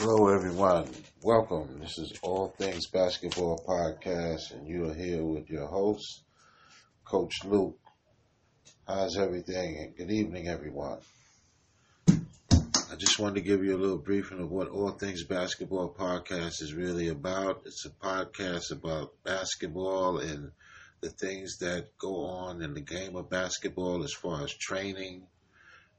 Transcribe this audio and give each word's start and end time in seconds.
Hello, 0.00 0.28
everyone. 0.28 0.88
Welcome. 1.24 1.80
This 1.80 1.98
is 1.98 2.12
All 2.22 2.54
Things 2.56 2.86
Basketball 2.86 3.60
Podcast, 3.66 4.52
and 4.52 4.64
you 4.68 4.88
are 4.88 4.94
here 4.94 5.24
with 5.24 5.50
your 5.50 5.66
host, 5.66 6.22
Coach 7.04 7.34
Luke. 7.44 7.76
How's 8.86 9.18
everything? 9.18 9.76
And 9.80 9.96
good 9.96 10.12
evening, 10.12 10.46
everyone. 10.46 10.98
I 12.08 12.94
just 12.96 13.18
wanted 13.18 13.34
to 13.34 13.40
give 13.40 13.64
you 13.64 13.76
a 13.76 13.82
little 13.82 13.98
briefing 13.98 14.38
of 14.38 14.52
what 14.52 14.68
All 14.68 14.92
Things 14.92 15.24
Basketball 15.24 15.92
Podcast 15.92 16.62
is 16.62 16.74
really 16.74 17.08
about. 17.08 17.62
It's 17.66 17.84
a 17.84 17.90
podcast 17.90 18.70
about 18.70 19.14
basketball 19.24 20.18
and 20.18 20.52
the 21.00 21.10
things 21.10 21.58
that 21.58 21.98
go 21.98 22.24
on 22.24 22.62
in 22.62 22.72
the 22.72 22.80
game 22.80 23.16
of 23.16 23.28
basketball 23.28 24.04
as 24.04 24.12
far 24.12 24.44
as 24.44 24.54
training, 24.54 25.26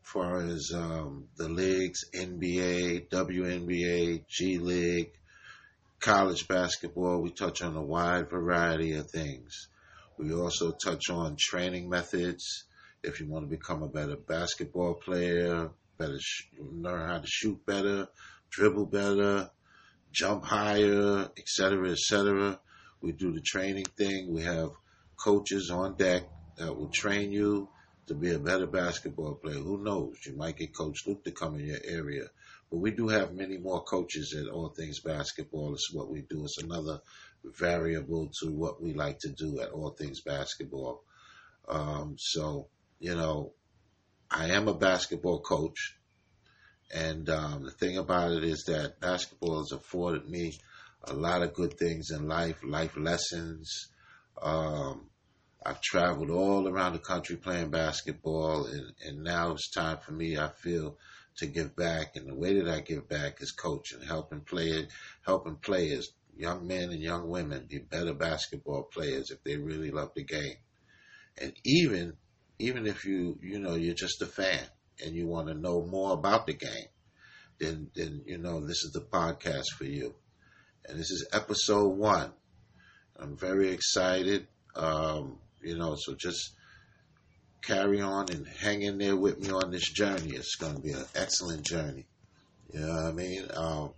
far 0.03 0.41
as 0.41 0.71
um, 0.73 1.25
the 1.37 1.47
leagues, 1.49 2.05
NBA, 2.13 3.09
WNBA, 3.09 4.25
G 4.27 4.57
League, 4.57 5.11
college 5.99 6.47
basketball. 6.47 7.21
We 7.21 7.31
touch 7.31 7.61
on 7.61 7.75
a 7.75 7.83
wide 7.83 8.29
variety 8.29 8.93
of 8.93 9.09
things. 9.09 9.67
We 10.17 10.33
also 10.33 10.71
touch 10.71 11.09
on 11.09 11.37
training 11.39 11.89
methods. 11.89 12.65
If 13.03 13.19
you 13.19 13.27
want 13.27 13.49
to 13.49 13.55
become 13.55 13.83
a 13.83 13.87
better 13.87 14.17
basketball 14.17 14.95
player, 14.95 15.69
better 15.97 16.19
sh- 16.19 16.47
learn 16.59 17.07
how 17.07 17.19
to 17.19 17.27
shoot 17.27 17.65
better, 17.65 18.07
dribble 18.49 18.87
better, 18.87 19.49
jump 20.11 20.43
higher, 20.43 21.29
etc., 21.37 21.91
etc. 21.91 22.59
We 23.01 23.11
do 23.13 23.31
the 23.31 23.41
training 23.41 23.85
thing. 23.97 24.33
We 24.33 24.43
have 24.43 24.71
coaches 25.15 25.69
on 25.69 25.95
deck 25.95 26.23
that 26.57 26.75
will 26.75 26.89
train 26.89 27.31
you 27.31 27.69
to 28.09 28.15
be 28.15 28.33
a 28.33 28.39
better 28.39 28.65
basketball 28.65 29.35
player. 29.35 29.59
Who 29.59 29.83
knows? 29.83 30.17
You 30.25 30.35
might 30.35 30.57
get 30.57 30.75
Coach 30.75 31.05
Luke 31.05 31.23
to 31.25 31.31
come 31.31 31.55
in 31.59 31.67
your 31.67 31.77
area. 31.83 32.25
But 32.71 32.77
we 32.77 32.89
do 32.91 33.07
have 33.07 33.33
many 33.33 33.57
more 33.57 33.83
coaches 33.83 34.35
at 34.35 34.51
All 34.51 34.69
Things 34.69 34.99
Basketball. 34.99 35.73
It's 35.73 35.93
what 35.93 36.09
we 36.09 36.21
do. 36.21 36.43
It's 36.43 36.61
another 36.61 37.01
variable 37.43 38.31
to 38.41 38.51
what 38.51 38.81
we 38.81 38.93
like 38.93 39.19
to 39.19 39.29
do 39.29 39.59
at 39.61 39.69
All 39.69 39.91
Things 39.91 40.21
Basketball. 40.21 41.03
Um, 41.67 42.15
so, 42.17 42.67
you 42.99 43.15
know, 43.15 43.53
I 44.29 44.49
am 44.49 44.67
a 44.67 44.73
basketball 44.73 45.41
coach. 45.41 45.95
And 46.91 47.29
um, 47.29 47.63
the 47.63 47.71
thing 47.71 47.97
about 47.97 48.31
it 48.31 48.43
is 48.43 48.63
that 48.67 48.99
basketball 48.99 49.59
has 49.59 49.71
afforded 49.71 50.27
me 50.27 50.57
a 51.03 51.13
lot 51.13 51.43
of 51.43 51.53
good 51.53 51.77
things 51.77 52.09
in 52.09 52.27
life, 52.27 52.57
life 52.63 52.97
lessons. 52.97 53.89
Um, 54.41 55.08
I've 55.65 55.81
traveled 55.81 56.29
all 56.29 56.67
around 56.67 56.93
the 56.93 56.99
country 56.99 57.35
playing 57.35 57.69
basketball, 57.69 58.65
and, 58.65 58.93
and 59.05 59.23
now 59.23 59.51
it's 59.51 59.69
time 59.69 59.97
for 59.97 60.13
me, 60.13 60.37
I 60.37 60.49
feel, 60.49 60.97
to 61.37 61.47
give 61.47 61.75
back. 61.75 62.15
And 62.15 62.29
the 62.29 62.35
way 62.35 62.59
that 62.59 62.69
I 62.69 62.79
give 62.79 63.09
back 63.09 63.41
is 63.41 63.51
coaching, 63.51 64.01
helping 64.01 64.41
players, 64.41 64.87
helping 65.25 65.57
players, 65.57 66.13
young 66.35 66.65
men 66.65 66.91
and 66.91 67.01
young 67.01 67.27
women, 67.27 67.67
be 67.69 67.79
better 67.79 68.13
basketball 68.13 68.83
players 68.83 69.31
if 69.31 69.43
they 69.43 69.57
really 69.57 69.91
love 69.91 70.11
the 70.15 70.23
game. 70.23 70.55
And 71.37 71.53
even 71.65 72.13
even 72.57 72.85
if 72.87 73.05
you 73.05 73.37
you 73.41 73.59
know 73.59 73.75
you're 73.75 73.93
just 73.93 74.21
a 74.21 74.25
fan 74.25 74.65
and 75.03 75.15
you 75.15 75.27
want 75.27 75.47
to 75.47 75.53
know 75.53 75.85
more 75.85 76.13
about 76.13 76.47
the 76.47 76.53
game, 76.53 76.87
then 77.59 77.89
then 77.95 78.23
you 78.25 78.37
know 78.37 78.61
this 78.61 78.83
is 78.83 78.91
the 78.93 79.01
podcast 79.01 79.67
for 79.77 79.85
you. 79.85 80.15
And 80.85 80.97
this 80.97 81.11
is 81.11 81.27
episode 81.33 81.97
one. 81.97 82.31
I'm 83.17 83.35
very 83.35 83.71
excited. 83.71 84.47
Um, 84.75 85.39
you 85.61 85.77
know, 85.77 85.95
so 85.97 86.15
just 86.15 86.53
carry 87.61 88.01
on 88.01 88.31
and 88.31 88.47
hang 88.47 88.81
in 88.81 88.97
there 88.97 89.15
with 89.15 89.39
me 89.39 89.51
on 89.51 89.71
this 89.71 89.89
journey. 89.91 90.31
It's 90.31 90.55
going 90.55 90.75
to 90.75 90.81
be 90.81 90.91
an 90.91 91.05
excellent 91.15 91.65
journey. 91.65 92.05
You 92.73 92.81
know 92.81 92.87
what 92.87 93.05
I 93.05 93.11
mean? 93.11 93.45
Um, 93.53 93.93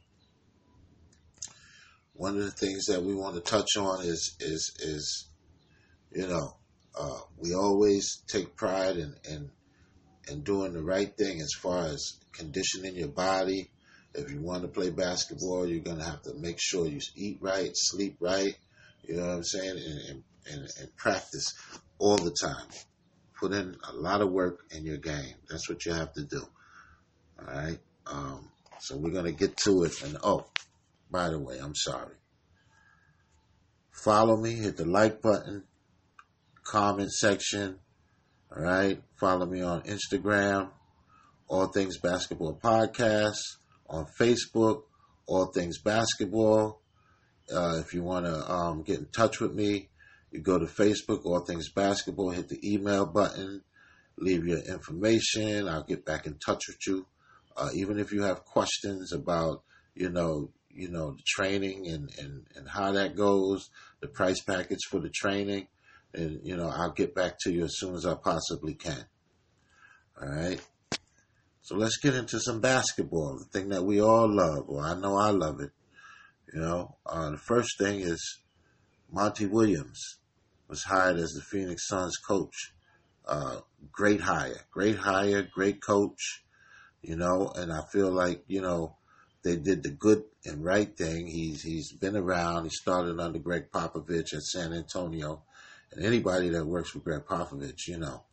one 2.13 2.37
of 2.37 2.43
the 2.43 2.51
things 2.51 2.85
that 2.85 3.01
we 3.01 3.13
want 3.15 3.35
to 3.35 3.41
touch 3.41 3.77
on 3.77 4.05
is 4.05 4.35
is 4.39 4.71
is 4.79 5.27
you 6.11 6.27
know 6.27 6.55
uh, 6.97 7.19
we 7.37 7.53
always 7.55 8.21
take 8.27 8.55
pride 8.55 8.97
in, 8.97 9.15
in 9.29 9.49
in 10.29 10.41
doing 10.43 10.73
the 10.73 10.83
right 10.83 11.15
thing 11.17 11.41
as 11.41 11.53
far 11.59 11.85
as 11.85 12.19
conditioning 12.31 12.95
your 12.95 13.07
body. 13.07 13.69
If 14.13 14.29
you 14.29 14.41
want 14.41 14.61
to 14.63 14.67
play 14.67 14.89
basketball, 14.89 15.67
you're 15.67 15.79
gonna 15.79 16.05
have 16.05 16.21
to 16.23 16.33
make 16.33 16.57
sure 16.59 16.85
you 16.85 16.99
eat 17.15 17.39
right, 17.41 17.71
sleep 17.73 18.17
right. 18.19 18.55
You 19.03 19.15
know 19.15 19.27
what 19.27 19.35
I'm 19.35 19.43
saying, 19.43 19.77
and, 19.77 19.99
and 20.09 20.23
and, 20.49 20.67
and 20.79 20.95
practice 20.95 21.53
all 21.99 22.17
the 22.17 22.35
time. 22.41 22.67
Put 23.39 23.53
in 23.53 23.75
a 23.89 23.93
lot 23.93 24.21
of 24.21 24.31
work 24.31 24.65
in 24.71 24.85
your 24.85 24.97
game. 24.97 25.35
That's 25.49 25.67
what 25.67 25.85
you 25.85 25.93
have 25.93 26.13
to 26.13 26.23
do. 26.23 26.43
All 27.39 27.53
right. 27.53 27.79
Um, 28.05 28.49
so 28.79 28.97
we're 28.97 29.11
gonna 29.11 29.31
get 29.31 29.57
to 29.57 29.83
it. 29.83 30.03
And 30.03 30.17
oh, 30.23 30.45
by 31.09 31.29
the 31.29 31.39
way, 31.39 31.57
I'm 31.57 31.75
sorry. 31.75 32.15
Follow 33.91 34.37
me. 34.37 34.53
Hit 34.53 34.77
the 34.77 34.85
like 34.85 35.21
button. 35.21 35.63
Comment 36.63 37.11
section. 37.11 37.77
All 38.55 38.63
right. 38.63 39.01
Follow 39.19 39.45
me 39.45 39.61
on 39.61 39.83
Instagram. 39.83 40.69
All 41.47 41.67
Things 41.67 41.99
Basketball 41.99 42.59
Podcast. 42.61 43.37
On 43.89 44.05
Facebook. 44.19 44.83
All 45.27 45.45
Things 45.47 45.79
Basketball. 45.79 46.81
Uh, 47.53 47.77
if 47.79 47.93
you 47.93 48.01
want 48.01 48.25
to 48.25 48.51
um, 48.51 48.81
get 48.81 48.99
in 48.99 49.05
touch 49.07 49.39
with 49.39 49.53
me, 49.53 49.89
you 50.31 50.39
go 50.41 50.57
to 50.57 50.65
Facebook, 50.65 51.25
All 51.25 51.41
Things 51.41 51.69
Basketball, 51.69 52.29
hit 52.31 52.47
the 52.47 52.59
email 52.63 53.05
button, 53.05 53.61
leave 54.17 54.45
your 54.45 54.59
information. 54.59 55.67
I'll 55.67 55.83
get 55.83 56.05
back 56.05 56.25
in 56.25 56.37
touch 56.37 56.63
with 56.67 56.77
you. 56.87 57.05
Uh, 57.55 57.69
even 57.75 57.99
if 57.99 58.13
you 58.13 58.23
have 58.23 58.45
questions 58.45 59.11
about, 59.11 59.63
you 59.93 60.09
know, 60.09 60.51
you 60.69 60.89
know, 60.89 61.11
the 61.11 61.23
training 61.27 61.87
and, 61.87 62.09
and, 62.17 62.45
and 62.55 62.69
how 62.69 62.93
that 62.93 63.15
goes, 63.15 63.69
the 63.99 64.07
price 64.07 64.41
package 64.41 64.85
for 64.89 64.99
the 65.01 65.09
training, 65.09 65.67
and, 66.13 66.39
you 66.43 66.55
know, 66.55 66.69
I'll 66.69 66.91
get 66.91 67.13
back 67.13 67.35
to 67.41 67.51
you 67.51 67.65
as 67.65 67.77
soon 67.77 67.95
as 67.95 68.05
I 68.05 68.15
possibly 68.15 68.73
can. 68.73 69.05
All 70.21 70.29
right. 70.29 70.61
So 71.61 71.75
let's 71.75 71.97
get 71.97 72.15
into 72.15 72.39
some 72.39 72.61
basketball, 72.61 73.37
the 73.37 73.45
thing 73.45 73.69
that 73.69 73.83
we 73.83 74.01
all 74.01 74.33
love, 74.33 74.65
or 74.67 74.81
I 74.81 74.95
know 74.95 75.17
I 75.17 75.29
love 75.31 75.59
it. 75.59 75.71
You 76.53 76.61
know, 76.61 76.95
uh, 77.05 77.31
the 77.31 77.37
first 77.37 77.77
thing 77.77 77.99
is 77.99 78.39
Monty 79.11 79.45
Williams 79.45 80.19
was 80.71 80.83
hired 80.85 81.17
as 81.17 81.33
the 81.33 81.41
Phoenix 81.41 81.85
Suns 81.85 82.15
coach. 82.15 82.73
Uh, 83.27 83.57
great 83.91 84.21
hire, 84.21 84.61
great 84.71 84.95
hire, 84.95 85.43
great 85.53 85.81
coach, 85.81 86.43
you 87.01 87.17
know, 87.17 87.51
and 87.55 87.73
I 87.73 87.81
feel 87.91 88.09
like, 88.09 88.45
you 88.47 88.61
know, 88.61 88.95
they 89.43 89.57
did 89.57 89.83
the 89.83 89.89
good 89.89 90.23
and 90.45 90.63
right 90.63 90.95
thing. 90.95 91.27
He's 91.27 91.61
he's 91.61 91.91
been 91.91 92.15
around. 92.15 92.63
He 92.63 92.69
started 92.69 93.19
under 93.19 93.37
Gregg 93.37 93.69
Popovich 93.69 94.33
at 94.33 94.43
San 94.43 94.71
Antonio, 94.71 95.43
and 95.91 96.05
anybody 96.05 96.47
that 96.49 96.65
works 96.65 96.93
with 96.93 97.03
Gregg 97.03 97.25
Popovich, 97.25 97.87
you 97.87 97.97
know, 97.97 98.23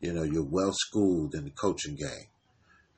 you 0.00 0.12
know, 0.12 0.24
you're 0.24 0.42
well 0.42 0.72
schooled 0.72 1.34
in 1.34 1.44
the 1.44 1.50
coaching 1.50 1.94
game. 1.94 2.26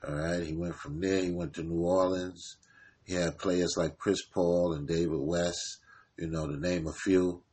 All 0.07 0.15
right, 0.15 0.41
he 0.41 0.55
went 0.55 0.75
from 0.75 0.99
there. 0.99 1.21
He 1.21 1.31
went 1.31 1.53
to 1.55 1.63
New 1.63 1.83
Orleans. 1.83 2.57
He 3.05 3.13
had 3.13 3.37
players 3.37 3.75
like 3.77 3.99
Chris 3.99 4.23
Paul 4.25 4.73
and 4.73 4.87
David 4.87 5.19
West, 5.19 5.77
you 6.17 6.27
know, 6.27 6.47
to 6.47 6.57
name 6.57 6.87
a 6.87 6.93
few 6.93 7.43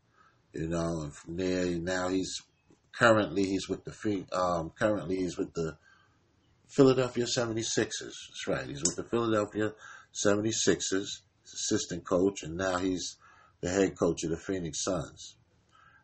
you 0.52 0.68
know, 0.68 1.02
and 1.02 1.14
from 1.14 1.36
there 1.36 1.66
now 1.66 2.08
he's 2.08 2.42
currently 2.92 3.44
he's 3.44 3.68
with 3.68 3.84
the 3.84 4.24
um 4.32 4.72
currently 4.78 5.16
he's 5.16 5.36
with 5.36 5.52
the 5.54 5.76
Philadelphia 6.68 7.24
76ers. 7.24 7.94
That's 8.00 8.46
right. 8.48 8.66
He's 8.66 8.82
with 8.82 8.96
the 8.96 9.04
Philadelphia 9.04 9.72
76ers, 10.12 11.20
assistant 11.44 12.04
coach, 12.04 12.42
and 12.42 12.56
now 12.56 12.78
he's 12.78 13.16
the 13.60 13.70
head 13.70 13.96
coach 13.98 14.24
of 14.24 14.30
the 14.30 14.36
Phoenix 14.36 14.82
Suns. 14.82 15.36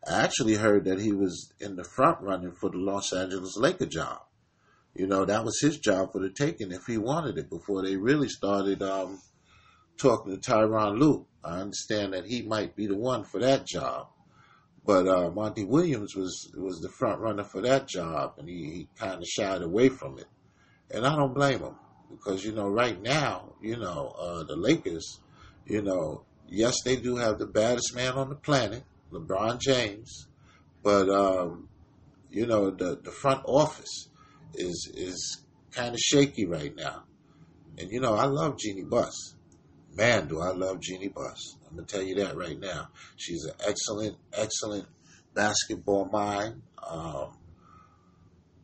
I 0.07 0.21
actually 0.23 0.55
heard 0.55 0.85
that 0.85 0.99
he 0.99 1.11
was 1.11 1.53
in 1.59 1.75
the 1.75 1.83
front 1.83 2.21
running 2.21 2.53
for 2.53 2.69
the 2.69 2.77
Los 2.77 3.13
Angeles 3.13 3.57
Laker 3.57 3.85
job. 3.85 4.21
You 4.95 5.07
know, 5.07 5.25
that 5.25 5.43
was 5.43 5.59
his 5.59 5.79
job 5.79 6.11
for 6.11 6.19
the 6.19 6.29
taking 6.29 6.71
if 6.71 6.85
he 6.85 6.97
wanted 6.97 7.37
it 7.37 7.49
before 7.49 7.83
they 7.83 7.95
really 7.95 8.27
started 8.27 8.83
um, 8.83 9.19
talking 9.97 10.37
to 10.37 10.51
Tyronn 10.51 10.99
Lue. 10.99 11.25
I 11.43 11.59
understand 11.59 12.13
that 12.13 12.25
he 12.25 12.41
might 12.41 12.75
be 12.75 12.87
the 12.87 12.97
one 12.97 13.23
for 13.23 13.39
that 13.39 13.65
job. 13.65 14.07
But 14.85 15.07
uh, 15.07 15.29
Monty 15.31 15.63
Williams 15.63 16.15
was 16.15 16.51
was 16.55 16.79
the 16.79 16.89
front 16.89 17.21
runner 17.21 17.43
for 17.43 17.61
that 17.61 17.87
job, 17.87 18.35
and 18.37 18.49
he, 18.49 18.55
he 18.65 18.89
kind 18.97 19.21
of 19.21 19.27
shied 19.27 19.61
away 19.61 19.89
from 19.89 20.19
it. 20.19 20.27
And 20.91 21.05
I 21.05 21.15
don't 21.15 21.33
blame 21.33 21.59
him 21.59 21.75
because 22.11 22.43
you 22.43 22.51
know 22.51 22.67
right 22.67 23.01
now, 23.01 23.53
you 23.61 23.77
know 23.77 24.13
uh, 24.19 24.43
the 24.43 24.55
Lakers, 24.55 25.21
you 25.65 25.81
know, 25.81 26.23
yes 26.47 26.75
they 26.83 26.97
do 26.97 27.15
have 27.15 27.39
the 27.39 27.47
baddest 27.47 27.95
man 27.95 28.13
on 28.13 28.29
the 28.29 28.35
planet, 28.35 28.83
LeBron 29.11 29.59
James, 29.59 30.27
but 30.81 31.09
um, 31.09 31.69
you 32.29 32.45
know 32.45 32.69
the 32.69 32.99
the 33.01 33.11
front 33.11 33.41
office 33.45 34.09
is 34.53 34.91
is 34.93 35.43
kind 35.71 35.93
of 35.93 35.99
shaky 35.99 36.45
right 36.45 36.75
now. 36.75 37.03
And 37.77 37.89
you 37.89 38.01
know 38.01 38.15
I 38.15 38.25
love 38.25 38.59
Jeanie 38.59 38.83
Buss, 38.83 39.35
man, 39.95 40.27
do 40.27 40.41
I 40.41 40.51
love 40.51 40.81
Jeanie 40.81 41.09
Buss. 41.09 41.55
I'm 41.69 41.75
gonna 41.75 41.87
tell 41.87 42.01
you 42.01 42.15
that 42.15 42.35
right 42.35 42.59
now. 42.59 42.89
She's 43.15 43.43
an 43.45 43.55
excellent, 43.67 44.17
excellent 44.33 44.87
basketball 45.33 46.05
mind. 46.05 46.61
Um, 46.87 47.37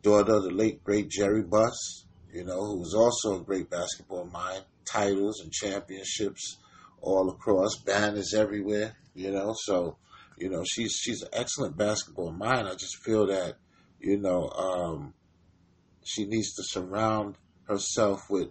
daughter 0.01 0.35
of 0.35 0.43
the 0.43 0.51
late 0.51 0.83
great 0.83 1.09
Jerry 1.09 1.43
Buss. 1.43 2.05
you 2.31 2.43
know, 2.43 2.63
who's 2.63 2.93
also 2.93 3.39
a 3.39 3.43
great 3.43 3.69
basketball 3.69 4.25
mind, 4.25 4.63
titles 4.85 5.41
and 5.41 5.51
championships 5.51 6.57
all 7.01 7.29
across, 7.29 7.77
banners 7.77 8.33
everywhere, 8.35 8.95
you 9.15 9.31
know. 9.31 9.53
So, 9.55 9.97
you 10.37 10.49
know, 10.49 10.63
she's 10.63 10.93
she's 10.93 11.21
an 11.21 11.29
excellent 11.33 11.77
basketball 11.77 12.31
mind. 12.31 12.67
I 12.67 12.73
just 12.73 12.97
feel 13.03 13.27
that, 13.27 13.55
you 13.99 14.17
know, 14.17 14.49
um, 14.49 15.13
she 16.03 16.25
needs 16.25 16.53
to 16.55 16.63
surround 16.63 17.37
herself 17.67 18.21
with 18.29 18.49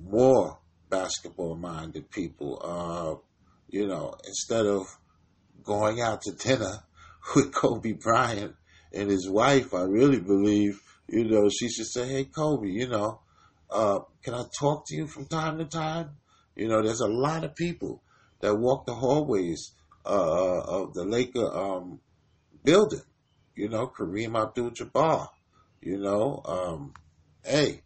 more 0.00 0.58
basketball 0.94 1.56
minded 1.56 2.08
people. 2.10 2.60
Uh, 2.62 3.16
you 3.68 3.86
know, 3.86 4.14
instead 4.26 4.66
of 4.66 4.86
going 5.64 6.00
out 6.00 6.22
to 6.22 6.32
dinner 6.32 6.84
with 7.34 7.52
Kobe 7.52 7.92
Bryant 7.92 8.54
and 8.92 9.10
his 9.10 9.28
wife, 9.28 9.74
I 9.74 9.82
really 9.82 10.20
believe, 10.20 10.80
you 11.08 11.24
know, 11.24 11.48
she 11.48 11.68
should 11.68 11.86
say, 11.86 12.06
Hey, 12.06 12.24
Kobe, 12.24 12.68
you 12.68 12.88
know, 12.88 13.20
uh, 13.70 14.00
can 14.22 14.34
I 14.34 14.44
talk 14.56 14.86
to 14.86 14.94
you 14.94 15.08
from 15.08 15.26
time 15.26 15.58
to 15.58 15.64
time? 15.64 16.10
You 16.54 16.68
know, 16.68 16.80
there's 16.80 17.00
a 17.00 17.08
lot 17.08 17.42
of 17.42 17.56
people 17.56 18.00
that 18.40 18.54
walk 18.54 18.86
the 18.86 18.94
hallways 18.94 19.72
uh, 20.06 20.60
of 20.60 20.94
the 20.94 21.04
Laker 21.04 21.46
um, 21.52 22.00
building. 22.62 23.02
You 23.56 23.68
know, 23.68 23.88
Kareem 23.88 24.40
Abdul-Jabbar. 24.40 25.28
You 25.80 25.98
know, 25.98 26.42
um, 26.44 26.94
hey, 27.44 27.82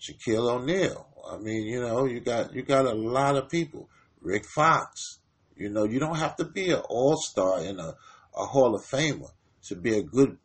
Shaquille 0.00 0.50
O'Neal. 0.50 1.06
I 1.30 1.38
mean, 1.38 1.66
you 1.66 1.80
know, 1.80 2.04
you 2.04 2.20
got 2.20 2.54
you 2.54 2.62
got 2.62 2.86
a 2.86 2.94
lot 2.94 3.36
of 3.36 3.48
people. 3.48 3.88
Rick 4.20 4.44
Fox. 4.44 5.18
You 5.56 5.70
know, 5.70 5.84
you 5.84 5.98
don't 5.98 6.18
have 6.18 6.36
to 6.36 6.44
be 6.44 6.70
an 6.70 6.82
all 6.88 7.16
star 7.16 7.60
and 7.60 7.80
a, 7.80 7.94
a 8.36 8.44
Hall 8.44 8.74
of 8.74 8.82
Famer 8.82 9.30
to 9.68 9.76
be 9.76 9.96
a 9.96 10.02
good 10.02 10.36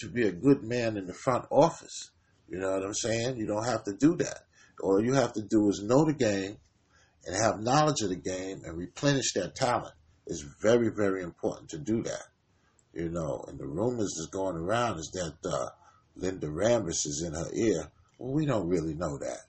to 0.00 0.08
be 0.08 0.26
a 0.26 0.32
good 0.32 0.62
man 0.62 0.96
in 0.96 1.06
the 1.06 1.14
front 1.14 1.46
office. 1.50 2.10
You 2.48 2.58
know 2.58 2.70
what 2.70 2.84
I'm 2.84 2.94
saying? 2.94 3.36
You 3.36 3.46
don't 3.46 3.64
have 3.64 3.84
to 3.84 3.94
do 3.94 4.16
that. 4.16 4.44
All 4.80 5.02
you 5.02 5.14
have 5.14 5.32
to 5.34 5.42
do 5.42 5.68
is 5.68 5.82
know 5.82 6.04
the 6.04 6.12
game 6.12 6.56
and 7.26 7.36
have 7.36 7.60
knowledge 7.60 8.00
of 8.02 8.10
the 8.10 8.16
game 8.16 8.62
and 8.64 8.78
replenish 8.78 9.32
that 9.34 9.54
talent. 9.54 9.94
It's 10.26 10.44
very, 10.62 10.90
very 10.90 11.22
important 11.22 11.70
to 11.70 11.78
do 11.78 12.02
that. 12.02 12.24
You 12.92 13.08
know, 13.08 13.44
and 13.48 13.58
the 13.58 13.66
rumors 13.66 14.16
is 14.18 14.28
going 14.30 14.56
around 14.56 14.98
is 14.98 15.10
that 15.14 15.50
uh, 15.50 15.68
Linda 16.16 16.46
Rambis 16.46 17.06
is 17.06 17.24
in 17.26 17.34
her 17.34 17.50
ear. 17.54 17.90
Well, 18.18 18.32
we 18.32 18.46
don't 18.46 18.68
really 18.68 18.94
know 18.94 19.18
that. 19.18 19.40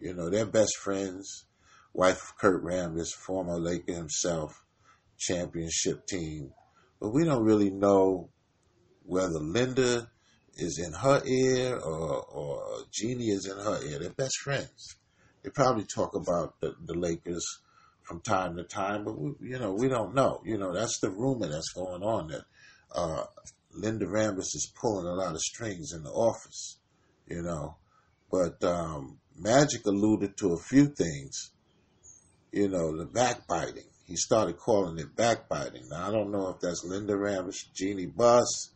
You 0.00 0.14
know, 0.14 0.30
they're 0.30 0.46
best 0.46 0.76
friends. 0.76 1.44
Wife 1.92 2.30
of 2.30 2.38
Kurt 2.38 2.64
Rambis, 2.64 3.12
former 3.12 3.58
Laker 3.58 3.94
himself, 3.94 4.62
championship 5.16 6.06
team. 6.06 6.52
But 7.00 7.10
we 7.10 7.24
don't 7.24 7.44
really 7.44 7.70
know 7.70 8.30
whether 9.04 9.38
Linda 9.38 10.08
is 10.56 10.78
in 10.78 10.92
her 10.92 11.22
ear 11.24 11.76
or, 11.76 12.22
or 12.24 12.84
Jeanie 12.92 13.30
is 13.30 13.46
in 13.46 13.56
her 13.56 13.82
ear. 13.84 13.98
They're 14.00 14.10
best 14.10 14.38
friends. 14.38 14.96
They 15.42 15.50
probably 15.50 15.84
talk 15.84 16.14
about 16.14 16.60
the, 16.60 16.74
the 16.84 16.94
Lakers 16.94 17.44
from 18.02 18.20
time 18.20 18.56
to 18.56 18.64
time, 18.64 19.04
but 19.04 19.18
we, 19.18 19.32
you 19.40 19.58
know 19.58 19.72
we 19.72 19.88
don't 19.88 20.14
know. 20.14 20.40
You 20.44 20.58
know 20.58 20.72
that's 20.72 20.98
the 21.00 21.10
rumor 21.10 21.46
that's 21.46 21.72
going 21.72 22.02
on 22.02 22.28
that 22.28 22.44
uh, 22.94 23.24
Linda 23.72 24.06
Rambis 24.06 24.54
is 24.54 24.72
pulling 24.80 25.06
a 25.06 25.14
lot 25.14 25.34
of 25.34 25.40
strings 25.40 25.92
in 25.92 26.02
the 26.02 26.10
office. 26.10 26.78
You 27.26 27.42
know, 27.42 27.76
but 28.30 28.62
um, 28.64 29.18
Magic 29.38 29.86
alluded 29.86 30.36
to 30.38 30.52
a 30.52 30.58
few 30.58 30.86
things. 30.86 31.52
You 32.52 32.68
know, 32.68 32.96
the 32.96 33.04
backbiting. 33.04 33.84
He 34.06 34.16
started 34.16 34.56
calling 34.56 34.98
it 34.98 35.14
backbiting. 35.14 35.88
Now 35.90 36.08
I 36.08 36.10
don't 36.10 36.32
know 36.32 36.48
if 36.48 36.60
that's 36.60 36.82
Linda 36.84 37.12
Rambis, 37.12 37.56
Jeanie 37.74 38.06
Buss, 38.06 38.70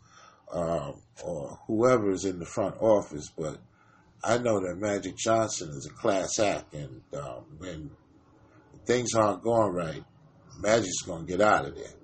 um, 0.53 1.01
or 1.25 1.59
whoever 1.67 2.11
is 2.11 2.27
in 2.27 2.39
the 2.39 2.45
front 2.45 2.77
office, 2.81 3.31
but 3.37 3.59
I 4.23 4.39
know 4.39 4.61
that 4.61 4.77
Magic 4.79 5.17
Johnson 5.17 5.71
is 5.71 5.87
a 5.87 5.95
class 5.95 6.39
act, 6.39 6.75
and 6.75 7.01
um, 7.15 7.45
when 7.59 7.91
things 8.85 9.15
aren't 9.15 9.43
going 9.43 9.73
right, 9.73 10.05
Magic's 10.61 11.03
going 11.03 11.27
to 11.27 11.33
get 11.33 11.41
out 11.41 11.65
of 11.65 11.75
there. 11.75 11.95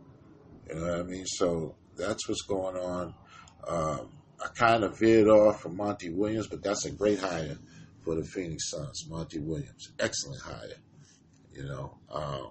You 0.68 0.74
know 0.76 0.90
what 0.90 1.00
I 1.00 1.02
mean? 1.02 1.26
So 1.26 1.74
that's 1.96 2.26
what's 2.28 2.42
going 2.42 2.76
on. 2.76 3.14
Um, 3.66 4.08
I 4.42 4.48
kind 4.56 4.84
of 4.84 4.98
veered 4.98 5.28
off 5.28 5.60
from 5.60 5.76
Monty 5.76 6.10
Williams, 6.10 6.46
but 6.46 6.62
that's 6.62 6.86
a 6.86 6.90
great 6.90 7.18
hire 7.18 7.58
for 8.04 8.14
the 8.14 8.24
Phoenix 8.24 8.70
Suns. 8.70 9.06
Monty 9.08 9.38
Williams, 9.38 9.92
excellent 9.98 10.42
hire. 10.42 10.80
You 11.52 11.64
know, 11.64 11.98
um, 12.10 12.50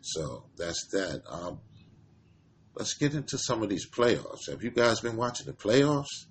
so 0.00 0.44
that's 0.56 0.86
that. 0.92 1.22
Um, 1.28 1.60
let's 2.74 2.94
get 2.94 3.14
into 3.14 3.38
some 3.38 3.62
of 3.62 3.68
these 3.68 3.88
playoffs. 3.88 4.50
Have 4.50 4.62
you 4.62 4.70
guys 4.70 5.00
been 5.00 5.16
watching 5.16 5.46
the 5.46 5.52
playoffs? 5.52 6.26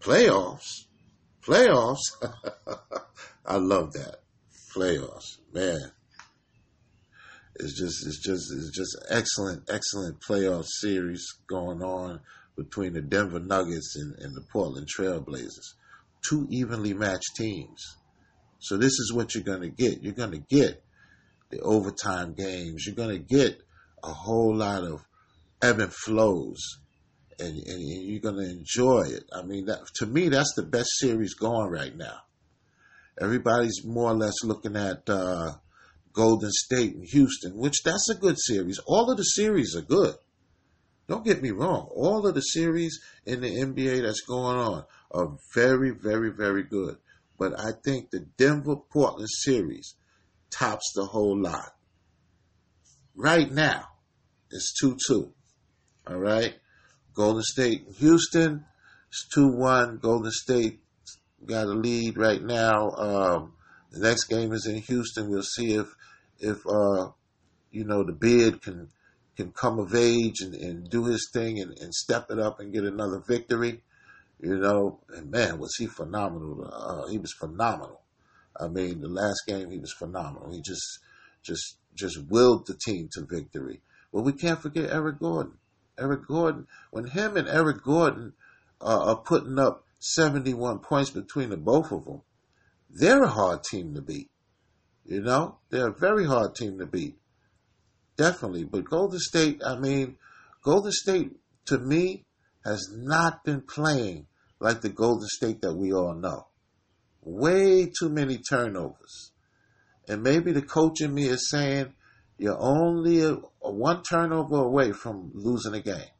Playoffs? 0.00 0.84
Playoffs? 1.42 1.98
I 3.46 3.56
love 3.56 3.92
that. 3.92 4.20
Playoffs. 4.74 5.38
Man. 5.52 5.92
It's 7.56 7.78
just 7.78 8.06
it's 8.06 8.18
just 8.18 8.50
it's 8.52 8.70
just 8.70 8.96
excellent, 9.10 9.68
excellent 9.68 10.20
playoff 10.20 10.64
series 10.66 11.26
going 11.46 11.82
on 11.82 12.20
between 12.56 12.94
the 12.94 13.02
Denver 13.02 13.40
Nuggets 13.40 13.94
and, 13.96 14.18
and 14.18 14.34
the 14.34 14.40
Portland 14.52 14.88
Trailblazers. 14.88 15.74
Two 16.28 16.46
evenly 16.50 16.94
matched 16.94 17.36
teams. 17.36 17.96
So 18.58 18.76
this 18.76 18.92
is 18.92 19.12
what 19.12 19.34
you're 19.34 19.44
gonna 19.44 19.68
get. 19.68 20.02
You're 20.02 20.12
gonna 20.12 20.38
get 20.38 20.82
the 21.50 21.60
overtime 21.60 22.34
games. 22.34 22.86
You're 22.86 22.96
gonna 22.96 23.18
get 23.18 23.60
a 24.02 24.12
whole 24.12 24.56
lot 24.56 24.84
of 24.84 25.04
ebb 25.62 25.78
and 25.78 25.92
flows, 25.92 26.78
and, 27.38 27.56
and 27.56 27.80
you're 27.80 28.20
going 28.20 28.36
to 28.36 28.50
enjoy 28.50 29.02
it. 29.02 29.24
I 29.32 29.42
mean, 29.42 29.66
that, 29.66 29.86
to 29.96 30.06
me, 30.06 30.28
that's 30.28 30.54
the 30.54 30.64
best 30.64 30.90
series 30.98 31.34
going 31.34 31.70
right 31.70 31.96
now. 31.96 32.18
Everybody's 33.20 33.84
more 33.84 34.10
or 34.10 34.14
less 34.14 34.42
looking 34.42 34.76
at 34.76 35.08
uh, 35.08 35.52
Golden 36.12 36.50
State 36.50 36.94
and 36.94 37.04
Houston, 37.12 37.56
which 37.56 37.82
that's 37.84 38.08
a 38.10 38.14
good 38.14 38.36
series. 38.38 38.80
All 38.86 39.10
of 39.10 39.16
the 39.16 39.22
series 39.22 39.76
are 39.76 39.82
good. 39.82 40.14
Don't 41.08 41.24
get 41.24 41.42
me 41.42 41.50
wrong. 41.50 41.88
All 41.94 42.26
of 42.26 42.34
the 42.34 42.40
series 42.40 43.00
in 43.26 43.40
the 43.40 43.50
NBA 43.50 44.02
that's 44.02 44.22
going 44.22 44.56
on 44.56 44.84
are 45.12 45.36
very, 45.54 45.90
very, 45.90 46.30
very 46.30 46.62
good. 46.62 46.96
But 47.38 47.58
I 47.58 47.72
think 47.84 48.10
the 48.10 48.20
Denver 48.38 48.76
Portland 48.76 49.28
series 49.28 49.94
tops 50.50 50.92
the 50.94 51.04
whole 51.04 51.40
lot. 51.40 51.72
Right 53.14 53.50
now, 53.50 53.88
it's 54.50 54.72
2 54.80 54.96
2. 55.08 55.32
All 56.08 56.18
right. 56.18 56.54
Golden 57.14 57.42
State, 57.42 57.86
Houston, 57.98 58.64
it's 59.08 59.28
2 59.34 59.48
1. 59.48 59.98
Golden 59.98 60.30
State 60.30 60.80
got 61.44 61.66
a 61.66 61.72
lead 61.72 62.16
right 62.16 62.42
now. 62.42 62.90
Um, 62.90 63.52
the 63.90 64.00
next 64.00 64.24
game 64.24 64.52
is 64.52 64.66
in 64.66 64.76
Houston. 64.76 65.30
We'll 65.30 65.42
see 65.42 65.74
if, 65.74 65.88
if, 66.38 66.66
uh, 66.66 67.10
you 67.70 67.84
know, 67.84 68.04
the 68.04 68.12
Beard 68.12 68.62
can, 68.62 68.88
can 69.36 69.52
come 69.52 69.78
of 69.78 69.94
age 69.94 70.40
and, 70.40 70.54
and 70.54 70.88
do 70.88 71.04
his 71.04 71.28
thing 71.32 71.60
and, 71.60 71.76
and 71.78 71.92
step 71.92 72.30
it 72.30 72.38
up 72.38 72.60
and 72.60 72.72
get 72.72 72.84
another 72.84 73.22
victory. 73.26 73.82
You 74.42 74.58
know, 74.58 74.98
and 75.16 75.30
man, 75.30 75.58
was 75.60 75.76
he 75.78 75.86
phenomenal. 75.86 76.68
Uh, 76.70 77.06
he 77.06 77.18
was 77.18 77.32
phenomenal. 77.32 78.00
I 78.58 78.66
mean, 78.66 79.00
the 79.00 79.08
last 79.08 79.42
game 79.46 79.70
he 79.70 79.78
was 79.78 79.92
phenomenal. 79.92 80.52
He 80.52 80.60
just, 80.60 80.98
just, 81.44 81.76
just 81.94 82.18
willed 82.28 82.66
the 82.66 82.74
team 82.74 83.08
to 83.12 83.24
victory. 83.24 83.80
But 84.12 84.22
we 84.22 84.32
can't 84.32 84.60
forget 84.60 84.90
Eric 84.90 85.20
Gordon. 85.20 85.58
Eric 85.96 86.26
Gordon, 86.26 86.66
when 86.90 87.06
him 87.06 87.36
and 87.36 87.46
Eric 87.46 87.84
Gordon 87.84 88.32
uh, 88.80 89.10
are 89.10 89.16
putting 89.16 89.60
up 89.60 89.86
71 90.00 90.80
points 90.80 91.10
between 91.10 91.50
the 91.50 91.56
both 91.56 91.92
of 91.92 92.04
them, 92.04 92.22
they're 92.90 93.22
a 93.22 93.28
hard 93.28 93.62
team 93.62 93.94
to 93.94 94.02
beat. 94.02 94.30
You 95.04 95.20
know, 95.20 95.58
they're 95.70 95.88
a 95.88 95.94
very 95.94 96.26
hard 96.26 96.56
team 96.56 96.78
to 96.78 96.86
beat. 96.86 97.16
Definitely. 98.16 98.64
But 98.64 98.90
Golden 98.90 99.20
State, 99.20 99.62
I 99.64 99.78
mean, 99.78 100.16
Golden 100.62 100.92
State, 100.92 101.30
to 101.66 101.78
me, 101.78 102.24
has 102.64 102.90
not 102.92 103.44
been 103.44 103.60
playing 103.60 104.26
like 104.62 104.80
the 104.80 104.88
Golden 104.88 105.26
State 105.26 105.60
that 105.62 105.74
we 105.74 105.92
all 105.92 106.14
know. 106.14 106.46
Way 107.22 107.86
too 107.86 108.08
many 108.08 108.38
turnovers. 108.38 109.32
And 110.06 110.22
maybe 110.22 110.52
the 110.52 110.62
coach 110.62 111.00
in 111.00 111.12
me 111.12 111.24
is 111.24 111.50
saying, 111.50 111.94
you're 112.38 112.60
only 112.60 113.22
a, 113.22 113.38
a 113.60 113.72
one 113.72 114.04
turnover 114.04 114.56
away 114.56 114.92
from 114.92 115.32
losing 115.34 115.74
a 115.74 115.80
game. 115.80 116.12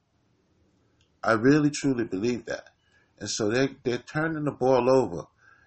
I 1.22 1.32
really 1.34 1.70
truly 1.70 2.04
believe 2.04 2.46
that. 2.46 2.70
And 3.20 3.30
so 3.30 3.48
they 3.48 3.68
they're 3.84 3.98
turning 3.98 4.44
the 4.44 4.50
ball 4.50 4.90
over 4.90 5.26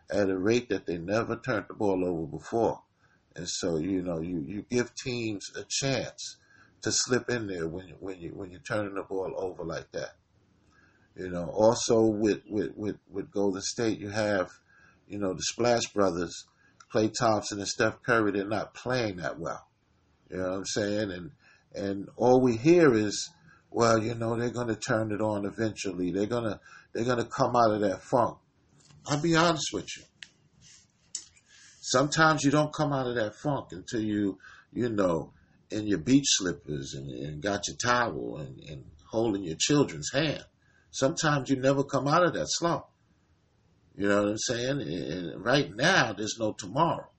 at 0.10 0.29
a 0.29 0.38
rate 0.38 0.67
that 0.67 0.86
they 0.86 0.98
never 0.98 1.38
turned 1.38 1.67
the 1.70 1.75
ball 1.75 2.05
over 2.05 2.27
before. 2.27 2.82
And 3.38 3.48
so, 3.48 3.77
you 3.77 4.01
know, 4.01 4.20
you, 4.20 4.44
you 4.46 4.65
give 4.70 4.94
teams 4.96 5.50
a 5.58 5.63
chance 5.70 6.38
to 6.82 6.91
slip 6.91 7.29
in 7.29 7.48
there 7.48 7.70
when 7.70 7.94
when 8.01 8.20
you 8.20 8.32
when 8.32 8.51
you're 8.51 8.60
turning 8.60 8.96
the 8.96 9.03
ball 9.03 9.34
over 9.38 9.63
like 9.63 9.91
that. 9.94 10.15
You 11.15 11.29
know, 11.29 11.45
also 11.45 12.01
with, 12.05 12.41
with, 12.50 12.75
with, 12.75 12.98
with 13.10 13.31
Golden 13.31 13.62
State 13.62 14.00
you 14.00 14.10
have, 14.10 14.50
you 15.07 15.17
know, 15.17 15.34
the 15.34 15.43
Splash 15.43 15.88
Brothers, 15.93 16.45
Klay 16.93 17.12
Thompson 17.17 17.60
and 17.60 17.67
Steph 17.67 18.03
Curry, 18.03 18.31
they're 18.31 18.48
not 18.48 18.74
playing 18.74 19.17
that 19.17 19.39
well. 19.39 19.65
You 20.29 20.38
know 20.38 20.50
what 20.50 20.57
I'm 20.57 20.65
saying? 20.65 21.12
And 21.12 21.31
and 21.74 22.10
all 22.15 22.41
we 22.41 22.55
hear 22.55 22.93
is, 22.93 23.29
well, 23.69 24.01
you 24.01 24.15
know, 24.15 24.38
they're 24.38 24.50
going 24.50 24.69
to 24.69 24.75
turn 24.75 25.12
it 25.12 25.22
on 25.22 25.45
eventually. 25.45 26.12
They're 26.12 26.25
gonna 26.25 26.60
they're 26.93 27.05
gonna 27.05 27.25
come 27.25 27.55
out 27.55 27.74
of 27.74 27.81
that 27.81 28.01
funk. 28.01 28.38
I'll 29.07 29.22
be 29.22 29.36
honest 29.36 29.69
with 29.74 29.88
you. 29.98 30.03
Sometimes 31.81 32.43
you 32.43 32.50
don't 32.50 32.74
come 32.74 32.91
out 32.91 33.07
of 33.07 33.15
that 33.15 33.36
funk 33.36 33.67
until 33.72 34.01
you, 34.01 34.39
you 34.74 34.89
know, 34.89 35.34
in 35.69 35.86
your 35.86 36.00
beach 36.00 36.25
slippers 36.27 36.95
and, 36.95 37.10
and 37.10 37.43
got 37.43 37.67
your 37.67 37.77
towel 37.77 38.38
and, 38.38 38.60
and 38.67 38.86
holding 39.12 39.43
your 39.43 39.57
children's 39.60 40.10
hand. 40.12 40.43
Sometimes 40.96 41.50
you 41.50 41.58
never 41.58 41.84
come 41.84 42.08
out 42.08 42.24
of 42.24 42.36
that 42.36 42.48
slump. 42.48 42.86
You 43.98 44.08
know 44.08 44.22
what 44.22 44.30
I'm 44.30 44.38
saying? 44.38 44.82
And 44.82 45.44
right 45.44 45.70
now, 45.75 46.14
there's 46.14 46.38
no 46.40 46.54
tomorrow. 46.54 47.10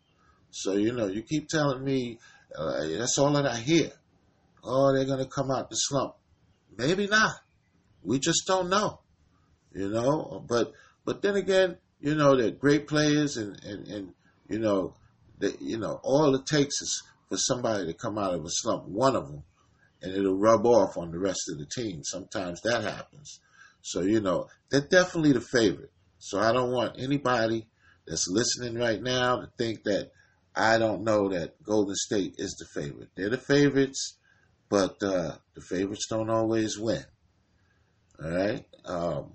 So, 0.51 0.73
you 0.77 0.93
know, 0.93 1.09
you 1.09 1.21
keep 1.21 1.47
telling 1.47 1.85
me, 1.85 2.19
uh, 2.57 2.87
that's 2.97 3.19
all 3.19 3.35
that 3.35 3.45
I 3.45 3.59
hear. 3.59 3.91
Oh, 4.65 4.95
they're 4.95 5.05
going 5.05 5.23
to 5.23 5.29
come 5.29 5.51
out 5.51 5.69
the 5.69 5.77
slump. 5.77 6.15
Maybe 6.75 7.07
not. 7.07 7.35
We 8.03 8.19
just 8.19 8.47
don't 8.47 8.71
know. 8.71 9.01
You 9.75 9.91
know, 9.91 10.43
but, 10.49 10.73
but 11.05 11.21
then 11.21 11.37
again, 11.37 11.77
you 12.01 12.15
know, 12.15 12.35
they're 12.35 12.53
great 12.53 12.89
players 12.89 13.37
and, 13.37 13.63
and, 13.63 13.87
and 13.89 14.15
you 14.49 14.59
know, 14.59 14.95
that, 15.41 15.61
you 15.61 15.77
know, 15.77 16.01
all 16.03 16.35
it 16.35 16.47
takes 16.47 16.81
is 16.81 17.03
for 17.29 17.37
somebody 17.37 17.85
to 17.85 17.93
come 17.93 18.17
out 18.17 18.33
of 18.33 18.43
a 18.43 18.49
slump, 18.49 18.87
one 18.87 19.17
of 19.17 19.27
them, 19.27 19.43
and 20.01 20.15
it'll 20.15 20.39
rub 20.39 20.65
off 20.65 20.97
on 20.97 21.11
the 21.11 21.19
rest 21.19 21.51
of 21.51 21.59
the 21.59 21.67
team. 21.67 22.03
Sometimes 22.05 22.63
that 22.63 22.83
happens. 22.83 23.41
So, 23.87 24.01
you 24.01 24.21
know, 24.21 24.49
they're 24.69 24.81
definitely 24.81 25.31
the 25.31 25.41
favorite. 25.41 25.93
So 26.19 26.41
I 26.41 26.53
don't 26.53 26.73
want 26.73 26.97
anybody 26.99 27.69
that's 28.05 28.27
listening 28.29 28.75
right 28.75 29.01
now 29.01 29.37
to 29.37 29.49
think 29.57 29.85
that 29.85 30.11
I 30.57 30.77
don't 30.79 31.05
know 31.05 31.29
that 31.29 31.63
Golden 31.63 31.95
State 31.95 32.35
is 32.37 32.57
the 32.59 32.81
favorite. 32.81 33.11
They're 33.15 33.31
the 33.31 33.39
favorites, 33.39 34.19
but 34.69 35.01
uh, 35.05 35.37
the 35.55 35.61
favorites 35.61 36.09
don't 36.11 36.31
always 36.31 36.77
win. 36.77 37.05
All 38.21 38.31
right. 38.33 38.65
Um, 38.85 39.35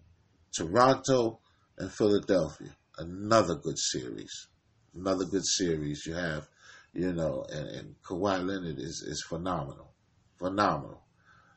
Toronto 0.53 1.39
and 1.77 1.89
Philadelphia, 1.89 2.75
another 2.97 3.55
good 3.55 3.79
series. 3.79 4.47
Another 4.93 5.23
good 5.23 5.45
series. 5.45 6.05
You 6.05 6.15
have, 6.15 6.49
you 6.93 7.13
know, 7.13 7.45
and, 7.49 7.69
and 7.69 7.95
Kawhi 8.03 8.45
Leonard 8.45 8.79
is, 8.79 9.01
is 9.07 9.23
phenomenal. 9.29 9.93
Phenomenal. 10.39 11.03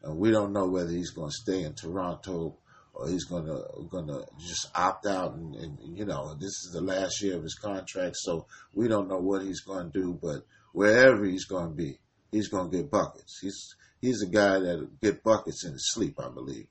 And 0.05 0.17
we 0.17 0.31
don't 0.31 0.53
know 0.53 0.69
whether 0.69 0.91
he's 0.91 1.11
going 1.11 1.31
to 1.31 1.43
stay 1.43 1.63
in 1.65 1.75
Toronto 1.75 2.59
or 2.95 3.09
he's 3.09 3.25
gonna 3.25 3.61
gonna 3.91 4.25
just 4.39 4.69
opt 4.75 5.07
out 5.07 5.35
and, 5.35 5.55
and, 5.57 5.99
you 5.99 6.05
know 6.05 6.35
this 6.35 6.65
is 6.65 6.71
the 6.73 6.81
last 6.81 7.21
year 7.23 7.37
of 7.37 7.43
his 7.43 7.55
contract 7.55 8.17
so 8.17 8.47
we 8.73 8.89
don't 8.89 9.09
know 9.09 9.19
what 9.19 9.43
he's 9.43 9.63
to 9.65 9.91
do 9.93 10.19
but 10.21 10.47
wherever 10.73 11.25
he's 11.25 11.47
to 11.47 11.67
be 11.69 11.99
he's 12.31 12.49
to 12.49 12.69
get 12.71 12.91
buckets. 12.91 13.39
He's 13.41 13.75
he's 14.01 14.23
a 14.23 14.27
guy 14.27 14.59
that 14.59 15.01
get 15.01 15.23
buckets 15.23 15.65
in 15.65 15.73
his 15.73 15.93
sleep 15.93 16.19
i 16.21 16.29
believe. 16.29 16.67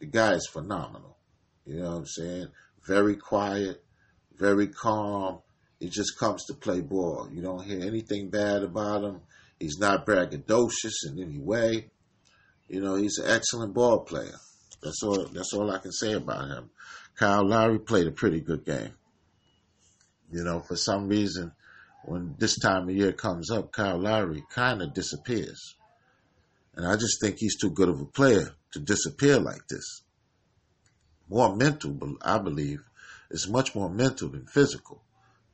The 0.00 0.06
guy 0.06 0.32
is 0.34 0.48
phenomenal. 0.52 1.16
You 1.64 1.80
know 1.80 1.90
what 1.90 1.96
i'm 1.98 2.06
saying? 2.06 2.48
Very 2.86 3.16
quiet 3.16 3.82
very 4.36 4.68
calm. 4.68 5.40
He 5.78 5.88
just 5.88 6.18
comes 6.18 6.44
to 6.46 6.54
play 6.54 6.80
ball. 6.80 7.28
You 7.32 7.42
don't 7.42 7.64
hear 7.64 7.80
anything 7.80 8.30
bad 8.30 8.62
about 8.62 9.04
him. 9.04 9.20
He's 9.58 9.78
not 9.78 10.06
braggadocious 10.06 11.06
in 11.08 11.22
any 11.22 11.38
way. 11.38 11.90
You 12.68 12.80
know 12.80 12.96
he's 12.96 13.18
an 13.18 13.30
excellent 13.30 13.74
ball 13.74 14.00
player 14.00 14.34
that's 14.84 15.02
all. 15.02 15.26
That's 15.32 15.52
all 15.54 15.70
I 15.70 15.78
can 15.78 15.92
say 15.92 16.12
about 16.12 16.48
him. 16.48 16.70
Kyle 17.16 17.46
Lowry 17.46 17.78
played 17.78 18.06
a 18.06 18.12
pretty 18.12 18.40
good 18.40 18.64
game. 18.64 18.92
You 20.30 20.44
know, 20.44 20.60
for 20.60 20.76
some 20.76 21.08
reason, 21.08 21.52
when 22.04 22.34
this 22.38 22.58
time 22.58 22.88
of 22.88 22.94
year 22.94 23.12
comes 23.12 23.50
up, 23.50 23.72
Kyle 23.72 23.98
Lowry 23.98 24.44
kind 24.54 24.82
of 24.82 24.92
disappears, 24.92 25.76
and 26.74 26.86
I 26.86 26.96
just 26.96 27.20
think 27.20 27.38
he's 27.38 27.56
too 27.56 27.70
good 27.70 27.88
of 27.88 28.00
a 28.00 28.04
player 28.04 28.54
to 28.72 28.78
disappear 28.78 29.38
like 29.38 29.66
this. 29.68 30.02
More 31.30 31.56
mental, 31.56 31.96
I 32.20 32.38
believe. 32.38 32.80
It's 33.30 33.48
much 33.48 33.74
more 33.74 33.88
mental 33.88 34.28
than 34.28 34.46
physical. 34.46 35.02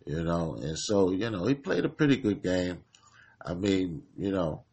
You 0.07 0.25
know, 0.25 0.57
and 0.61 0.77
so 0.77 1.13
you 1.13 1.31
know 1.31 1.47
he 1.47 1.55
played 1.55 1.85
a 1.85 1.91
pretty 1.91 2.17
good 2.17 2.43
game. 2.43 2.83
I 3.45 3.55
mean, 3.55 4.03
you 4.17 4.33
know, 4.33 4.65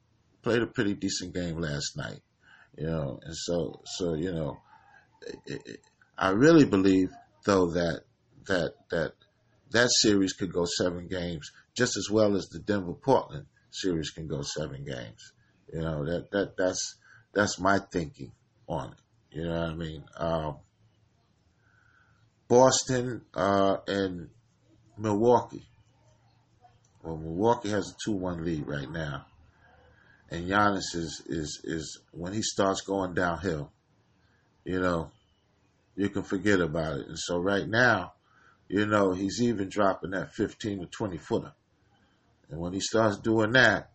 played 0.42 0.64
a 0.64 0.68
pretty 0.68 0.96
decent 0.96 1.34
game 1.36 1.60
last 1.60 1.96
night 1.96 2.22
you 2.78 2.88
know, 2.88 3.20
and 3.24 3.36
so 3.36 3.82
so 3.86 4.14
you 4.14 4.32
know, 4.32 4.58
it, 5.46 5.62
it, 5.66 5.80
I 6.18 6.30
really 6.30 6.66
believe 6.66 7.10
though 7.46 7.72
that 7.72 8.02
that 8.48 8.74
that 8.92 9.14
that 9.72 9.90
series 9.90 10.34
could 10.34 10.54
go 10.54 10.66
seven 10.66 11.08
games 11.08 11.52
just 11.74 11.98
as 11.98 12.10
well 12.10 12.36
as 12.36 12.48
the 12.48 12.60
Denver 12.60 12.94
Portland 12.94 13.48
series 13.72 14.12
can 14.12 14.28
go 14.28 14.42
seven 14.42 14.86
games. 14.86 15.34
You 15.74 15.82
know 15.82 16.06
that 16.06 16.30
that 16.32 16.58
that's 16.58 16.96
that's 17.34 17.60
my 17.60 17.80
thinking 17.80 18.32
on 18.68 18.92
it. 18.92 19.38
You 19.38 19.44
know 19.46 19.60
what 19.60 19.70
I 19.70 19.74
mean? 19.74 20.04
Um, 20.16 20.58
Boston 22.48 23.22
uh, 23.34 23.78
and 23.88 24.30
Milwaukee. 24.98 25.68
Well, 27.04 27.18
Milwaukee 27.18 27.70
has 27.70 27.90
a 27.90 27.96
two-one 28.04 28.44
lead 28.46 28.68
right 28.68 28.90
now 28.90 29.26
and 30.30 30.50
Giannis 30.50 30.96
is 30.96 31.24
is 31.28 31.62
is 31.64 32.00
when 32.12 32.34
he 32.34 32.42
starts 32.42 32.82
going 32.82 33.14
downhill, 33.14 33.72
you 34.66 34.80
know, 34.80 35.12
you 35.96 36.10
can 36.10 36.24
forget 36.24 36.60
about 36.60 36.98
it. 36.98 37.08
And 37.08 37.18
so 37.18 37.38
right 37.38 37.68
now, 37.68 38.14
you 38.68 38.86
know, 38.86 39.14
he's 39.14 39.42
even 39.42 39.70
dropping 39.70 40.12
that 40.12 40.34
15 40.34 40.80
to 40.80 40.86
20 40.86 41.18
footer. 41.18 41.54
And 42.50 42.60
when 42.60 42.74
he 42.74 42.80
starts 42.80 43.18
doing 43.18 43.52
that, 43.54 43.92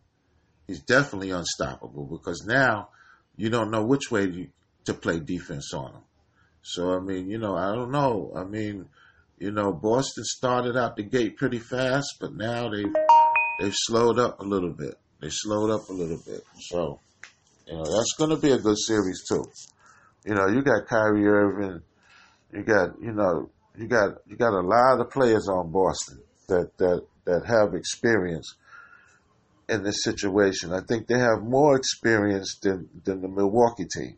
he's 0.66 0.82
definitely 0.82 1.30
unstoppable 1.30 2.06
because 2.06 2.44
now 2.46 2.88
you 3.36 3.50
don't 3.50 3.70
know 3.70 3.84
which 3.84 4.10
way 4.10 4.24
you, 4.26 4.48
to 4.84 4.94
play 4.94 5.20
defense 5.20 5.72
on 5.74 5.92
him. 5.92 6.02
So 6.62 6.96
I 6.96 7.00
mean, 7.00 7.28
you 7.28 7.38
know, 7.38 7.56
I 7.56 7.74
don't 7.74 7.90
know. 7.90 8.32
I 8.34 8.44
mean, 8.44 8.86
you 9.38 9.50
know, 9.50 9.72
Boston 9.72 10.24
started 10.24 10.76
out 10.76 10.96
the 10.96 11.02
gate 11.02 11.36
pretty 11.36 11.58
fast, 11.58 12.16
but 12.20 12.34
now 12.34 12.70
they've 12.70 12.94
they've 13.60 13.74
slowed 13.74 14.18
up 14.18 14.40
a 14.40 14.44
little 14.44 14.72
bit. 14.72 14.98
They 15.22 15.28
slowed 15.30 15.70
up 15.70 15.88
a 15.88 15.92
little 15.92 16.18
bit. 16.26 16.42
So, 16.58 16.98
you 17.68 17.74
know, 17.74 17.84
that's 17.84 18.14
going 18.18 18.30
to 18.30 18.36
be 18.36 18.50
a 18.50 18.58
good 18.58 18.76
series 18.76 19.22
too. 19.26 19.44
You 20.26 20.34
know, 20.34 20.48
you 20.48 20.62
got 20.62 20.88
Kyrie 20.88 21.26
Irving, 21.26 21.80
you 22.52 22.62
got, 22.64 23.00
you 23.00 23.12
know, 23.12 23.48
you 23.78 23.86
got 23.86 24.18
you 24.26 24.36
got 24.36 24.52
a 24.52 24.60
lot 24.60 25.00
of 25.00 25.10
players 25.10 25.48
on 25.48 25.70
Boston 25.70 26.18
that 26.48 26.76
that 26.78 27.06
that 27.24 27.46
have 27.46 27.74
experience 27.74 28.56
in 29.68 29.84
this 29.84 30.02
situation. 30.02 30.72
I 30.72 30.80
think 30.80 31.06
they 31.06 31.18
have 31.18 31.42
more 31.42 31.76
experience 31.76 32.58
than 32.60 32.88
than 33.04 33.22
the 33.22 33.28
Milwaukee 33.28 33.86
team. 33.86 34.16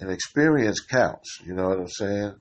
And 0.00 0.10
experience 0.10 0.80
counts, 0.80 1.40
you 1.44 1.54
know 1.54 1.68
what 1.68 1.78
I'm 1.78 1.88
saying? 1.88 2.34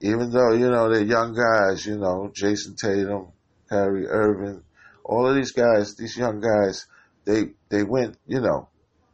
Even 0.00 0.30
though, 0.30 0.52
you 0.52 0.70
know, 0.70 0.92
they're 0.92 1.02
young 1.02 1.34
guys, 1.34 1.86
you 1.86 1.98
know, 1.98 2.30
Jayson 2.34 2.76
Tatum, 2.76 3.28
Kyrie 3.68 4.06
Irving, 4.06 4.62
all 5.04 5.28
of 5.28 5.36
these 5.36 5.52
guys, 5.52 5.94
these 5.96 6.16
young 6.16 6.40
guys, 6.40 6.86
they 7.24 7.50
they 7.68 7.82
went, 7.84 8.16
you 8.26 8.40
know, 8.40 8.68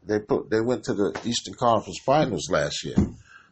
they 0.04 0.20
put 0.20 0.50
they 0.50 0.60
went 0.60 0.84
to 0.84 0.94
the 0.94 1.18
Eastern 1.24 1.54
Conference 1.54 1.98
Finals 2.04 2.48
last 2.50 2.84
year, 2.84 2.96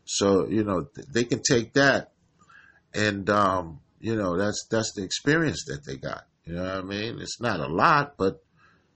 so 0.04 0.48
you 0.48 0.64
know 0.64 0.86
they 1.12 1.24
can 1.24 1.42
take 1.42 1.74
that, 1.74 2.12
and 2.94 3.28
um, 3.28 3.80
you 4.00 4.16
know 4.16 4.36
that's 4.36 4.66
that's 4.70 4.92
the 4.94 5.02
experience 5.02 5.64
that 5.66 5.84
they 5.84 5.96
got. 5.96 6.24
You 6.44 6.54
know 6.54 6.62
what 6.62 6.74
I 6.74 6.82
mean? 6.82 7.18
It's 7.20 7.40
not 7.40 7.60
a 7.60 7.66
lot, 7.66 8.14
but 8.16 8.42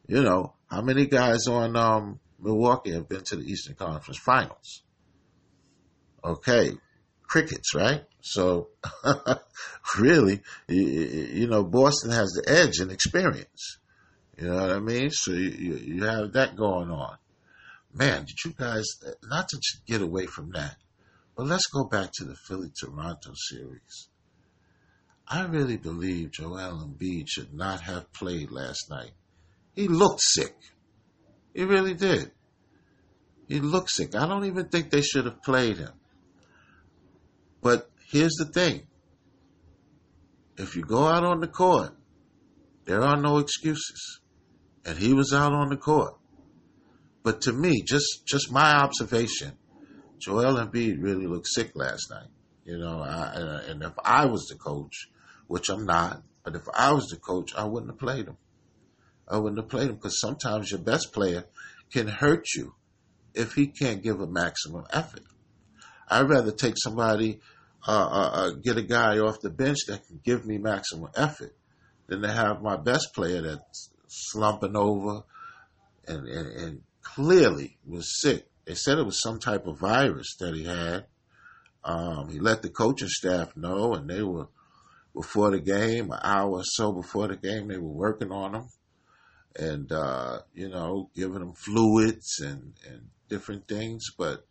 you 0.06 0.22
know 0.22 0.54
how 0.70 0.80
many 0.80 1.06
guys 1.06 1.46
on 1.48 1.76
um, 1.76 2.20
Milwaukee 2.40 2.92
have 2.92 3.08
been 3.08 3.24
to 3.24 3.36
the 3.36 3.44
Eastern 3.44 3.74
Conference 3.74 4.18
Finals? 4.18 4.82
Okay, 6.24 6.72
crickets, 7.32 7.74
right? 7.74 8.04
So, 8.20 8.68
really, 9.98 10.42
you, 10.68 10.82
you, 10.82 11.46
know, 11.46 11.64
Boston 11.64 12.10
has 12.10 12.30
the 12.32 12.44
edge 12.46 12.78
in 12.78 12.90
experience. 12.90 13.78
You 14.36 14.48
know 14.48 14.56
what 14.56 14.70
I 14.70 14.80
mean? 14.80 15.08
So 15.10 15.32
you, 15.32 15.76
you 15.76 16.04
have 16.04 16.34
that 16.34 16.56
going 16.56 16.90
on. 16.90 17.16
Man, 17.94 18.26
did 18.26 18.36
you 18.44 18.52
guys, 18.52 18.84
not 19.24 19.48
to 19.48 19.58
get 19.86 20.02
away 20.02 20.26
from 20.26 20.50
that, 20.52 20.76
but 21.34 21.46
let's 21.46 21.66
go 21.68 21.84
back 21.84 22.10
to 22.16 22.24
the 22.24 22.34
Philly 22.34 22.70
Toronto 22.78 23.32
series. 23.34 24.08
I 25.26 25.46
really 25.46 25.78
believe 25.78 26.32
Joel 26.32 26.86
Embiid 26.86 27.28
should 27.28 27.54
not 27.54 27.80
have 27.80 28.12
played 28.12 28.50
last 28.50 28.90
night. 28.90 29.12
He 29.74 29.88
looked 29.88 30.20
sick. 30.20 30.54
He 31.54 31.64
really 31.64 31.94
did. 31.94 32.30
He 33.48 33.60
looked 33.60 33.90
sick. 33.90 34.14
I 34.14 34.26
don't 34.26 34.44
even 34.44 34.68
think 34.68 34.90
they 34.90 35.00
should 35.00 35.24
have 35.24 35.42
played 35.42 35.78
him. 35.78 35.92
But 37.62 37.90
here's 38.10 38.34
the 38.34 38.46
thing 38.46 38.82
if 40.58 40.76
you 40.76 40.82
go 40.82 41.06
out 41.06 41.24
on 41.24 41.40
the 41.40 41.48
court, 41.48 41.92
there 42.84 43.02
are 43.02 43.16
no 43.16 43.38
excuses. 43.38 44.20
And 44.84 44.98
he 44.98 45.12
was 45.12 45.32
out 45.32 45.52
on 45.52 45.68
the 45.68 45.76
court. 45.76 46.16
But 47.22 47.42
to 47.42 47.52
me, 47.52 47.82
just 47.82 48.26
just 48.26 48.50
my 48.50 48.74
observation, 48.74 49.52
Joel 50.18 50.56
Embiid 50.56 51.00
really 51.00 51.26
looked 51.26 51.46
sick 51.46 51.70
last 51.74 52.10
night. 52.10 52.28
You 52.64 52.78
know, 52.78 53.00
I, 53.00 53.32
and 53.68 53.82
uh, 53.82 53.86
if 53.88 53.94
I 54.04 54.26
was 54.26 54.46
the 54.46 54.56
coach, 54.56 55.08
which 55.46 55.68
I'm 55.68 55.84
not, 55.86 56.22
but 56.44 56.56
if 56.56 56.62
I 56.74 56.92
was 56.92 57.06
the 57.06 57.16
coach, 57.16 57.54
I 57.56 57.64
wouldn't 57.64 57.92
have 57.92 57.98
played 57.98 58.26
him. 58.26 58.36
I 59.28 59.38
wouldn't 59.38 59.60
have 59.60 59.68
played 59.68 59.88
him 59.88 59.96
because 59.96 60.20
sometimes 60.20 60.70
your 60.70 60.80
best 60.80 61.12
player 61.12 61.44
can 61.92 62.08
hurt 62.08 62.46
you 62.56 62.74
if 63.34 63.54
he 63.54 63.68
can't 63.68 64.02
give 64.02 64.20
a 64.20 64.26
maximum 64.26 64.84
effort. 64.92 65.22
I'd 66.08 66.28
rather 66.28 66.52
take 66.52 66.74
somebody 66.76 67.40
uh, 67.86 67.90
uh, 67.90 68.30
uh, 68.32 68.50
get 68.50 68.76
a 68.76 68.82
guy 68.82 69.18
off 69.18 69.40
the 69.40 69.50
bench 69.50 69.78
that 69.88 70.06
can 70.06 70.20
give 70.24 70.46
me 70.46 70.58
maximum 70.58 71.10
effort 71.16 71.54
than 72.06 72.22
to 72.22 72.30
have 72.30 72.62
my 72.62 72.76
best 72.76 73.08
player 73.14 73.42
that's 73.42 73.90
slumping 74.08 74.76
over 74.76 75.22
and, 76.06 76.28
and, 76.28 76.46
and 76.48 76.82
clearly 77.02 77.78
was 77.86 78.20
sick. 78.20 78.46
They 78.64 78.74
said 78.74 78.98
it 78.98 79.06
was 79.06 79.20
some 79.20 79.40
type 79.40 79.66
of 79.66 79.80
virus 79.80 80.36
that 80.38 80.54
he 80.54 80.64
had. 80.64 81.06
Um, 81.84 82.28
he 82.30 82.38
let 82.38 82.62
the 82.62 82.70
coaching 82.70 83.08
staff 83.08 83.56
know, 83.56 83.94
and 83.94 84.08
they 84.08 84.22
were 84.22 84.46
before 85.14 85.50
the 85.50 85.60
game, 85.60 86.12
an 86.12 86.20
hour 86.22 86.50
or 86.50 86.64
so 86.64 86.92
before 86.92 87.28
the 87.28 87.36
game, 87.36 87.68
they 87.68 87.78
were 87.78 87.88
working 87.88 88.30
on 88.30 88.54
him 88.54 88.68
and 89.56 89.92
uh, 89.92 90.38
you 90.54 90.68
know 90.68 91.10
giving 91.14 91.42
him 91.42 91.52
fluids 91.52 92.40
and 92.40 92.74
and 92.88 93.08
different 93.28 93.68
things. 93.68 94.06
But 94.16 94.46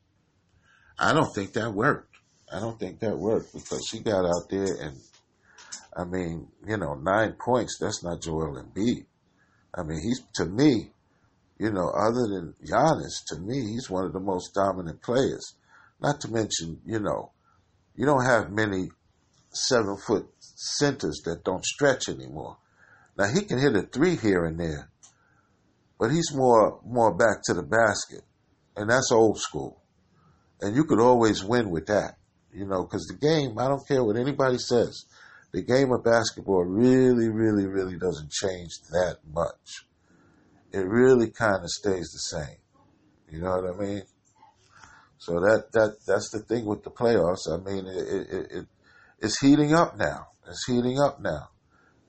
I 0.99 1.13
don't 1.13 1.33
think 1.33 1.53
that 1.53 1.73
worked. 1.73 2.10
I 2.53 2.59
don't 2.59 2.79
think 2.79 2.99
that 2.99 3.17
worked 3.17 3.53
because 3.53 3.89
he 3.91 3.99
got 3.99 4.25
out 4.25 4.49
there 4.49 4.75
and, 4.81 4.97
I 5.95 6.03
mean, 6.03 6.47
you 6.67 6.77
know, 6.77 6.95
nine 6.95 7.35
points, 7.43 7.77
that's 7.79 8.03
not 8.03 8.21
Joel 8.21 8.61
Embiid. 8.61 9.05
I 9.73 9.83
mean, 9.83 10.01
he's, 10.01 10.21
to 10.35 10.45
me, 10.45 10.91
you 11.57 11.71
know, 11.71 11.89
other 11.89 12.27
than 12.27 12.55
Giannis, 12.65 13.23
to 13.27 13.39
me, 13.39 13.61
he's 13.61 13.89
one 13.89 14.05
of 14.05 14.13
the 14.13 14.19
most 14.19 14.53
dominant 14.53 15.01
players. 15.01 15.55
Not 16.01 16.19
to 16.21 16.31
mention, 16.31 16.81
you 16.85 16.99
know, 16.99 17.31
you 17.95 18.05
don't 18.05 18.25
have 18.25 18.51
many 18.51 18.89
seven 19.53 19.97
foot 19.97 20.27
centers 20.39 21.21
that 21.25 21.43
don't 21.43 21.65
stretch 21.65 22.09
anymore. 22.09 22.57
Now 23.17 23.27
he 23.27 23.41
can 23.41 23.59
hit 23.59 23.75
a 23.75 23.83
three 23.83 24.15
here 24.15 24.45
and 24.45 24.59
there, 24.59 24.89
but 25.99 26.11
he's 26.11 26.33
more 26.33 26.79
more 26.85 27.13
back 27.13 27.43
to 27.45 27.53
the 27.53 27.63
basket, 27.63 28.21
and 28.75 28.89
that's 28.89 29.11
old 29.11 29.39
school. 29.39 29.81
And 30.61 30.75
you 30.75 30.85
could 30.85 30.99
always 30.99 31.43
win 31.43 31.69
with 31.69 31.87
that. 31.87 32.15
You 32.53 32.65
know, 32.65 32.83
because 32.83 33.05
the 33.07 33.17
game, 33.17 33.57
I 33.57 33.67
don't 33.67 33.87
care 33.87 34.03
what 34.03 34.17
anybody 34.17 34.57
says, 34.57 35.05
the 35.53 35.61
game 35.61 35.91
of 35.91 36.03
basketball 36.03 36.63
really, 36.63 37.29
really, 37.29 37.65
really 37.65 37.97
doesn't 37.97 38.31
change 38.31 38.71
that 38.91 39.17
much. 39.33 39.85
It 40.71 40.85
really 40.85 41.29
kind 41.31 41.63
of 41.63 41.69
stays 41.69 42.09
the 42.11 42.37
same. 42.39 42.57
You 43.29 43.41
know 43.41 43.61
what 43.61 43.75
I 43.75 43.77
mean? 43.77 44.03
So 45.17 45.33
that 45.33 45.71
that 45.73 45.97
that's 46.07 46.31
the 46.31 46.39
thing 46.39 46.65
with 46.65 46.83
the 46.83 46.89
playoffs. 46.89 47.47
I 47.47 47.57
mean, 47.63 47.85
it, 47.85 48.33
it, 48.33 48.51
it 48.51 48.65
it's 49.19 49.39
heating 49.39 49.73
up 49.73 49.97
now. 49.97 50.27
It's 50.47 50.65
heating 50.65 50.99
up 50.99 51.21
now. 51.21 51.49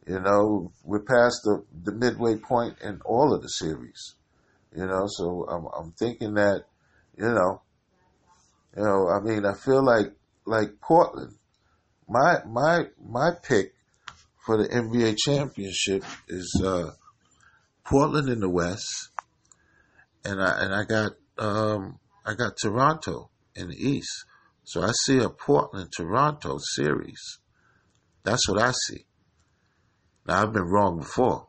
You 0.06 0.18
know, 0.18 0.72
we're 0.82 1.04
past 1.04 1.42
the 1.44 1.64
the 1.84 1.92
midway 1.92 2.36
point 2.36 2.76
in 2.82 3.00
all 3.04 3.34
of 3.34 3.42
the 3.42 3.48
series. 3.48 4.14
You 4.74 4.86
know, 4.86 5.04
so 5.06 5.46
I'm 5.48 5.66
I'm 5.78 5.92
thinking 5.92 6.34
that, 6.34 6.64
you 7.16 7.28
know, 7.28 7.62
you 8.76 8.82
know, 8.82 9.08
I 9.08 9.20
mean, 9.20 9.44
I 9.44 9.52
feel 9.54 9.84
like 9.84 10.14
like 10.44 10.80
Portland. 10.80 11.34
My 12.08 12.38
my 12.46 12.86
my 13.02 13.30
pick 13.42 13.74
for 14.44 14.56
the 14.56 14.68
NBA 14.68 15.16
championship 15.18 16.04
is 16.28 16.60
uh, 16.64 16.90
Portland 17.84 18.28
in 18.28 18.40
the 18.40 18.48
West, 18.48 19.10
and 20.24 20.42
I 20.42 20.64
and 20.64 20.74
I 20.74 20.84
got 20.84 21.12
um, 21.38 21.98
I 22.26 22.34
got 22.34 22.56
Toronto 22.60 23.30
in 23.54 23.68
the 23.68 23.76
East. 23.76 24.24
So 24.64 24.82
I 24.82 24.92
see 25.04 25.18
a 25.18 25.28
Portland 25.28 25.90
Toronto 25.96 26.58
series. 26.58 27.38
That's 28.22 28.48
what 28.48 28.62
I 28.62 28.72
see. 28.88 29.04
Now 30.26 30.42
I've 30.42 30.52
been 30.52 30.68
wrong 30.68 30.98
before. 30.98 31.48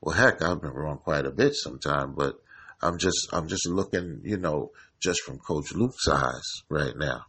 Well, 0.00 0.16
heck, 0.16 0.42
I've 0.42 0.60
been 0.60 0.72
wrong 0.72 0.98
quite 0.98 1.26
a 1.26 1.30
bit 1.30 1.54
sometimes, 1.54 2.14
but 2.16 2.36
I'm 2.82 2.98
just 2.98 3.28
I'm 3.32 3.48
just 3.48 3.66
looking, 3.66 4.20
you 4.24 4.36
know, 4.36 4.72
just 5.00 5.22
from 5.22 5.38
Coach 5.38 5.72
Luke's 5.74 6.06
eyes 6.08 6.62
right 6.68 6.94
now. 6.96 7.24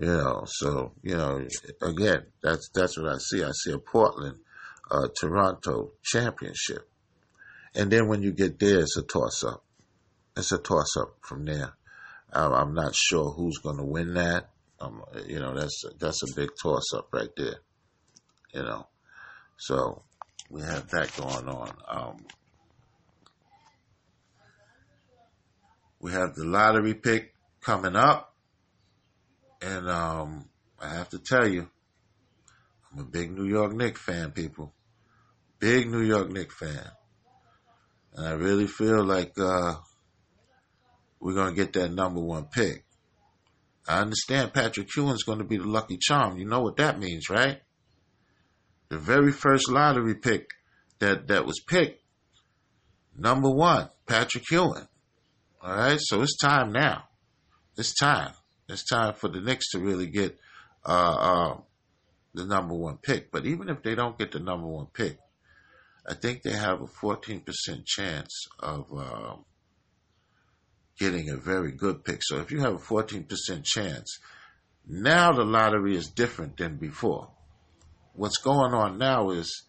You 0.00 0.06
know, 0.06 0.44
so 0.46 0.92
you 1.02 1.16
know, 1.16 1.46
again, 1.82 2.26
that's 2.42 2.68
that's 2.72 2.96
what 2.98 3.12
I 3.12 3.18
see. 3.18 3.42
I 3.42 3.50
see 3.52 3.72
a 3.72 3.78
Portland, 3.78 4.38
uh, 4.90 5.08
Toronto 5.20 5.92
championship, 6.04 6.88
and 7.74 7.90
then 7.90 8.06
when 8.06 8.22
you 8.22 8.32
get 8.32 8.60
there, 8.60 8.80
it's 8.80 8.96
a 8.96 9.02
toss 9.02 9.42
up. 9.42 9.64
It's 10.36 10.52
a 10.52 10.58
toss 10.58 10.96
up 10.96 11.16
from 11.22 11.44
there. 11.44 11.72
I'm 12.32 12.74
not 12.74 12.94
sure 12.94 13.30
who's 13.30 13.58
going 13.58 13.78
to 13.78 13.84
win 13.84 14.14
that. 14.14 14.50
Um, 14.80 15.02
you 15.26 15.40
know, 15.40 15.54
that's 15.58 15.82
that's 15.98 16.22
a 16.22 16.34
big 16.36 16.50
toss 16.62 16.94
up 16.94 17.08
right 17.12 17.30
there. 17.36 17.56
You 18.54 18.62
know, 18.62 18.86
so 19.56 20.02
we 20.48 20.62
have 20.62 20.88
that 20.90 21.14
going 21.16 21.48
on. 21.48 21.72
Um, 21.88 22.26
we 26.00 26.12
have 26.12 26.34
the 26.34 26.44
lottery 26.44 26.94
pick 26.94 27.34
coming 27.60 27.96
up. 27.96 28.27
And 29.60 29.88
um, 29.88 30.48
I 30.80 30.88
have 30.90 31.08
to 31.10 31.18
tell 31.18 31.46
you, 31.46 31.68
I'm 32.92 33.00
a 33.00 33.04
big 33.04 33.32
New 33.32 33.46
York 33.46 33.72
Knicks 33.74 34.00
fan, 34.00 34.30
people. 34.30 34.72
Big 35.58 35.90
New 35.90 36.02
York 36.02 36.30
Knicks 36.30 36.54
fan. 36.54 36.90
And 38.14 38.26
I 38.26 38.32
really 38.32 38.66
feel 38.66 39.04
like 39.04 39.32
uh, 39.38 39.74
we're 41.20 41.34
going 41.34 41.54
to 41.54 41.56
get 41.56 41.72
that 41.74 41.92
number 41.92 42.20
one 42.20 42.44
pick. 42.44 42.84
I 43.86 44.00
understand 44.00 44.52
Patrick 44.52 44.94
Ewing's 44.94 45.22
going 45.22 45.38
to 45.38 45.44
be 45.44 45.56
the 45.56 45.66
lucky 45.66 45.98
charm. 45.98 46.38
You 46.38 46.46
know 46.46 46.60
what 46.60 46.76
that 46.76 46.98
means, 46.98 47.30
right? 47.30 47.60
The 48.90 48.98
very 48.98 49.32
first 49.32 49.70
lottery 49.70 50.14
pick 50.14 50.50
that, 50.98 51.28
that 51.28 51.46
was 51.46 51.60
picked, 51.60 52.02
number 53.16 53.50
one, 53.50 53.88
Patrick 54.06 54.50
Ewing. 54.50 54.86
All 55.62 55.76
right, 55.76 55.98
so 56.00 56.22
it's 56.22 56.36
time 56.36 56.72
now. 56.72 57.04
It's 57.76 57.94
time. 57.94 58.32
It's 58.68 58.84
time 58.84 59.14
for 59.14 59.28
the 59.28 59.40
Knicks 59.40 59.70
to 59.70 59.78
really 59.78 60.06
get 60.06 60.38
uh, 60.84 60.90
uh, 60.90 61.56
the 62.34 62.44
number 62.44 62.74
one 62.74 62.98
pick. 62.98 63.30
But 63.30 63.46
even 63.46 63.68
if 63.68 63.82
they 63.82 63.94
don't 63.94 64.18
get 64.18 64.32
the 64.32 64.40
number 64.40 64.66
one 64.66 64.86
pick, 64.92 65.18
I 66.06 66.14
think 66.14 66.42
they 66.42 66.52
have 66.52 66.80
a 66.82 66.86
14% 66.86 67.44
chance 67.84 68.46
of 68.60 68.86
uh, 68.96 69.36
getting 70.98 71.30
a 71.30 71.36
very 71.36 71.72
good 71.72 72.04
pick. 72.04 72.20
So 72.22 72.38
if 72.38 72.50
you 72.50 72.60
have 72.60 72.74
a 72.74 72.78
14% 72.78 73.64
chance, 73.64 74.18
now 74.86 75.32
the 75.32 75.44
lottery 75.44 75.96
is 75.96 76.08
different 76.08 76.56
than 76.56 76.76
before. 76.76 77.30
What's 78.14 78.38
going 78.38 78.74
on 78.74 78.98
now 78.98 79.30
is 79.30 79.64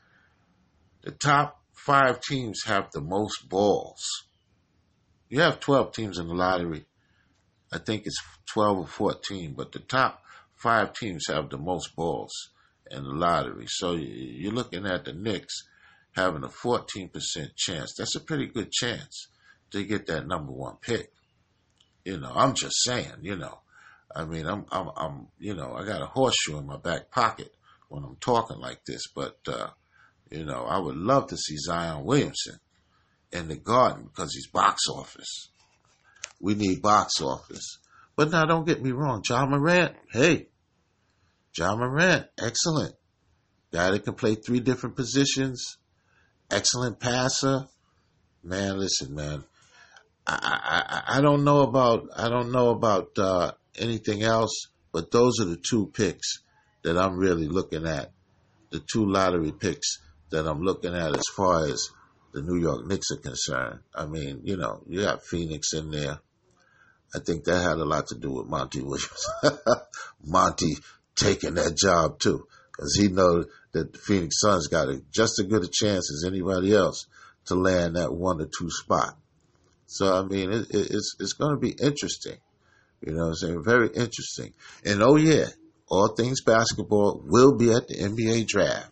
the 1.04 1.12
top 1.12 1.62
five 1.74 2.22
teams 2.22 2.64
have 2.66 2.90
the 2.92 3.02
most 3.02 3.48
balls. 3.48 4.02
You 5.30 5.42
have 5.42 5.60
12 5.60 5.94
teams 5.94 6.18
in 6.18 6.28
the 6.28 6.34
lottery. 6.34 6.86
I 7.72 7.78
think 7.78 8.04
it's 8.06 8.22
12 8.54 8.80
or 8.80 8.88
14, 8.88 9.54
but 9.54 9.72
the 9.72 9.80
top 9.80 10.24
five 10.56 10.94
teams 10.94 11.26
have 11.28 11.50
the 11.50 11.58
most 11.58 11.96
balls 11.96 12.50
in 12.90 13.04
the 13.04 13.12
lottery. 13.12 13.66
So 13.68 13.94
you're 13.94 14.52
looking 14.52 14.86
at 14.86 15.06
the 15.06 15.14
Knicks 15.14 15.64
having 16.14 16.44
a 16.44 16.48
14% 16.48 17.12
chance. 17.56 17.94
That's 17.98 18.16
a 18.16 18.20
pretty 18.20 18.48
good 18.48 18.72
chance 18.72 19.28
to 19.72 19.84
get 19.84 20.08
that 20.08 20.28
number 20.28 20.52
one 20.52 20.78
pick. 20.82 21.12
You 22.04 22.18
know, 22.20 22.32
I'm 22.34 22.54
just 22.54 22.84
saying, 22.84 23.14
you 23.22 23.36
know. 23.36 23.60
I 24.16 24.26
mean, 24.26 24.48
I'm, 24.48 24.66
I'm, 24.72 24.90
I'm, 24.98 25.28
you 25.38 25.54
know, 25.54 25.76
I 25.76 25.86
got 25.86 26.02
a 26.02 26.08
horseshoe 26.08 26.58
in 26.58 26.66
my 26.66 26.78
back 26.78 27.12
pocket 27.12 27.54
when 27.90 28.04
I'm 28.04 28.16
talking 28.16 28.58
like 28.58 28.84
this, 28.86 29.08
but, 29.08 29.38
uh, 29.48 29.68
you 30.32 30.46
know, 30.46 30.66
I 30.66 30.80
would 30.80 30.96
love 30.96 31.28
to 31.28 31.38
see 31.38 31.58
Zion 31.58 32.06
Williamson 32.06 32.60
in 33.32 33.48
the 33.48 33.56
garden 33.56 34.06
because 34.06 34.34
he's 34.34 34.48
box 34.48 34.82
office. 34.90 35.50
We 36.40 36.56
need 36.56 36.82
box 36.82 37.22
office. 37.22 37.80
But 38.16 38.32
now 38.32 38.46
don't 38.46 38.68
get 38.68 38.82
me 38.82 38.92
wrong, 38.92 39.24
Ja 39.28 39.46
Morant, 39.46 39.96
hey, 40.12 40.48
Ja 41.58 41.76
Morant, 41.76 42.28
excellent. 42.38 42.94
Guy 43.72 43.92
that 43.92 44.04
can 44.04 44.16
play 44.16 44.36
three 44.36 44.60
different 44.60 44.96
positions, 44.96 45.78
excellent 46.50 47.00
passer. 47.00 47.68
Man, 48.44 48.80
listen, 48.80 49.14
man. 49.14 49.44
I, 50.26 51.04
I, 51.08 51.18
I 51.18 51.22
don't 51.22 51.44
know 51.44 51.62
about 51.62 52.08
I 52.16 52.30
don't 52.30 52.52
know 52.52 52.70
about 52.70 53.18
uh, 53.18 53.52
anything 53.78 54.24
else, 54.24 54.68
but 54.92 55.12
those 55.12 55.40
are 55.40 55.46
the 55.46 55.58
two 55.58 55.88
picks 55.88 56.40
that 56.84 56.98
I'm 56.98 57.18
really 57.18 57.48
looking 57.48 57.86
at. 57.86 58.12
The 58.72 58.80
two 58.80 59.06
lottery 59.06 59.52
picks 59.52 59.98
that 60.30 60.46
I'm 60.46 60.62
looking 60.62 60.94
at 60.94 61.16
as 61.16 61.24
far 61.36 61.66
as 61.66 61.90
the 62.34 62.42
New 62.42 62.58
York 62.58 62.86
Knicks 62.86 63.12
are 63.12 63.18
concerned. 63.18 63.80
I 63.94 64.06
mean, 64.06 64.42
you 64.44 64.58
know, 64.58 64.84
you 64.88 65.02
got 65.02 65.24
Phoenix 65.24 65.74
in 65.74 65.92
there. 65.92 66.20
I 67.14 67.20
think 67.20 67.44
that 67.44 67.62
had 67.62 67.78
a 67.78 67.86
lot 67.86 68.08
to 68.08 68.16
do 68.16 68.32
with 68.32 68.48
Monty 68.48 68.82
Williams. 68.82 69.26
Monty 70.26 70.76
taking 71.16 71.56
that 71.56 71.76
job 71.76 72.20
too, 72.20 72.48
because 72.72 72.96
he 72.96 73.08
knows 73.08 73.46
that 73.72 73.94
the 73.94 74.00
Phoenix 74.00 74.40
Suns 74.40 74.68
got 74.68 74.90
a, 74.90 75.02
just 75.12 75.40
as 75.40 75.48
good 75.48 75.64
a 75.64 75.70
chance 75.72 76.12
as 76.12 76.24
anybody 76.28 76.76
else 76.76 77.08
to 77.46 77.56
land 77.56 77.96
that 77.96 78.14
one 78.14 78.42
or 78.42 78.46
two 78.46 78.70
spot. 78.70 79.18
So 79.88 80.14
I 80.14 80.24
mean, 80.24 80.52
it, 80.52 80.70
it, 80.70 80.92
it's 80.92 81.16
it's 81.20 81.34
going 81.34 81.56
to 81.56 81.60
be 81.60 81.72
interesting. 81.72 82.38
You 83.02 83.14
know, 83.14 83.28
I'm 83.28 83.36
saying 83.36 83.64
very 83.64 83.88
interesting. 83.88 84.54
And 84.86 85.02
oh 85.02 85.16
yeah, 85.16 85.48
all 85.88 86.10
things 86.10 86.42
basketball 86.42 87.22
will 87.26 87.56
be 87.56 87.72
at 87.72 87.88
the 87.88 87.96
NBA 87.96 88.48
draft. 88.48 88.92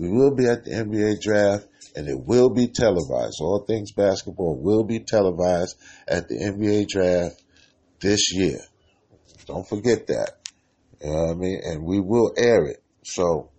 We 0.00 0.08
will 0.08 0.34
be 0.34 0.46
at 0.46 0.64
the 0.64 0.70
NBA 0.70 1.20
draft 1.20 1.68
and 1.94 2.08
it 2.08 2.18
will 2.18 2.48
be 2.48 2.68
televised. 2.68 3.36
All 3.42 3.66
things 3.68 3.92
basketball 3.92 4.58
will 4.58 4.82
be 4.82 5.00
televised 5.00 5.76
at 6.08 6.26
the 6.26 6.36
NBA 6.36 6.88
draft 6.88 7.42
this 8.00 8.32
year. 8.32 8.60
Don't 9.44 9.68
forget 9.68 10.06
that. 10.06 10.38
You 11.02 11.10
know 11.10 11.30
I 11.32 11.34
mean? 11.34 11.60
And 11.62 11.84
we 11.84 12.00
will 12.00 12.32
air 12.38 12.64
it. 12.64 12.82
So, 13.04 13.50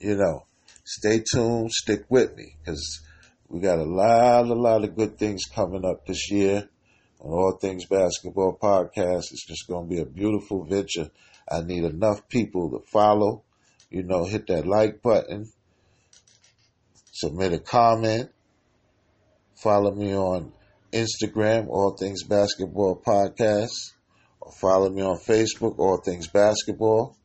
you 0.00 0.16
know, 0.16 0.46
stay 0.82 1.22
tuned, 1.32 1.70
stick 1.70 2.06
with 2.08 2.34
me, 2.34 2.56
because 2.58 3.00
we 3.48 3.60
got 3.60 3.78
a 3.78 3.84
lot, 3.84 4.46
a 4.46 4.54
lot 4.54 4.82
of 4.82 4.96
good 4.96 5.16
things 5.16 5.44
coming 5.44 5.84
up 5.84 6.04
this 6.04 6.32
year 6.32 6.68
on 7.20 7.30
All 7.30 7.58
Things 7.60 7.86
Basketball 7.86 8.58
Podcast. 8.60 9.30
It's 9.30 9.46
just 9.46 9.68
going 9.68 9.88
to 9.88 9.94
be 9.94 10.00
a 10.00 10.04
beautiful 10.04 10.64
venture. 10.64 11.10
I 11.48 11.60
need 11.60 11.84
enough 11.84 12.28
people 12.28 12.70
to 12.70 12.80
follow, 12.90 13.44
you 13.88 14.02
know, 14.02 14.24
hit 14.24 14.48
that 14.48 14.66
like 14.66 15.00
button, 15.00 15.52
submit 17.16 17.54
a 17.54 17.58
comment, 17.58 18.30
follow 19.62 19.94
me 19.94 20.14
on 20.14 20.52
Instagram, 20.92 21.66
All 21.68 21.96
Things 21.96 22.22
Basketball 22.24 23.00
Podcast, 23.00 23.92
or 24.40 24.52
follow 24.60 24.90
me 24.90 25.00
on 25.00 25.16
Facebook, 25.16 25.78
All 25.78 25.96
Things 26.04 26.28
Basketball. 26.28 27.16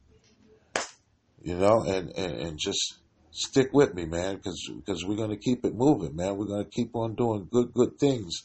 You 1.43 1.57
know, 1.57 1.83
and, 1.83 2.09
and, 2.15 2.33
and 2.39 2.59
just 2.59 2.99
stick 3.31 3.69
with 3.73 3.93
me, 3.93 4.05
man, 4.05 4.37
because 4.37 5.03
we're 5.05 5.17
gonna 5.17 5.35
keep 5.37 5.65
it 5.65 5.75
moving, 5.75 6.15
man. 6.15 6.37
We're 6.37 6.45
gonna 6.45 6.69
keep 6.69 6.95
on 6.95 7.15
doing 7.15 7.49
good 7.51 7.73
good 7.73 7.97
things 7.99 8.43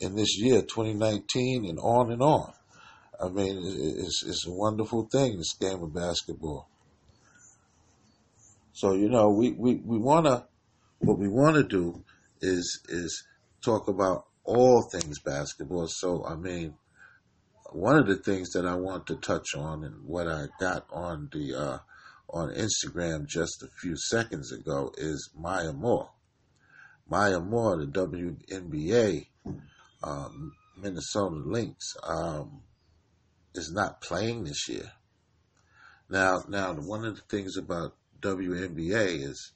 in 0.00 0.14
this 0.14 0.38
year, 0.38 0.62
2019, 0.62 1.66
and 1.68 1.78
on 1.78 2.10
and 2.10 2.22
on. 2.22 2.52
I 3.20 3.28
mean, 3.28 3.60
it's 3.64 4.24
it's 4.24 4.46
a 4.46 4.52
wonderful 4.52 5.08
thing, 5.12 5.36
this 5.36 5.54
game 5.54 5.82
of 5.82 5.92
basketball. 5.92 6.70
So 8.72 8.94
you 8.94 9.10
know, 9.10 9.30
we 9.30 9.52
we 9.52 9.74
we 9.74 9.98
wanna 9.98 10.46
what 11.06 11.18
we 11.18 11.28
wanna 11.28 11.62
do 11.62 12.02
is 12.40 12.80
is 12.88 13.24
talk 13.62 13.86
about 13.86 14.26
all 14.44 14.82
things 14.90 15.20
basketball. 15.20 15.86
So 15.86 16.24
I 16.24 16.34
mean, 16.34 16.74
one 17.70 17.96
of 17.96 18.08
the 18.08 18.16
things 18.16 18.50
that 18.50 18.66
I 18.66 18.74
want 18.74 19.06
to 19.06 19.16
touch 19.16 19.54
on 19.54 19.84
and 19.84 20.04
what 20.04 20.26
I 20.26 20.46
got 20.58 20.86
on 20.92 21.28
the 21.32 21.54
uh, 21.54 21.78
on 22.28 22.52
Instagram 22.54 23.26
just 23.26 23.62
a 23.62 23.68
few 23.80 23.96
seconds 23.96 24.50
ago 24.52 24.92
is 24.98 25.30
Maya 25.36 25.72
Moore. 25.72 26.10
Maya 27.08 27.38
Moore, 27.38 27.76
the 27.76 27.86
WNBA 27.86 29.26
um, 30.02 30.52
Minnesota 30.76 31.36
Lynx, 31.36 31.96
um, 32.02 32.62
is 33.54 33.70
not 33.72 34.00
playing 34.00 34.42
this 34.42 34.68
year. 34.68 34.90
Now, 36.10 36.42
now 36.48 36.74
one 36.74 37.04
of 37.04 37.14
the 37.14 37.22
things 37.22 37.56
about 37.56 37.94
WNBA 38.20 39.22
is 39.22 39.52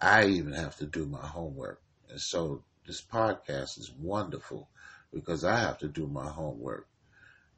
I 0.00 0.26
even 0.26 0.52
have 0.52 0.76
to 0.76 0.86
do 0.86 1.06
my 1.06 1.26
homework, 1.26 1.80
and 2.08 2.20
so 2.20 2.62
this 2.86 3.02
podcast 3.02 3.78
is 3.78 3.92
wonderful 3.98 4.68
because 5.12 5.44
I 5.44 5.58
have 5.58 5.78
to 5.78 5.88
do 5.88 6.06
my 6.06 6.28
homework. 6.28 6.86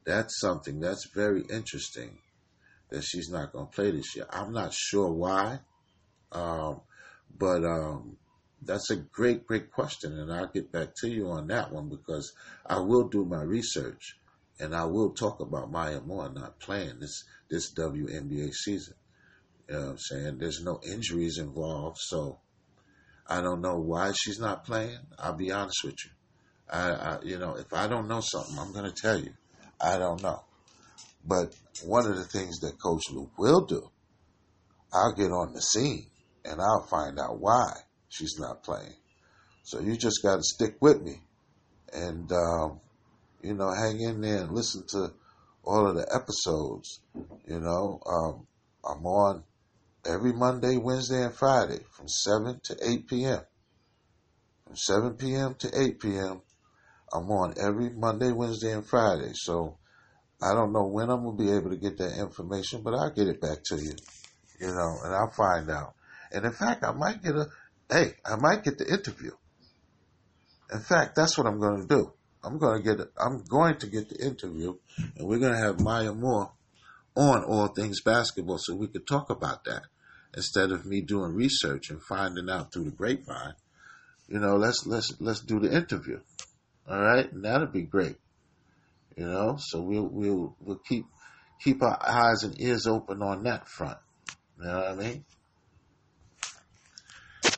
That's 0.05 0.39
something 0.39 0.79
that's 0.79 1.07
very 1.13 1.43
interesting 1.49 2.17
that 2.89 3.03
she's 3.03 3.29
not 3.29 3.53
going 3.53 3.67
to 3.67 3.71
play 3.71 3.91
this 3.91 4.15
year. 4.15 4.25
I'm 4.29 4.51
not 4.51 4.73
sure 4.73 5.11
why, 5.11 5.59
um, 6.31 6.81
but 7.37 7.63
um, 7.63 8.17
that's 8.61 8.89
a 8.91 8.97
great, 8.97 9.45
great 9.47 9.71
question, 9.71 10.17
and 10.17 10.31
I'll 10.33 10.47
get 10.47 10.71
back 10.71 10.95
to 11.01 11.09
you 11.09 11.29
on 11.29 11.47
that 11.47 11.71
one 11.71 11.89
because 11.89 12.33
I 12.65 12.79
will 12.79 13.07
do 13.07 13.25
my 13.25 13.41
research 13.41 14.17
and 14.59 14.75
I 14.75 14.85
will 14.85 15.09
talk 15.09 15.39
about 15.39 15.71
Maya 15.71 16.01
Moore 16.01 16.29
not 16.29 16.59
playing 16.59 16.99
this 16.99 17.23
this 17.49 17.73
WNBA 17.73 18.53
season. 18.53 18.93
You 19.71 19.77
know 19.77 19.83
what 19.83 19.91
I'm 19.91 19.97
saying? 19.99 20.37
There's 20.37 20.61
no 20.61 20.81
injuries 20.85 21.37
involved, 21.37 21.95
so 21.97 22.39
I 23.25 23.39
don't 23.39 23.61
know 23.61 23.77
why 23.77 24.11
she's 24.13 24.37
not 24.37 24.65
playing. 24.65 24.99
I'll 25.17 25.37
be 25.37 25.53
honest 25.53 25.81
with 25.85 25.95
you. 26.03 26.11
I, 26.69 26.89
I 26.89 27.21
you 27.23 27.39
know, 27.39 27.55
if 27.55 27.71
I 27.71 27.87
don't 27.87 28.09
know 28.09 28.19
something, 28.19 28.59
I'm 28.59 28.73
going 28.73 28.91
to 28.91 29.01
tell 29.01 29.17
you. 29.17 29.31
I 29.79 29.97
don't 29.97 30.21
know. 30.21 30.43
But 31.25 31.55
one 31.85 32.05
of 32.05 32.17
the 32.17 32.25
things 32.25 32.59
that 32.59 32.81
Coach 32.83 33.03
Luke 33.13 33.31
will 33.37 33.61
do, 33.61 33.89
I'll 34.93 35.13
get 35.13 35.31
on 35.31 35.53
the 35.53 35.61
scene 35.61 36.07
and 36.43 36.59
I'll 36.59 36.85
find 36.89 37.17
out 37.17 37.39
why 37.39 37.71
she's 38.09 38.37
not 38.37 38.63
playing. 38.63 38.97
So 39.63 39.79
you 39.79 39.95
just 39.95 40.21
got 40.21 40.35
to 40.35 40.43
stick 40.43 40.75
with 40.81 41.01
me 41.01 41.21
and, 41.93 42.29
um, 42.33 42.81
you 43.41 43.53
know, 43.53 43.71
hang 43.71 44.01
in 44.01 44.19
there 44.19 44.41
and 44.41 44.51
listen 44.51 44.83
to 44.89 45.13
all 45.63 45.87
of 45.87 45.95
the 45.95 46.13
episodes. 46.13 46.99
You 47.47 47.61
know, 47.61 48.01
um, 48.05 48.47
I'm 48.83 49.05
on 49.05 49.43
every 50.05 50.33
Monday, 50.33 50.77
Wednesday, 50.77 51.23
and 51.23 51.33
Friday 51.33 51.79
from 51.91 52.07
7 52.07 52.59
to 52.63 52.75
8 52.81 53.07
p.m. 53.07 53.41
From 54.65 54.75
7 54.75 55.17
p.m. 55.17 55.55
to 55.59 55.69
8 55.73 55.99
p.m., 55.99 56.41
I'm 57.13 57.29
on 57.29 57.55
every 57.61 57.89
Monday, 57.89 58.31
Wednesday, 58.31 58.71
and 58.71 58.85
Friday. 58.85 59.31
So 59.33 59.77
I 60.41 60.53
don't 60.53 60.73
know 60.73 60.87
when 60.87 61.09
I'm 61.09 61.23
gonna 61.23 61.37
be 61.37 61.51
able 61.51 61.69
to 61.71 61.77
get 61.77 61.97
that 61.97 62.17
information, 62.17 62.81
but 62.83 62.93
I'll 62.93 63.13
get 63.13 63.27
it 63.27 63.41
back 63.41 63.63
to 63.65 63.75
you, 63.75 63.93
you 64.59 64.67
know, 64.67 64.97
and 65.03 65.13
I'll 65.13 65.33
find 65.35 65.69
out. 65.69 65.93
And 66.31 66.45
in 66.45 66.53
fact, 66.53 66.83
I 66.83 66.93
might 66.93 67.21
get 67.21 67.35
a, 67.35 67.47
hey, 67.89 68.13
I 68.25 68.37
might 68.37 68.63
get 68.63 68.77
the 68.77 68.87
interview. 68.87 69.31
In 70.73 70.79
fact, 70.79 71.15
that's 71.15 71.37
what 71.37 71.47
I'm 71.47 71.59
going 71.59 71.81
to 71.81 71.87
do. 71.87 72.13
I'm 72.43 72.57
going 72.57 72.81
to 72.81 72.83
get, 72.83 73.05
I'm 73.19 73.43
going 73.43 73.77
to 73.79 73.87
get 73.87 74.09
the 74.09 74.25
interview, 74.25 74.73
and 75.17 75.27
we're 75.27 75.39
going 75.39 75.53
to 75.53 75.59
have 75.59 75.81
Maya 75.81 76.13
Moore 76.13 76.53
on 77.15 77.43
all 77.43 77.67
things 77.67 78.01
basketball, 78.01 78.57
so 78.57 78.75
we 78.75 78.87
could 78.87 79.07
talk 79.07 79.29
about 79.29 79.65
that 79.65 79.83
instead 80.35 80.71
of 80.71 80.85
me 80.85 81.01
doing 81.01 81.33
research 81.33 81.89
and 81.89 82.01
finding 82.01 82.49
out 82.49 82.71
through 82.71 82.85
the 82.85 82.91
grapevine. 82.91 83.53
You 84.27 84.39
know, 84.39 84.55
let's 84.55 84.85
let's 84.85 85.11
let's 85.19 85.41
do 85.41 85.59
the 85.59 85.75
interview. 85.75 86.19
All 86.89 87.01
right, 87.01 87.31
and 87.31 87.43
that'll 87.43 87.67
be 87.67 87.83
great. 87.83 88.15
You 89.17 89.25
know, 89.25 89.57
so 89.59 89.81
we'll 89.81 90.07
we'll 90.07 90.55
we'll 90.61 90.81
keep 90.87 91.05
keep 91.61 91.83
our 91.83 91.99
eyes 92.01 92.43
and 92.43 92.59
ears 92.61 92.87
open 92.87 93.21
on 93.21 93.43
that 93.43 93.67
front. 93.67 93.97
You 94.57 94.65
know 94.65 94.77
what 94.77 94.87
I 94.87 94.95
mean? 94.95 95.25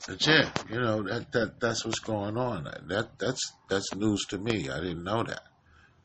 But 0.07 0.27
yeah, 0.27 0.51
you 0.69 0.81
know 0.81 1.03
that 1.03 1.31
that 1.31 1.59
that's 1.59 1.85
what's 1.85 1.99
going 1.99 2.37
on. 2.37 2.63
That 2.87 3.19
that's 3.19 3.53
that's 3.69 3.93
news 3.93 4.25
to 4.29 4.37
me. 4.37 4.69
I 4.69 4.79
didn't 4.79 5.03
know 5.03 5.23
that. 5.23 5.43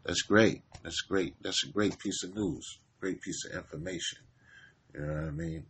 That's 0.05 0.23
great. 0.23 0.63
That's 0.83 1.01
great. 1.01 1.35
That's 1.43 1.65
a 1.65 1.73
great 1.73 1.99
piece 1.99 2.23
of 2.23 2.35
news. 2.35 2.79
Great 3.01 3.21
piece 3.21 3.45
of 3.47 3.57
information. 3.57 4.19
You 4.95 5.01
know 5.01 5.15
what 5.15 5.25
I 5.25 5.31
mean? 5.31 5.67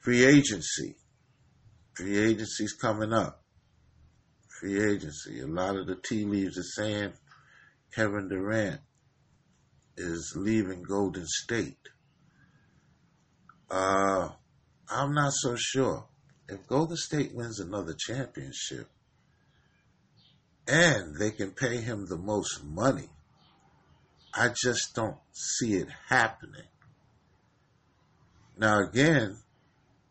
Free 0.00 0.24
agency. 0.24 0.96
Free 1.94 2.18
agency's 2.18 2.72
coming 2.72 3.12
up. 3.12 3.42
Free 4.60 4.82
agency. 4.82 5.40
A 5.40 5.46
lot 5.46 5.76
of 5.76 5.86
the 5.86 5.96
tea 5.96 6.24
leaves 6.24 6.58
are 6.58 6.82
saying 6.82 7.12
Kevin 7.94 8.28
Durant 8.28 8.80
is 9.96 10.34
leaving 10.36 10.82
Golden 10.82 11.26
State. 11.26 11.76
Uh, 13.70 14.28
I'm 14.88 15.14
not 15.14 15.32
so 15.32 15.56
sure. 15.56 16.06
If 16.48 16.66
Golden 16.66 16.96
State 16.96 17.34
wins 17.34 17.60
another 17.60 17.94
championship 17.98 18.88
and 20.68 21.16
they 21.18 21.30
can 21.30 21.52
pay 21.52 21.78
him 21.78 22.06
the 22.06 22.18
most 22.18 22.64
money, 22.64 23.08
I 24.34 24.48
just 24.48 24.94
don't 24.94 25.18
see 25.32 25.74
it 25.74 25.88
happening. 26.08 26.66
Now, 28.56 28.80
again, 28.80 29.36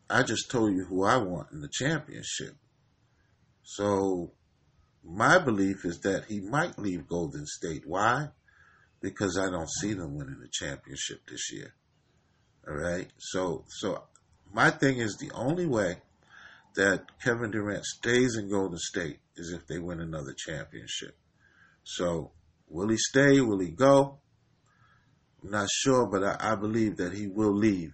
I 0.09 0.23
just 0.23 0.51
told 0.51 0.73
you 0.73 0.85
who 0.85 1.03
I 1.03 1.17
want 1.17 1.51
in 1.51 1.61
the 1.61 1.69
championship. 1.71 2.55
So 3.63 4.33
my 5.03 5.39
belief 5.39 5.85
is 5.85 5.99
that 6.01 6.25
he 6.25 6.41
might 6.41 6.77
leave 6.77 7.07
Golden 7.07 7.45
State. 7.45 7.83
Why? 7.85 8.29
Because 9.01 9.37
I 9.37 9.49
don't 9.49 9.69
see 9.69 9.93
them 9.93 10.15
winning 10.15 10.39
the 10.39 10.49
championship 10.51 11.21
this 11.27 11.51
year. 11.51 11.73
All 12.67 12.75
right. 12.75 13.09
So, 13.17 13.65
so 13.67 14.03
my 14.53 14.69
thing 14.69 14.97
is 14.99 15.17
the 15.17 15.31
only 15.31 15.65
way 15.65 15.97
that 16.75 17.05
Kevin 17.23 17.51
Durant 17.51 17.85
stays 17.85 18.37
in 18.37 18.49
Golden 18.49 18.77
State 18.77 19.19
is 19.35 19.51
if 19.51 19.65
they 19.67 19.79
win 19.79 19.99
another 19.99 20.33
championship. 20.37 21.17
So, 21.83 22.31
will 22.71 22.89
he 22.89 22.97
stay? 22.97 23.41
Will 23.41 23.59
he 23.59 23.69
go? 23.69 24.19
I'm 25.43 25.51
not 25.51 25.67
sure, 25.69 26.07
but 26.07 26.23
I, 26.23 26.53
I 26.53 26.55
believe 26.55 26.97
that 26.97 27.13
he 27.13 27.27
will 27.27 27.53
leave. 27.53 27.93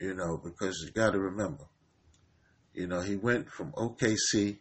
You 0.00 0.14
know, 0.14 0.40
because 0.42 0.82
you 0.84 0.92
got 0.92 1.12
to 1.12 1.18
remember, 1.18 1.64
you 2.74 2.86
know, 2.86 3.00
he 3.00 3.16
went 3.16 3.48
from 3.48 3.72
OKC 3.72 4.58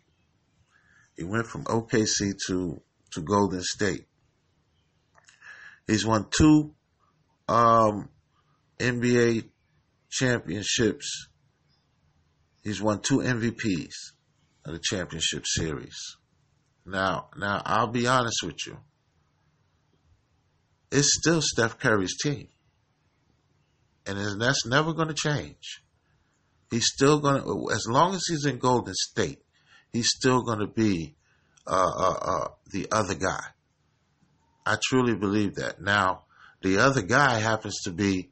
he 1.16 1.24
went 1.24 1.48
from 1.48 1.64
OKC 1.64 2.34
to, 2.48 2.82
to 3.12 3.22
Golden 3.22 3.62
State. 3.62 4.06
He's 5.88 6.06
won 6.06 6.28
two 6.30 6.74
um, 7.48 8.10
NBA 8.80 9.50
championships. 10.10 11.28
He's 12.64 12.82
won 12.82 13.00
two 13.00 13.20
MVPs 13.20 13.94
of 14.66 14.74
the 14.74 14.80
championship 14.80 15.46
series. 15.46 16.18
Now, 16.86 17.30
now 17.38 17.62
I'll 17.66 17.88
be 17.88 18.08
honest 18.08 18.42
with 18.44 18.66
you. 18.66 18.78
It's 20.96 21.14
still 21.14 21.42
Steph 21.42 21.78
Curry's 21.78 22.18
team. 22.18 22.48
And 24.08 24.40
that's 24.40 24.66
never 24.66 24.94
going 24.94 25.10
to 25.10 25.14
change. 25.14 25.84
He's 26.72 26.88
still 26.88 27.20
going 27.20 27.44
to, 27.44 27.72
as 27.74 27.86
long 27.88 28.16
as 28.16 28.24
he's 28.30 28.46
in 28.46 28.60
Golden 28.60 28.94
State, 28.94 29.44
he's 29.92 30.10
still 30.10 30.42
going 30.44 30.60
to 30.60 30.68
be 30.68 31.16
uh, 31.68 31.92
uh, 31.98 32.20
uh, 32.22 32.48
the 32.72 32.88
other 32.92 33.16
guy. 33.16 33.44
I 34.66 34.78
truly 34.82 35.16
believe 35.16 35.56
that. 35.56 35.82
Now, 35.82 36.24
the 36.62 36.78
other 36.78 37.02
guy 37.02 37.40
happens 37.40 37.82
to 37.84 37.92
be 37.92 38.30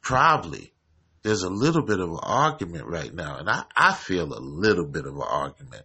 probably 0.00 0.72
there's 1.22 1.42
a 1.42 1.50
little 1.50 1.82
bit 1.82 2.00
of 2.00 2.08
an 2.08 2.18
argument 2.22 2.86
right 2.86 3.14
now, 3.14 3.36
and 3.36 3.50
I, 3.50 3.64
I 3.76 3.92
feel 3.92 4.32
a 4.32 4.40
little 4.40 4.86
bit 4.86 5.06
of 5.06 5.14
an 5.14 5.22
argument. 5.22 5.84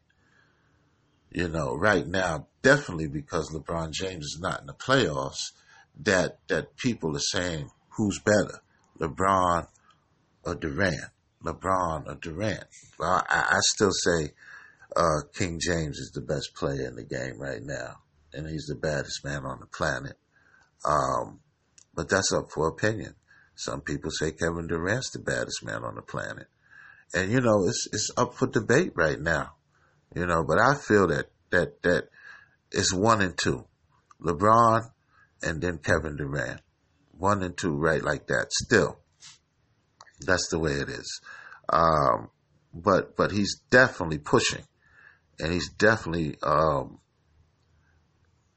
You 1.31 1.49
know, 1.49 1.75
right 1.75 2.07
now, 2.07 2.47
definitely 2.63 3.07
because 3.07 3.51
LeBron 3.53 3.91
James 3.91 4.23
is 4.23 4.39
not 4.41 4.61
in 4.61 4.67
the 4.67 4.73
playoffs, 4.73 5.51
that 6.03 6.39
that 6.47 6.77
people 6.77 7.15
are 7.15 7.19
saying 7.19 7.69
who's 7.89 8.19
better, 8.19 8.61
LeBron 8.99 9.67
or 10.43 10.55
Durant, 10.55 11.11
LeBron 11.43 12.07
or 12.07 12.15
Durant. 12.15 12.65
Well, 12.99 13.23
I, 13.27 13.39
I 13.51 13.59
still 13.59 13.91
say 13.91 14.31
uh, 14.95 15.21
King 15.33 15.59
James 15.59 15.97
is 15.97 16.11
the 16.13 16.21
best 16.21 16.53
player 16.55 16.87
in 16.87 16.95
the 16.95 17.03
game 17.03 17.39
right 17.39 17.61
now, 17.61 17.97
and 18.33 18.47
he's 18.47 18.67
the 18.67 18.75
baddest 18.75 19.23
man 19.25 19.45
on 19.45 19.59
the 19.59 19.67
planet. 19.67 20.17
Um, 20.85 21.39
but 21.95 22.09
that's 22.09 22.31
up 22.31 22.51
for 22.53 22.67
opinion. 22.67 23.15
Some 23.55 23.81
people 23.81 24.11
say 24.11 24.31
Kevin 24.31 24.67
Durant's 24.67 25.11
the 25.11 25.19
baddest 25.19 25.65
man 25.65 25.83
on 25.83 25.95
the 25.95 26.03
planet. 26.03 26.47
And 27.13 27.31
you 27.31 27.41
know, 27.41 27.65
it's 27.67 27.87
it's 27.91 28.11
up 28.17 28.35
for 28.35 28.47
debate 28.47 28.91
right 28.95 29.19
now. 29.19 29.53
You 30.15 30.25
know, 30.25 30.43
but 30.43 30.59
I 30.59 30.75
feel 30.75 31.07
that 31.07 31.31
that 31.49 31.81
that 31.81 32.09
it's 32.71 32.93
one 32.93 33.21
and 33.21 33.37
two. 33.37 33.65
LeBron 34.21 34.91
and 35.41 35.61
then 35.61 35.77
Kevin 35.77 36.15
Durant. 36.17 36.61
One 37.11 37.41
and 37.43 37.57
two, 37.57 37.75
right 37.75 38.03
like 38.03 38.27
that. 38.27 38.51
Still. 38.51 38.99
That's 40.21 40.47
the 40.49 40.59
way 40.59 40.73
it 40.73 40.89
is. 40.89 41.21
Um, 41.69 42.29
but 42.73 43.15
but 43.15 43.31
he's 43.31 43.59
definitely 43.69 44.19
pushing. 44.19 44.63
And 45.39 45.51
he's 45.53 45.69
definitely 45.69 46.37
um, 46.41 46.99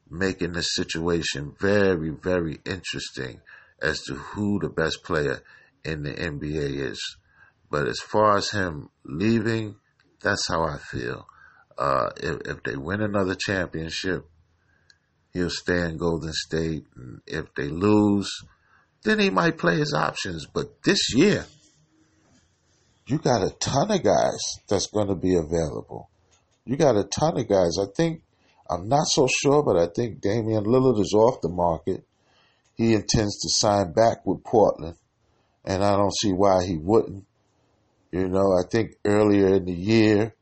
making 0.09 0.53
the 0.53 0.63
situation 0.63 1.55
very, 1.61 2.11
very 2.11 2.59
interesting 2.65 3.41
as 3.83 4.01
to 4.03 4.15
who 4.15 4.59
the 4.61 4.69
best 4.69 5.03
player 5.05 5.43
in 5.85 6.03
the 6.03 6.13
NBA 6.13 6.91
is. 6.91 7.17
But 7.71 7.87
as 7.87 8.01
far 8.01 8.37
as 8.37 8.51
him 8.51 8.89
leaving, 9.05 9.77
that's 10.23 10.49
how 10.49 10.65
I 10.65 10.79
feel. 10.79 11.27
Uh, 11.79 12.11
if, 12.17 12.41
if 12.47 12.63
they 12.65 12.77
win 12.77 13.01
another 13.01 13.35
championship, 13.35 14.30
he'll 15.33 15.51
stay 15.51 15.81
in 15.83 15.97
Golden 15.97 16.33
State. 16.33 16.85
And 16.97 17.21
if 17.27 17.55
they 17.55 17.69
lose, 17.69 18.31
then 19.03 19.19
he 19.19 19.31
might 19.31 19.59
play 19.59 19.77
his 19.77 19.95
options. 19.95 20.47
But 20.47 20.83
this 20.83 21.15
year, 21.15 21.47
you 23.07 23.19
got 23.19 23.43
a 23.43 23.51
ton 23.51 23.91
of 23.91 24.03
guys 24.03 24.41
that's 24.69 24.87
going 24.87 25.09
to 25.09 25.17
be 25.17 25.35
available. 25.35 26.11
You 26.65 26.77
got 26.77 26.97
a 26.97 27.05
ton 27.05 27.39
of 27.39 27.49
guys. 27.49 27.77
I 27.81 27.87
think, 27.97 28.23
I'm 28.69 28.89
not 28.89 29.07
so 29.07 29.27
sure, 29.43 29.63
but 29.63 29.77
I 29.77 29.89
think 29.95 30.21
Damian 30.21 30.65
Lillard 30.65 31.01
is 31.01 31.13
off 31.15 31.41
the 31.41 31.49
market 31.49 32.05
he 32.81 32.95
intends 32.95 33.39
to 33.41 33.49
sign 33.51 33.93
back 33.93 34.25
with 34.25 34.43
Portland, 34.43 34.97
and 35.67 35.85
I 35.85 35.97
don't 35.97 36.17
see 36.17 36.33
why 36.33 36.65
he 36.65 36.79
wouldn't. 36.79 37.27
You 38.11 38.27
know, 38.27 38.57
I 38.59 38.63
think 38.71 38.93
earlier 39.05 39.57
in 39.57 39.67
the 39.67 39.75
year 39.75 40.35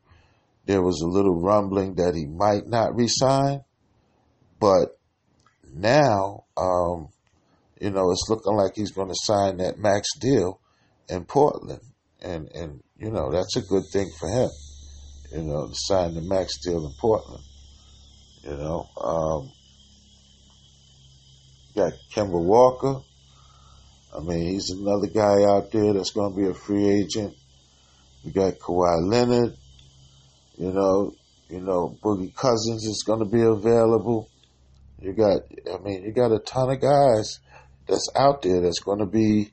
there 0.64 0.80
was 0.80 1.00
a 1.00 1.08
little 1.08 1.40
rumbling 1.40 1.96
that 1.96 2.14
he 2.14 2.26
might 2.26 2.68
not 2.68 2.94
resign, 2.94 3.64
but 4.60 4.98
now, 5.74 6.44
um, 6.56 7.08
you 7.80 7.90
know, 7.90 8.10
it's 8.10 8.26
looking 8.28 8.56
like 8.56 8.72
he's 8.74 8.90
going 8.90 9.08
to 9.08 9.14
sign 9.14 9.58
that 9.58 9.78
max 9.78 10.08
deal 10.20 10.60
in 11.08 11.24
Portland, 11.24 11.80
and 12.20 12.48
and 12.54 12.82
you 12.98 13.10
know 13.10 13.30
that's 13.30 13.56
a 13.56 13.62
good 13.62 13.84
thing 13.92 14.10
for 14.18 14.28
him. 14.28 14.50
You 15.32 15.42
know, 15.42 15.68
to 15.68 15.74
sign 15.74 16.14
the 16.14 16.22
max 16.22 16.58
deal 16.64 16.84
in 16.84 16.92
Portland. 17.00 17.44
You 18.42 18.56
know, 18.56 18.88
um, 19.00 19.52
got 21.74 21.92
Kemba 22.12 22.42
Walker. 22.42 23.00
I 24.16 24.20
mean, 24.20 24.52
he's 24.52 24.70
another 24.70 25.06
guy 25.06 25.44
out 25.44 25.70
there 25.70 25.92
that's 25.92 26.12
going 26.12 26.34
to 26.34 26.40
be 26.40 26.48
a 26.48 26.54
free 26.54 26.88
agent. 26.88 27.34
You 28.24 28.32
got 28.32 28.58
Kawhi 28.58 29.10
Leonard. 29.10 29.54
You 30.56 30.72
know, 30.72 31.14
you 31.48 31.60
know, 31.60 31.96
Boogie 32.02 32.34
Cousins 32.34 32.84
is 32.84 33.04
going 33.06 33.20
to 33.20 33.24
be 33.26 33.42
available. 33.42 34.28
You 35.00 35.12
got, 35.12 35.42
I 35.72 35.78
mean, 35.82 36.02
you 36.02 36.12
got 36.12 36.32
a 36.32 36.38
ton 36.40 36.70
of 36.70 36.80
guys 36.80 37.40
that's 37.86 38.08
out 38.16 38.42
there 38.42 38.60
that's 38.60 38.80
going 38.80 38.98
to 38.98 39.06
be 39.06 39.50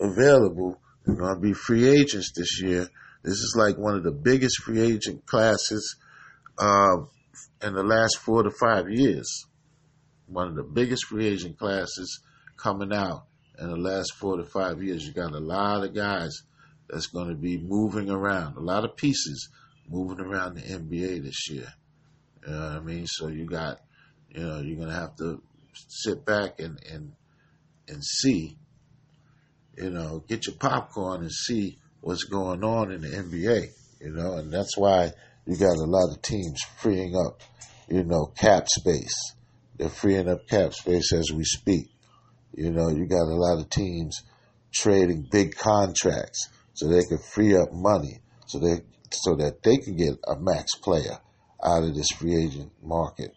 available. 0.00 0.80
They're 1.04 1.16
going 1.16 1.36
to 1.36 1.40
be 1.40 1.52
free 1.52 1.88
agents 1.88 2.32
this 2.36 2.60
year. 2.60 2.88
This 3.22 3.34
is 3.34 3.54
like 3.58 3.76
one 3.78 3.94
of 3.94 4.02
the 4.02 4.12
biggest 4.12 4.62
free 4.62 4.80
agent 4.80 5.26
classes 5.26 5.96
uh, 6.58 6.98
in 7.62 7.74
the 7.74 7.84
last 7.84 8.18
four 8.18 8.42
to 8.42 8.50
five 8.50 8.90
years 8.90 9.46
one 10.28 10.48
of 10.48 10.54
the 10.54 10.62
biggest 10.62 11.06
free 11.06 11.26
agent 11.26 11.58
classes 11.58 12.20
coming 12.56 12.92
out 12.92 13.24
in 13.58 13.68
the 13.68 13.76
last 13.76 14.12
four 14.14 14.36
to 14.36 14.44
five 14.44 14.82
years. 14.82 15.06
You 15.06 15.12
got 15.12 15.32
a 15.32 15.40
lot 15.40 15.84
of 15.84 15.94
guys 15.94 16.42
that's 16.88 17.06
going 17.06 17.28
to 17.28 17.34
be 17.34 17.58
moving 17.58 18.10
around, 18.10 18.56
a 18.56 18.60
lot 18.60 18.84
of 18.84 18.96
pieces 18.96 19.48
moving 19.88 20.20
around 20.20 20.56
the 20.56 20.62
NBA 20.62 21.22
this 21.24 21.48
year. 21.50 21.72
You 22.46 22.52
know 22.52 22.60
what 22.60 22.72
I 22.72 22.80
mean? 22.80 23.06
So 23.06 23.28
you 23.28 23.46
got, 23.46 23.80
you 24.30 24.42
know, 24.42 24.60
you're 24.60 24.76
going 24.76 24.88
to 24.88 24.94
have 24.94 25.16
to 25.16 25.42
sit 25.72 26.24
back 26.24 26.60
and, 26.60 26.78
and, 26.90 27.12
and 27.88 28.04
see, 28.04 28.56
you 29.76 29.90
know, 29.90 30.24
get 30.28 30.46
your 30.46 30.56
popcorn 30.56 31.22
and 31.22 31.32
see 31.32 31.78
what's 32.00 32.24
going 32.24 32.64
on 32.64 32.92
in 32.92 33.00
the 33.00 33.08
NBA, 33.08 33.68
you 34.00 34.12
know, 34.12 34.34
and 34.34 34.52
that's 34.52 34.76
why 34.76 35.12
you 35.46 35.56
got 35.56 35.76
a 35.76 35.84
lot 35.84 36.12
of 36.12 36.22
teams 36.22 36.60
freeing 36.78 37.14
up, 37.16 37.40
you 37.88 38.04
know, 38.04 38.26
cap 38.36 38.68
space 38.68 39.34
they're 39.78 39.88
freeing 39.88 40.28
up 40.28 40.46
cap 40.48 40.74
space 40.74 41.12
as 41.12 41.32
we 41.32 41.44
speak. 41.44 41.88
You 42.52 42.72
know, 42.72 42.88
you 42.88 43.06
got 43.06 43.22
a 43.22 43.38
lot 43.38 43.60
of 43.60 43.70
teams 43.70 44.22
trading 44.72 45.28
big 45.30 45.56
contracts 45.56 46.48
so 46.74 46.88
they 46.88 47.04
can 47.04 47.18
free 47.18 47.56
up 47.56 47.72
money 47.72 48.20
so 48.46 48.58
they 48.58 48.82
so 49.10 49.36
that 49.36 49.62
they 49.62 49.78
can 49.78 49.96
get 49.96 50.18
a 50.28 50.36
max 50.38 50.74
player 50.74 51.18
out 51.64 51.82
of 51.82 51.94
this 51.94 52.10
free 52.10 52.44
agent 52.44 52.72
market. 52.82 53.30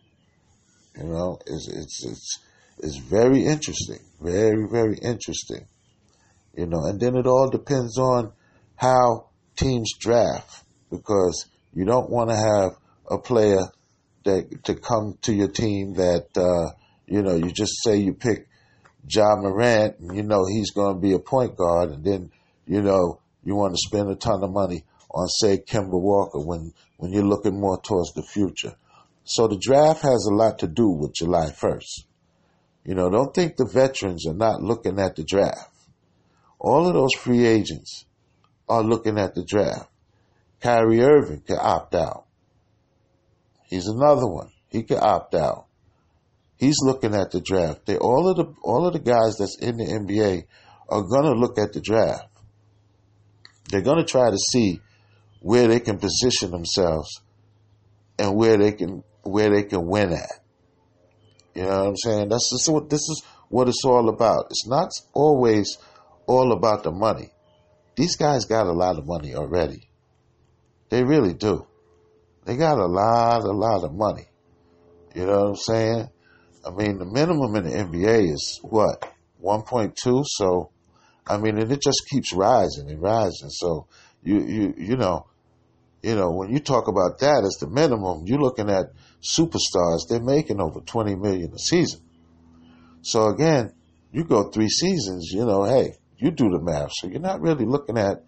You 0.98 1.06
know, 1.06 1.40
it's 1.46 1.68
it's 1.68 2.06
it's 2.06 2.40
it's 2.80 2.98
very 2.98 3.46
interesting, 3.46 4.00
very 4.20 4.68
very 4.70 4.98
interesting. 5.02 5.68
You 6.56 6.66
know, 6.66 6.84
and 6.86 7.00
then 7.00 7.16
it 7.16 7.28
all 7.28 7.50
depends 7.50 7.98
on 7.98 8.34
how 8.76 9.30
teams 9.56 9.94
draft 9.98 10.66
because 10.90 11.46
you 11.74 11.86
don't 11.86 12.10
want 12.10 12.30
to 12.30 12.36
have 12.36 12.72
a 13.10 13.18
player 13.18 13.62
that 14.26 14.64
to 14.66 14.76
come 14.76 15.18
to 15.22 15.34
your 15.34 15.48
team 15.48 15.94
that 15.94 16.28
uh, 16.36 16.76
you 17.08 17.22
know 17.22 17.36
you 17.36 17.52
just 17.52 17.74
say 17.84 17.98
you 17.98 18.14
pick 18.14 18.48
Ja 19.10 19.36
Morant 19.38 19.98
and 20.00 20.16
you 20.16 20.24
know 20.24 20.46
he's 20.46 20.72
going 20.72 20.96
to 20.96 21.02
be 21.02 21.14
a 21.14 21.20
point 21.20 21.56
guard 21.56 21.90
and 21.92 22.04
then 22.04 22.32
you 22.68 22.82
know 22.82 23.20
you 23.44 23.56
want 23.56 23.74
to 23.74 23.78
spend 23.78 24.10
a 24.10 24.16
ton 24.16 24.44
of 24.44 24.52
money 24.52 24.84
on 25.10 25.28
say 25.28 25.58
Kemba 25.58 26.00
Walker 26.00 26.40
when 26.40 26.74
when 26.98 27.12
you're 27.12 27.24
looking 27.24 27.60
more 27.60 27.82
towards 27.82 28.14
the 28.14 28.24
future. 28.24 28.76
So 29.24 29.48
the 29.48 29.58
draft 29.58 30.02
has 30.02 30.26
a 30.30 30.34
lot 30.34 30.60
to 30.60 30.68
do 30.68 30.90
with 30.90 31.14
July 31.14 31.52
1st. 31.52 32.06
You 32.84 32.96
know, 32.96 33.10
don't 33.10 33.34
think 33.34 33.56
the 33.56 33.66
veterans 33.66 34.26
are 34.28 34.34
not 34.34 34.62
looking 34.62 35.00
at 35.00 35.16
the 35.16 35.24
draft. 35.24 35.70
All 36.60 36.88
of 36.88 36.94
those 36.94 37.14
free 37.18 37.46
agents 37.46 38.06
are 38.68 38.84
looking 38.84 39.18
at 39.18 39.36
the 39.36 39.44
draft. 39.44 39.90
Kyrie 40.60 41.02
Irving 41.02 41.42
could 41.42 41.58
opt 41.58 41.96
out. 41.96 42.26
He's 43.68 43.88
another 43.88 44.28
one. 44.28 44.52
He 44.70 44.84
could 44.84 45.00
opt 45.00 45.36
out. 45.36 45.66
He's 46.58 46.78
looking 46.84 47.16
at 47.16 47.32
the 47.32 47.42
draft. 47.42 47.86
They 47.86 47.98
all 47.98 48.30
of 48.30 48.38
the 48.38 48.54
all 48.62 48.86
of 48.86 48.94
the 48.94 49.00
guys 49.00 49.38
that's 49.38 49.58
in 49.58 49.78
the 49.78 49.86
NBA 49.86 50.44
are 50.90 51.02
gonna 51.02 51.34
look 51.34 51.58
at 51.58 51.74
the 51.74 51.82
draft. 51.82 52.28
They're 53.70 53.82
gonna 53.82 54.06
try 54.06 54.30
to 54.30 54.38
see 54.38 54.80
where 55.40 55.68
they 55.68 55.80
can 55.80 55.98
position 55.98 56.52
themselves 56.52 57.22
and 58.20 58.36
where 58.36 58.58
they 58.58 58.74
can 58.74 59.04
where 59.24 59.50
they 59.50 59.64
can 59.64 59.88
win 59.88 60.14
at. 60.14 60.32
You 61.54 61.64
know 61.64 61.70
what 61.70 61.88
I'm 61.88 61.98
saying? 61.98 62.30
That's 62.30 62.50
just 62.50 62.70
what 62.70 62.90
this 62.90 63.02
is 63.02 63.24
what 63.50 63.68
it's 63.68 63.84
all 63.86 64.10
about. 64.10 64.46
It's 64.50 64.68
not 64.68 64.90
always 65.14 65.78
all 66.26 66.54
about 66.54 66.84
the 66.84 66.92
money. 66.92 67.30
These 67.96 68.16
guys 68.16 68.46
got 68.46 68.68
a 68.68 68.72
lot 68.72 68.98
of 68.98 69.06
money 69.06 69.36
already. 69.36 69.90
They 70.90 71.04
really 71.04 71.34
do. 71.34 71.68
They 72.46 72.56
got 72.56 72.80
a 72.80 72.86
lot, 72.86 73.42
a 73.42 73.52
lot 73.52 73.84
of 73.84 73.94
money. 73.94 74.28
You 75.14 75.26
know 75.26 75.40
what 75.40 75.48
I'm 75.50 75.56
saying? 75.56 76.10
I 76.66 76.70
mean, 76.72 76.98
the 76.98 77.06
minimum 77.06 77.56
in 77.56 77.64
the 77.66 77.72
NBA 77.72 78.32
is 78.32 78.60
what? 78.64 79.12
1.2. 79.44 80.24
So, 80.26 80.72
I 81.28 81.38
mean, 81.38 81.58
and 81.58 81.72
it 81.72 81.82
just 81.82 82.04
keeps 82.10 82.34
rising 82.34 82.90
and 82.90 83.02
rising. 83.02 83.50
So, 83.50 83.88
you, 84.24 84.40
you, 84.40 84.74
you 84.78 84.98
know, 84.98 85.28
you 86.04 86.16
know, 86.16 86.32
when 86.32 86.52
you 86.52 86.60
talk 86.60 86.88
about 86.88 87.20
that 87.20 87.44
as 87.46 87.58
the 87.60 87.68
minimum, 87.68 88.24
you're 88.26 88.40
looking 88.40 88.70
at 88.70 88.94
superstars. 89.22 90.08
They're 90.10 90.22
making 90.22 90.60
over 90.60 90.82
20 90.82 91.16
million 91.16 91.54
a 91.54 91.60
season. 91.60 92.02
So 93.02 93.28
again, 93.28 93.74
you 94.12 94.24
go 94.24 94.50
three 94.50 94.70
seasons, 94.70 95.32
you 95.32 95.46
know, 95.46 95.64
hey, 95.64 95.94
you 96.18 96.32
do 96.32 96.50
the 96.50 96.60
math. 96.60 96.92
So 96.94 97.08
you're 97.08 97.20
not 97.20 97.42
really 97.42 97.66
looking 97.66 97.98
at 97.98 98.24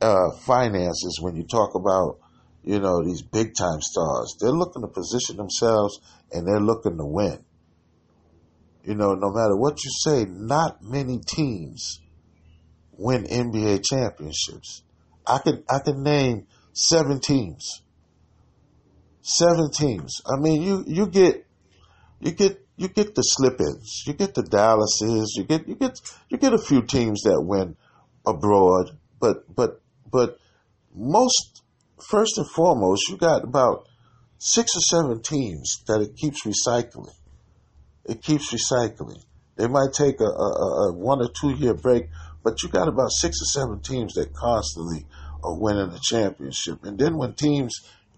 uh, 0.00 0.30
finances 0.44 1.18
when 1.20 1.36
you 1.36 1.44
talk 1.44 1.74
about 1.74 2.18
you 2.62 2.78
know, 2.78 3.02
these 3.02 3.22
big 3.22 3.54
time 3.54 3.80
stars. 3.80 4.36
They're 4.38 4.50
looking 4.50 4.82
to 4.82 4.88
position 4.88 5.36
themselves 5.36 6.00
and 6.32 6.46
they're 6.46 6.60
looking 6.60 6.98
to 6.98 7.04
win. 7.04 7.44
You 8.84 8.94
know, 8.94 9.14
no 9.14 9.30
matter 9.30 9.56
what 9.56 9.82
you 9.84 9.90
say, 9.90 10.26
not 10.28 10.82
many 10.82 11.18
teams 11.18 12.00
win 12.92 13.24
NBA 13.24 13.82
championships. 13.84 14.82
I 15.26 15.38
can 15.38 15.62
I 15.68 15.78
can 15.80 16.02
name 16.02 16.46
seven 16.72 17.20
teams. 17.20 17.82
Seven 19.22 19.70
teams. 19.70 20.20
I 20.26 20.40
mean, 20.40 20.62
you 20.62 20.84
you 20.86 21.06
get 21.06 21.46
you 22.20 22.32
get 22.32 22.64
you 22.76 22.88
get 22.88 23.14
the 23.14 23.22
slip-ins, 23.22 24.04
you 24.06 24.14
get 24.14 24.34
the 24.34 24.42
Dallases, 24.42 25.34
you 25.36 25.44
get 25.44 25.68
you 25.68 25.74
get 25.74 26.00
you 26.28 26.38
get 26.38 26.54
a 26.54 26.58
few 26.58 26.82
teams 26.82 27.22
that 27.22 27.42
win 27.42 27.76
abroad, 28.26 28.96
but 29.20 29.54
but 29.54 29.82
but 30.10 30.38
most 30.94 31.62
first 32.08 32.38
and 32.38 32.48
foremost, 32.48 33.08
you 33.08 33.16
got 33.16 33.44
about 33.44 33.86
six 34.38 34.70
or 34.74 34.80
seven 34.80 35.22
teams 35.22 35.82
that 35.86 36.00
it 36.00 36.16
keeps 36.16 36.46
recycling. 36.46 37.12
It 38.06 38.22
keeps 38.22 38.52
recycling. 38.52 39.22
They 39.56 39.68
might 39.68 39.92
take 39.92 40.20
a, 40.20 40.24
a, 40.24 40.88
a 40.88 40.92
one 40.94 41.20
or 41.20 41.28
two 41.38 41.50
year 41.50 41.74
break, 41.74 42.08
but 42.42 42.62
you 42.62 42.70
got 42.70 42.88
about 42.88 43.10
six 43.10 43.36
or 43.42 43.60
seven 43.60 43.80
teams 43.80 44.14
that 44.14 44.32
constantly 44.32 45.06
are 45.42 45.58
winning 45.58 45.90
the 45.90 46.00
championship. 46.02 46.84
And 46.84 46.98
then 46.98 47.16
when 47.16 47.34
teams 47.34 47.74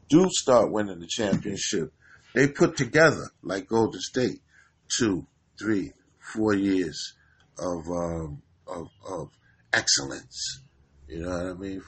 do 0.09 0.29
start 0.31 0.71
winning 0.71 1.01
the 1.01 1.07
championship, 1.07 1.93
they 2.35 2.49
put 2.49 2.77
together, 2.77 3.31
like 3.43 3.69
Golden 3.69 4.01
State, 4.01 4.41
two, 4.89 5.27
three, 5.59 5.93
four 6.35 6.55
years 6.55 7.15
of 7.59 7.87
um, 7.89 8.43
of, 8.67 8.89
of 9.07 9.29
excellence. 9.73 10.63
You 11.09 11.23
know 11.23 11.31
what 11.31 11.47
I 11.47 11.53
mean? 11.55 11.83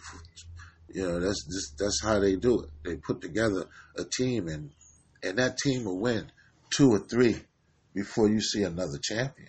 You 0.93 1.03
know 1.03 1.21
that's 1.21 1.45
just, 1.45 1.79
that's 1.79 2.03
how 2.03 2.21
they 2.21 2.37
do 2.37 2.63
it. 2.63 2.71
They 2.85 2.97
put 2.97 3.21
together 3.21 3.67
a 3.97 4.05
team, 4.05 4.49
and 4.49 4.71
and 5.23 5.39
that 5.39 5.59
team 5.59 5.85
will 5.85 5.99
win 5.99 6.31
two 6.71 6.91
or 6.91 6.99
three 6.99 7.37
before 7.95 8.29
you 8.29 8.41
see 8.41 8.63
another 8.63 8.99
champion. 9.03 9.49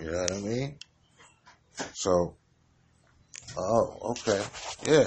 You 0.00 0.10
know 0.10 0.18
what 0.18 0.32
I 0.32 0.38
mean? 0.38 0.78
So, 1.94 2.34
oh, 3.56 3.98
okay, 4.10 4.42
yeah, 4.86 5.06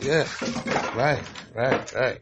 yeah, 0.00 0.26
right, 0.96 1.22
right, 1.54 1.92
right. 1.94 2.20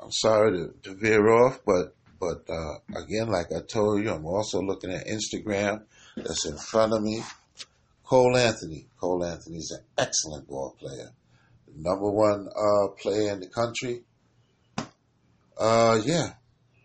I'm 0.00 0.10
sorry 0.10 0.52
to, 0.52 0.74
to 0.82 0.94
veer 0.94 1.28
off, 1.28 1.60
but 1.64 1.94
but 2.18 2.44
uh, 2.48 2.74
again, 2.96 3.28
like 3.28 3.46
I 3.52 3.60
told 3.60 4.02
you, 4.02 4.12
I'm 4.12 4.26
also 4.26 4.60
looking 4.60 4.92
at 4.92 5.06
Instagram. 5.06 5.82
That's 6.16 6.46
in 6.46 6.56
front 6.56 6.92
of 6.92 7.02
me. 7.02 7.22
Cole 8.04 8.36
Anthony. 8.36 8.86
Cole 9.00 9.24
Anthony 9.24 9.56
is 9.56 9.70
an 9.70 9.84
excellent 9.98 10.46
ball 10.46 10.76
player. 10.78 11.10
The 11.66 11.72
number 11.76 12.10
one 12.10 12.48
uh, 12.48 12.88
player 13.00 13.32
in 13.32 13.40
the 13.40 13.48
country. 13.48 14.02
Uh, 15.58 16.00
yeah, 16.04 16.34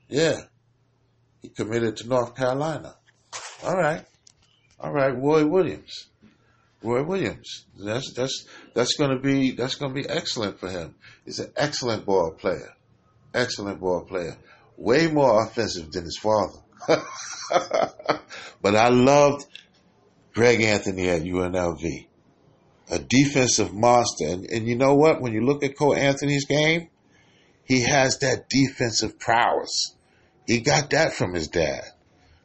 yeah. 0.08 0.38
He 1.42 1.50
committed 1.50 1.98
to 1.98 2.08
North 2.08 2.36
Carolina. 2.36 2.96
All 3.64 3.76
right, 3.76 4.06
all 4.80 4.92
right. 4.92 5.16
Roy 5.16 5.46
Williams. 5.46 6.08
Roy 6.84 7.04
Williams. 7.04 7.66
That's 7.78 8.14
that's 8.14 8.46
that's 8.74 8.96
going 8.96 9.12
to 9.12 9.20
be 9.20 9.52
that's 9.52 9.76
going 9.76 9.94
to 9.94 10.02
be 10.02 10.08
excellent 10.08 10.60
for 10.60 10.70
him. 10.70 10.96
He's 11.26 11.40
an 11.40 11.52
excellent 11.56 12.06
ball 12.06 12.32
player. 12.32 12.74
Excellent 13.34 13.80
ball 13.80 14.06
player. 14.06 14.38
Way 14.78 15.08
more 15.08 15.44
offensive 15.44 15.92
than 15.92 16.04
his 16.04 16.18
father. 16.18 16.60
but 18.62 18.76
I 18.76 18.90
loved 18.90 19.46
Greg 20.34 20.62
Anthony 20.62 21.10
at 21.10 21.24
UNLV. 21.24 22.08
A 22.90 23.00
defensive 23.00 23.74
monster. 23.74 24.28
And, 24.28 24.46
and 24.46 24.68
you 24.68 24.76
know 24.78 24.96
what? 24.96 25.20
When 25.20 25.34
you 25.34 25.42
look 25.42 25.64
at 25.64 25.78
Cole 25.78 25.96
Anthony's 25.96 26.46
game, 26.46 26.90
he 27.66 27.82
has 27.82 28.20
that 28.20 28.48
defensive 28.48 29.20
prowess. 29.20 29.96
He 30.46 30.62
got 30.62 30.92
that 30.92 31.14
from 31.14 31.34
his 31.34 31.50
dad. 31.50 31.84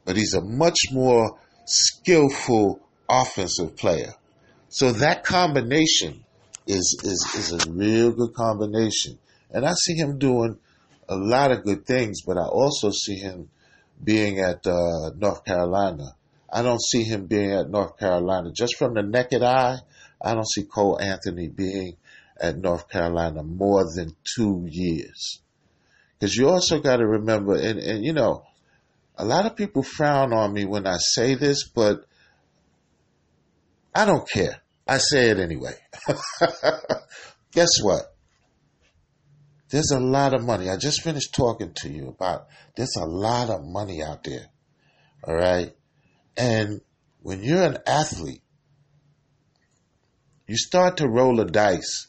But 0.04 0.16
he's 0.16 0.34
a 0.34 0.40
much 0.40 0.78
more 0.90 1.38
skillful 1.64 2.80
offensive 3.08 3.76
player. 3.76 4.14
So 4.72 4.92
that 4.92 5.24
combination 5.24 6.24
is, 6.66 7.00
is, 7.04 7.34
is 7.36 7.52
a 7.52 7.70
real 7.70 8.12
good 8.12 8.34
combination. 8.34 9.18
And 9.50 9.66
I 9.66 9.72
see 9.74 9.94
him 9.94 10.18
doing 10.18 10.58
a 11.08 11.16
lot 11.16 11.52
of 11.52 11.64
good 11.64 11.86
things, 11.86 12.22
but 12.22 12.38
I 12.38 12.44
also 12.44 12.90
see 12.90 13.16
him 13.16 13.50
being 14.02 14.40
at 14.40 14.66
uh, 14.66 15.10
North 15.16 15.44
Carolina 15.44 16.16
I 16.52 16.62
don't 16.62 16.82
see 16.82 17.02
him 17.02 17.26
being 17.26 17.50
at 17.50 17.70
North 17.70 17.98
Carolina. 17.98 18.52
Just 18.52 18.76
from 18.76 18.92
the 18.92 19.02
naked 19.02 19.42
eye, 19.42 19.78
I 20.20 20.34
don't 20.34 20.48
see 20.48 20.64
Cole 20.64 21.00
Anthony 21.00 21.48
being 21.48 21.96
at 22.38 22.58
North 22.58 22.90
Carolina 22.90 23.42
more 23.42 23.84
than 23.96 24.14
two 24.36 24.66
years. 24.68 25.40
Because 26.18 26.36
you 26.36 26.50
also 26.50 26.80
got 26.80 26.96
to 26.96 27.06
remember, 27.06 27.54
and, 27.54 27.78
and 27.78 28.04
you 28.04 28.12
know, 28.12 28.44
a 29.16 29.24
lot 29.24 29.46
of 29.46 29.56
people 29.56 29.82
frown 29.82 30.34
on 30.34 30.52
me 30.52 30.66
when 30.66 30.86
I 30.86 30.98
say 30.98 31.34
this, 31.36 31.66
but 31.66 32.04
I 33.94 34.04
don't 34.04 34.28
care. 34.28 34.61
I 34.92 34.98
say 34.98 35.30
it 35.30 35.38
anyway. 35.38 35.72
Guess 37.52 37.80
what? 37.80 38.14
There's 39.70 39.90
a 39.90 39.98
lot 39.98 40.34
of 40.34 40.44
money. 40.44 40.68
I 40.68 40.76
just 40.76 41.00
finished 41.00 41.34
talking 41.34 41.72
to 41.76 41.88
you 41.88 42.08
about 42.08 42.48
there's 42.76 42.96
a 43.00 43.06
lot 43.06 43.48
of 43.48 43.64
money 43.64 44.02
out 44.02 44.22
there. 44.24 44.48
All 45.26 45.34
right. 45.34 45.72
And 46.36 46.82
when 47.22 47.42
you're 47.42 47.62
an 47.62 47.78
athlete, 47.86 48.42
you 50.46 50.58
start 50.58 50.98
to 50.98 51.08
roll 51.08 51.36
the 51.36 51.46
dice 51.46 52.08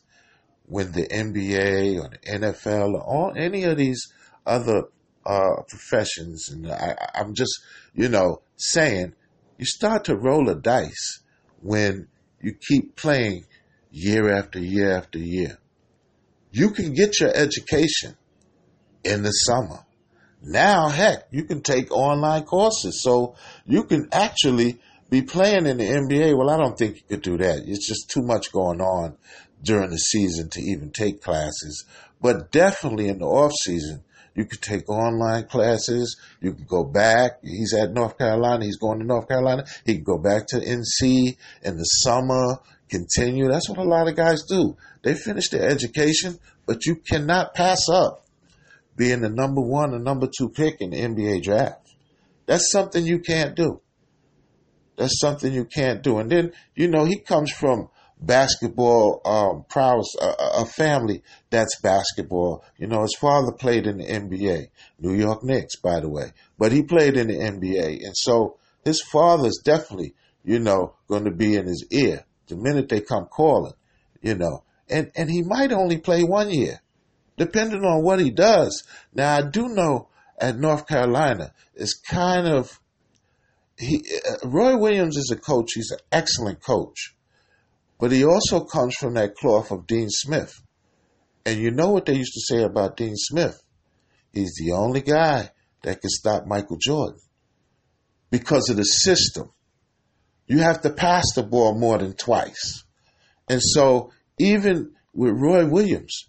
when 0.66 0.92
the 0.92 1.08
NBA 1.08 2.02
or 2.04 2.10
the 2.10 2.20
NFL 2.38 2.96
or 2.96 3.02
all, 3.02 3.34
any 3.38 3.64
of 3.64 3.78
these 3.78 4.12
other 4.46 4.90
uh, 5.26 5.62
professions, 5.70 6.50
and 6.50 6.70
I, 6.70 6.98
I'm 7.16 7.34
just, 7.34 7.62
you 7.94 8.10
know, 8.10 8.42
saying, 8.58 9.14
you 9.58 9.66
start 9.66 10.04
to 10.06 10.18
roll 10.18 10.44
the 10.48 10.56
dice 10.56 11.22
when 11.62 12.10
you 12.44 12.54
keep 12.54 12.96
playing 12.96 13.46
year 13.90 14.36
after 14.36 14.60
year 14.60 14.96
after 14.98 15.18
year. 15.18 15.58
You 16.52 16.72
can 16.72 16.94
get 16.94 17.20
your 17.20 17.32
education 17.34 18.16
in 19.04 19.24
the 19.24 19.32
summer. 19.32 19.80
Now, 20.42 20.90
heck, 20.90 21.28
you 21.32 21.46
can 21.46 21.62
take 21.62 21.92
online 21.92 22.44
courses. 22.44 23.02
So 23.02 23.36
you 23.66 23.86
can 23.86 24.10
actually 24.12 24.80
be 25.10 25.22
playing 25.22 25.66
in 25.66 25.78
the 25.78 25.86
NBA. 25.86 26.38
Well, 26.38 26.50
I 26.50 26.58
don't 26.58 26.78
think 26.78 26.98
you 26.98 27.04
could 27.10 27.22
do 27.22 27.38
that. 27.38 27.64
It's 27.66 27.88
just 27.88 28.10
too 28.10 28.22
much 28.22 28.52
going 28.52 28.82
on 28.82 29.18
during 29.64 29.90
the 29.90 29.98
season 29.98 30.50
to 30.50 30.62
even 30.62 30.92
take 30.92 31.22
classes. 31.22 31.86
But 32.22 32.52
definitely 32.52 33.08
in 33.08 33.20
the 33.20 33.26
off 33.26 33.54
season, 33.62 34.04
you 34.36 34.46
could 34.46 34.62
take 34.62 34.90
online 34.90 35.46
classes. 35.46 36.20
You 36.42 36.54
could 36.54 36.68
go 36.68 36.84
back. 36.84 37.40
He's 37.44 37.74
at 37.74 37.94
North 37.94 38.18
Carolina. 38.18 38.66
He's 38.66 38.78
going 38.78 39.00
to 39.00 39.06
North 39.06 39.28
Carolina. 39.28 39.66
He 39.86 39.96
can 39.96 40.04
go 40.04 40.18
back 40.18 40.48
to 40.48 40.58
NC 40.58 41.38
in 41.62 41.78
the 41.78 41.84
summer, 41.84 42.60
continue. 42.90 43.48
That's 43.48 43.70
what 43.70 43.78
a 43.78 43.84
lot 43.84 44.08
of 44.08 44.16
guys 44.16 44.44
do. 44.44 44.76
They 45.04 45.14
finish 45.14 45.50
their 45.50 45.68
education, 45.68 46.40
but 46.66 46.86
you 46.86 46.96
cannot 46.96 47.54
pass 47.54 47.90
up 47.90 48.26
being 48.96 49.22
the 49.22 49.30
number 49.30 49.62
one 49.62 49.94
and 49.94 50.04
number 50.04 50.28
two 50.28 50.50
pick 50.50 50.82
in 50.82 50.92
the 50.92 51.02
NBA 51.02 51.44
draft. 51.44 51.90
That's 52.46 52.72
something 52.72 53.06
you 53.06 53.20
can't 53.20 53.56
do. 53.56 53.82
That's 54.96 55.20
something 55.20 55.52
you 55.52 55.66
can't 55.66 56.04
do. 56.04 56.20
And 56.20 56.30
then, 56.30 56.54
you 56.76 56.88
know, 56.88 57.06
he 57.06 57.20
comes 57.20 57.52
from 57.52 57.90
basketball 58.26 59.22
um, 59.26 59.66
prowess, 59.70 60.16
a, 60.22 60.62
a, 60.62 60.66
family 60.66 61.24
that's 61.50 61.80
basketball. 61.82 62.64
You 62.78 62.88
know, 62.88 63.02
his 63.02 63.16
father 63.20 63.52
played 63.52 63.86
in 63.86 63.98
the 63.98 64.06
NBA, 64.06 64.68
New 65.00 65.14
York 65.14 65.44
Knicks, 65.44 65.76
by 65.76 66.00
the 66.00 66.10
way, 66.10 66.32
but 66.58 66.72
he 66.72 66.84
played 66.84 67.18
in 67.18 67.28
the 67.28 67.36
NBA. 67.36 68.06
And 68.06 68.16
so 68.16 68.58
his 68.84 69.02
father's 69.02 69.60
definitely, 69.64 70.14
you 70.44 70.60
know, 70.60 70.96
going 71.08 71.26
to 71.26 71.32
be 71.32 71.56
in 71.56 71.66
his 71.66 71.86
ear 71.92 72.26
the 72.48 72.56
minute 72.56 72.90
they 72.90 73.02
come 73.02 73.26
calling, 73.26 73.74
you 74.22 74.36
know. 74.36 74.64
And, 74.90 75.12
and 75.16 75.30
he 75.30 75.42
might 75.42 75.72
only 75.72 75.98
play 75.98 76.24
one 76.24 76.50
year 76.50 76.82
depending 77.38 77.84
on 77.84 78.04
what 78.04 78.20
he 78.20 78.30
does. 78.30 78.84
Now, 79.14 79.38
I 79.38 79.42
do 79.42 79.68
know 79.70 80.10
at 80.40 80.58
North 80.58 80.88
Carolina, 80.88 81.54
it's 81.76 81.94
kind 81.94 82.48
of 82.48 82.80
he. 83.78 84.04
Uh, 84.30 84.48
Roy 84.48 84.78
Williams 84.78 85.18
is 85.18 85.32
a 85.32 85.36
coach. 85.36 85.72
He's 85.74 85.92
an 85.92 86.00
excellent 86.12 86.62
coach, 86.62 87.16
but 88.04 88.12
he 88.12 88.26
also 88.26 88.66
comes 88.66 88.94
from 89.00 89.14
that 89.14 89.34
cloth 89.34 89.72
of 89.72 89.88
Dean 89.88 90.10
Smith. 90.10 90.62
And 91.46 91.58
you 91.58 91.72
know 91.72 91.92
what 91.92 92.06
they 92.06 92.16
used 92.16 92.34
to 92.34 92.54
say 92.54 92.62
about 92.62 92.98
Dean 92.98 93.16
Smith? 93.16 93.58
He's 94.34 94.56
the 94.56 94.74
only 94.74 95.00
guy 95.00 95.52
that 95.84 96.02
can 96.02 96.10
stop 96.10 96.46
Michael 96.46 96.76
Jordan 96.76 97.22
because 98.30 98.70
of 98.70 98.76
the 98.76 98.84
system. 98.84 99.54
You 100.48 100.58
have 100.58 100.82
to 100.82 100.90
pass 100.90 101.24
the 101.34 101.44
ball 101.44 101.80
more 101.80 101.98
than 101.98 102.12
twice. 102.12 102.84
And 103.48 103.62
so, 103.64 104.12
even 104.38 104.92
with 105.14 105.32
Roy 105.38 105.66
Williams, 105.66 106.26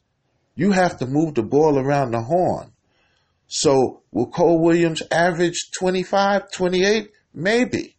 you 0.54 0.70
have 0.70 0.98
to 0.98 1.06
move 1.06 1.34
the 1.34 1.42
ball 1.42 1.76
around 1.76 2.12
the 2.12 2.22
horn. 2.22 2.70
So 3.48 4.04
will 4.12 4.30
Cole 4.30 4.62
Williams 4.62 5.02
average 5.10 5.72
25, 5.76 6.52
28? 6.52 7.10
Maybe. 7.34 7.93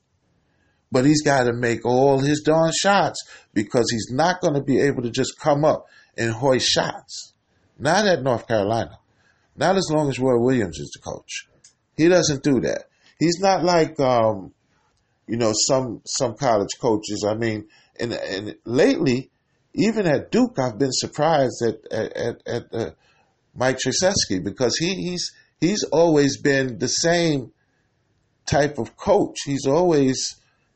But 0.92 1.06
he's 1.06 1.24
got 1.24 1.44
to 1.46 1.54
make 1.54 1.86
all 1.86 2.20
his 2.20 2.42
darn 2.42 2.72
shots 2.80 3.24
because 3.54 3.86
he's 3.92 4.10
not 4.12 4.42
going 4.42 4.54
to 4.54 4.62
be 4.62 4.80
able 4.80 5.02
to 5.04 5.12
just 5.12 5.40
come 5.40 5.66
up 5.66 5.86
and 6.18 6.32
hoist 6.32 6.68
shots. 6.68 7.34
Not 7.78 8.06
at 8.06 8.24
North 8.24 8.48
Carolina. 8.48 9.00
Not 9.58 9.78
as 9.78 9.90
long 9.92 10.10
as 10.10 10.20
Roy 10.20 10.40
Williams 10.40 10.78
is 10.80 10.92
the 10.96 11.02
coach. 11.02 11.48
He 11.98 12.08
doesn't 12.08 12.44
do 12.44 12.62
that. 12.62 12.86
He's 13.20 13.40
not 13.40 13.64
like 13.64 14.00
um, 14.00 14.54
you 15.28 15.38
know, 15.38 15.54
some 15.54 16.02
some 16.06 16.36
college 16.36 16.78
coaches. 16.80 17.26
I 17.28 17.36
mean, 17.36 17.68
and 18.00 18.14
and 18.14 18.56
lately, 18.66 19.32
even 19.74 20.06
at 20.08 20.32
Duke, 20.32 20.58
I've 20.60 20.78
been 20.78 20.92
surprised 20.92 21.64
at 21.64 21.92
at 21.92 22.42
at, 22.46 22.74
uh, 22.74 22.92
Mike 23.56 23.78
Krzyzewski 23.78 24.44
because 24.44 24.78
he, 24.78 24.94
he's 24.96 25.32
he's 25.60 25.84
always 25.86 26.42
been 26.42 26.78
the 26.78 26.88
same 26.88 27.52
type 28.46 28.78
of 28.78 28.96
coach. 28.98 29.38
He's 29.46 29.66
always 29.66 30.36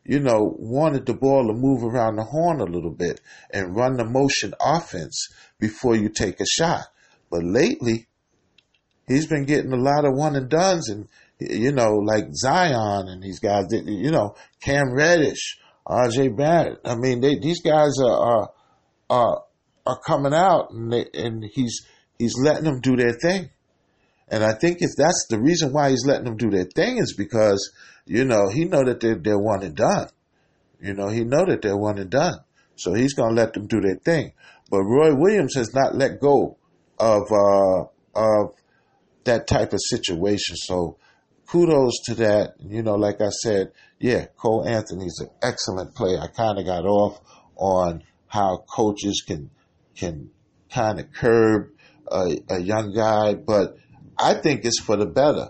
you 0.10 0.20
know, 0.20 0.56
wanted 0.58 1.06
the 1.06 1.14
ball 1.14 1.46
to 1.46 1.54
move 1.54 1.84
around 1.84 2.16
the 2.16 2.24
horn 2.24 2.60
a 2.62 2.64
little 2.64 2.90
bit 2.90 3.22
and 3.54 3.76
run 3.76 3.96
the 3.96 4.04
motion 4.04 4.56
offense 4.60 5.28
before 5.60 5.96
you 5.96 6.10
take 6.10 6.40
a 6.40 6.48
shot. 6.48 6.86
But 7.30 7.44
lately, 7.44 8.08
he's 9.08 9.28
been 9.28 9.46
getting 9.46 9.72
a 9.72 9.78
lot 9.78 10.06
of 10.06 10.18
one 10.18 10.36
and 10.36 10.50
dones 10.50 10.90
and, 10.90 11.08
you 11.38 11.72
know, 11.72 11.94
like 11.94 12.34
Zion 12.34 13.08
and 13.08 13.22
these 13.22 13.40
guys, 13.40 13.66
you 13.70 14.10
know, 14.10 14.34
Cam 14.64 14.96
Reddish, 14.96 15.60
RJ 15.88 16.36
Barrett. 16.36 16.80
I 16.84 16.96
mean, 16.96 17.22
they, 17.22 17.38
these 17.38 17.62
guys 17.62 17.94
are, 18.04 18.20
are, 18.20 18.50
are, 19.12 19.44
are 19.86 20.00
coming 20.08 20.34
out 20.34 20.72
and, 20.72 20.92
they, 20.92 21.06
and 21.14 21.46
he's, 21.54 21.86
he's 22.18 22.34
letting 22.44 22.64
them 22.64 22.82
do 22.82 22.96
their 22.96 23.14
thing. 23.14 23.52
And 24.28 24.44
I 24.44 24.54
think 24.54 24.78
if 24.82 24.90
that's 24.98 25.28
the 25.30 25.40
reason 25.40 25.72
why 25.72 25.92
he's 25.92 26.06
letting 26.08 26.26
them 26.26 26.38
do 26.38 26.50
their 26.50 26.68
thing 26.76 26.98
is 26.98 27.14
because 27.16 27.72
you 28.10 28.26
know, 28.26 28.50
he 28.50 28.66
know 28.66 28.84
that 28.84 29.02
they're, 29.02 29.20
they're 29.20 29.38
one 29.38 29.62
and 29.62 29.76
done. 29.76 30.08
You 30.82 30.96
know, 30.96 31.10
he 31.10 31.24
know 31.24 31.46
that 31.46 31.62
they're 31.62 31.78
one 31.78 32.00
and 32.00 32.10
done. 32.10 32.40
So 32.76 32.96
he's 32.96 33.14
going 33.14 33.36
to 33.36 33.40
let 33.40 33.54
them 33.54 33.68
do 33.68 33.80
their 33.82 33.98
thing. 33.98 34.34
But 34.72 34.82
Roy 34.82 35.14
Williams 35.14 35.54
has 35.54 35.76
not 35.76 35.94
let 35.96 36.20
go 36.20 36.58
of, 36.98 37.22
uh, 37.32 37.84
of 38.16 38.56
that 39.26 39.46
type 39.46 39.74
of 39.74 39.80
situation. 39.80 40.56
So 40.56 40.98
kudos 41.46 42.00
to 42.06 42.16
that. 42.16 42.56
You 42.60 42.82
know, 42.82 42.96
like 42.96 43.22
I 43.22 43.30
said, 43.30 43.74
yeah, 44.00 44.26
Cole 44.38 44.68
Anthony's 44.68 45.20
an 45.20 45.30
excellent 45.44 45.94
player. 45.94 46.18
I 46.20 46.28
kind 46.36 46.58
of 46.58 46.66
got 46.66 46.86
off 46.86 47.20
on 47.58 48.02
how 48.26 48.64
coaches 48.68 49.24
can, 49.28 49.52
can 49.96 50.32
kind 50.74 51.00
of 51.00 51.14
curb 51.14 51.70
a, 52.12 52.38
a 52.50 52.60
young 52.60 52.92
guy, 52.92 53.36
but 53.36 53.76
I 54.18 54.34
think 54.34 54.66
it's 54.66 54.80
for 54.80 54.98
the 54.98 55.06
better 55.06 55.50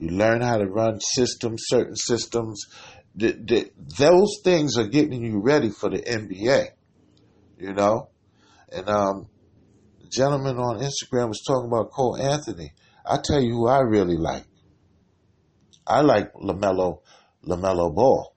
you 0.00 0.08
learn 0.08 0.40
how 0.40 0.56
to 0.56 0.66
run 0.66 0.98
systems, 1.00 1.64
certain 1.66 1.94
systems. 1.94 2.66
The, 3.14 3.32
the, 3.32 3.70
those 3.98 4.38
things 4.42 4.78
are 4.78 4.86
getting 4.86 5.22
you 5.22 5.40
ready 5.40 5.70
for 5.70 5.90
the 5.90 5.98
NBA, 5.98 6.68
you 7.58 7.74
know? 7.74 8.08
And 8.72 8.88
um, 8.88 9.26
the 10.00 10.08
gentleman 10.08 10.56
on 10.56 10.80
Instagram 10.80 11.28
was 11.28 11.42
talking 11.46 11.68
about 11.68 11.90
Cole 11.90 12.16
Anthony. 12.16 12.72
I 13.04 13.18
tell 13.22 13.42
you 13.42 13.52
who 13.52 13.68
I 13.68 13.80
really 13.80 14.16
like. 14.16 14.44
I 15.86 16.00
like 16.00 16.32
LaMelo, 16.34 17.00
LaMelo 17.46 17.94
Ball. 17.94 18.34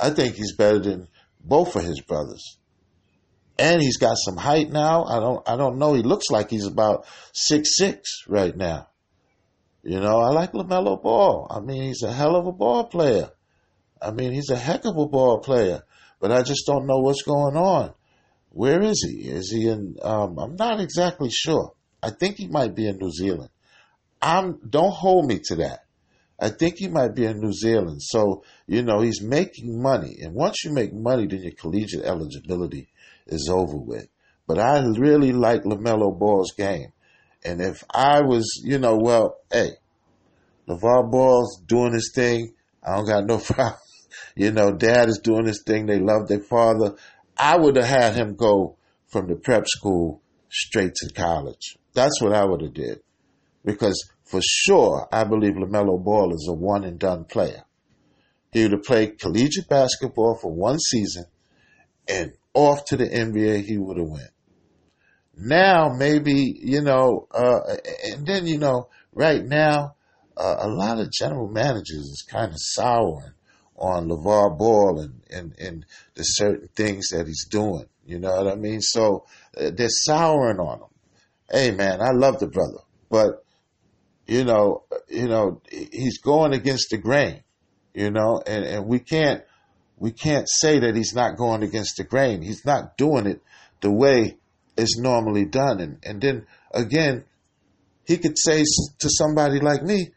I 0.00 0.10
think 0.10 0.34
he's 0.34 0.56
better 0.56 0.80
than 0.80 1.08
both 1.40 1.76
of 1.76 1.84
his 1.84 2.00
brothers. 2.00 2.58
And 3.58 3.80
he's 3.80 3.98
got 3.98 4.16
some 4.16 4.36
height 4.36 4.70
now. 4.72 5.04
I 5.04 5.20
don't 5.20 5.48
I 5.48 5.56
don't 5.56 5.78
know. 5.78 5.94
He 5.94 6.02
looks 6.02 6.30
like 6.30 6.50
he's 6.50 6.66
about 6.66 7.06
six 7.32 7.76
six 7.76 8.24
right 8.26 8.56
now. 8.56 8.88
You 9.82 9.98
know, 9.98 10.20
I 10.20 10.28
like 10.28 10.52
LaMelo 10.52 11.02
Ball. 11.02 11.48
I 11.50 11.60
mean, 11.60 11.82
he's 11.82 12.02
a 12.02 12.12
hell 12.12 12.36
of 12.36 12.46
a 12.46 12.52
ball 12.52 12.84
player. 12.84 13.30
I 14.00 14.12
mean, 14.12 14.32
he's 14.32 14.50
a 14.50 14.56
heck 14.56 14.84
of 14.84 14.96
a 14.96 15.06
ball 15.06 15.40
player, 15.40 15.82
but 16.20 16.30
I 16.30 16.42
just 16.42 16.66
don't 16.66 16.86
know 16.86 16.98
what's 16.98 17.22
going 17.22 17.56
on. 17.56 17.92
Where 18.50 18.82
is 18.82 19.02
he? 19.08 19.28
Is 19.28 19.50
he 19.50 19.68
in? 19.68 19.96
Um, 20.02 20.38
I'm 20.38 20.56
not 20.56 20.80
exactly 20.80 21.30
sure. 21.30 21.72
I 22.02 22.10
think 22.10 22.36
he 22.36 22.48
might 22.48 22.74
be 22.74 22.86
in 22.86 22.98
New 22.98 23.10
Zealand. 23.10 23.50
I'm. 24.20 24.58
Don't 24.68 24.92
hold 24.92 25.26
me 25.26 25.40
to 25.44 25.56
that. 25.56 25.80
I 26.38 26.50
think 26.50 26.76
he 26.76 26.88
might 26.88 27.14
be 27.14 27.24
in 27.24 27.40
New 27.40 27.52
Zealand. 27.52 28.02
So 28.02 28.44
you 28.66 28.82
know, 28.82 29.00
he's 29.00 29.22
making 29.22 29.80
money, 29.82 30.18
and 30.20 30.34
once 30.34 30.64
you 30.64 30.72
make 30.72 30.92
money, 30.92 31.26
then 31.26 31.42
your 31.42 31.52
collegiate 31.52 32.04
eligibility 32.04 32.88
is 33.26 33.48
over 33.50 33.76
with. 33.76 34.08
But 34.46 34.58
I 34.58 34.80
really 34.80 35.32
like 35.32 35.62
LaMelo 35.62 36.16
Ball's 36.16 36.52
game. 36.52 36.92
And 37.44 37.60
if 37.60 37.82
I 37.90 38.20
was, 38.22 38.62
you 38.64 38.78
know, 38.78 38.96
well, 38.96 39.38
hey, 39.50 39.70
LaVar 40.68 41.10
Ball's 41.10 41.60
doing 41.66 41.92
his 41.92 42.12
thing. 42.14 42.54
I 42.84 42.96
don't 42.96 43.06
got 43.06 43.26
no 43.26 43.38
problem. 43.44 43.76
You 44.36 44.52
know, 44.52 44.72
dad 44.72 45.08
is 45.08 45.20
doing 45.22 45.46
his 45.46 45.62
thing. 45.66 45.86
They 45.86 45.98
love 45.98 46.28
their 46.28 46.42
father. 46.42 46.96
I 47.36 47.56
would 47.56 47.76
have 47.76 47.86
had 47.86 48.14
him 48.14 48.36
go 48.36 48.76
from 49.08 49.28
the 49.28 49.36
prep 49.36 49.66
school 49.66 50.22
straight 50.48 50.94
to 50.94 51.12
college. 51.12 51.78
That's 51.94 52.20
what 52.20 52.32
I 52.32 52.44
would 52.44 52.62
have 52.62 52.74
did. 52.74 53.00
Because 53.64 54.10
for 54.24 54.40
sure, 54.42 55.08
I 55.12 55.24
believe 55.24 55.54
LaMelo 55.54 56.02
Ball 56.02 56.34
is 56.34 56.46
a 56.48 56.54
one 56.54 56.84
and 56.84 56.98
done 56.98 57.24
player. 57.24 57.64
He 58.52 58.62
would 58.62 58.72
have 58.72 58.84
played 58.84 59.18
collegiate 59.18 59.68
basketball 59.68 60.38
for 60.40 60.52
one 60.52 60.78
season 60.78 61.24
and 62.08 62.32
off 62.54 62.84
to 62.86 62.96
the 62.96 63.08
NBA 63.08 63.64
he 63.64 63.78
would 63.78 63.98
have 63.98 64.08
went. 64.08 64.30
Now 65.36 65.88
maybe 65.88 66.58
you 66.60 66.82
know, 66.82 67.26
uh, 67.30 67.60
and 68.12 68.26
then 68.26 68.46
you 68.46 68.58
know, 68.58 68.88
right 69.12 69.44
now 69.44 69.94
uh, 70.36 70.56
a 70.60 70.68
lot 70.68 70.98
of 70.98 71.10
general 71.10 71.48
managers 71.48 72.06
is 72.06 72.24
kind 72.28 72.50
of 72.50 72.58
souring 72.58 73.32
on 73.76 74.08
LaVar 74.08 74.56
Ball 74.58 75.00
and, 75.00 75.22
and, 75.30 75.54
and 75.58 75.86
the 76.14 76.22
certain 76.22 76.68
things 76.74 77.08
that 77.08 77.26
he's 77.26 77.46
doing. 77.46 77.86
You 78.06 78.18
know 78.18 78.30
what 78.30 78.52
I 78.52 78.56
mean? 78.56 78.80
So 78.80 79.26
uh, 79.56 79.70
they're 79.74 79.88
souring 79.88 80.58
on 80.58 80.80
him. 80.80 80.88
Hey 81.50 81.70
man, 81.70 82.00
I 82.00 82.12
love 82.12 82.38
the 82.38 82.46
brother, 82.46 82.80
but 83.10 83.44
you 84.26 84.44
know, 84.44 84.84
you 85.08 85.28
know, 85.28 85.60
he's 85.70 86.18
going 86.18 86.54
against 86.54 86.90
the 86.90 86.98
grain, 86.98 87.42
you 87.92 88.10
know, 88.10 88.40
and, 88.46 88.64
and 88.64 88.86
we 88.86 88.98
can't, 89.00 89.42
we 89.98 90.12
can't 90.12 90.48
say 90.48 90.78
that 90.78 90.96
he's 90.96 91.14
not 91.14 91.36
going 91.36 91.62
against 91.62 91.96
the 91.96 92.04
grain. 92.04 92.42
He's 92.42 92.64
not 92.64 92.96
doing 92.96 93.26
it 93.26 93.42
the 93.80 93.90
way 93.90 94.38
is 94.76 94.98
normally 95.00 95.44
done. 95.44 95.80
And, 95.80 95.98
and 96.02 96.20
then 96.20 96.46
again, 96.72 97.24
he 98.06 98.18
could 98.18 98.38
say 98.38 98.62
to 98.98 99.08
somebody 99.08 99.60
like 99.60 99.82
me, 99.82 100.10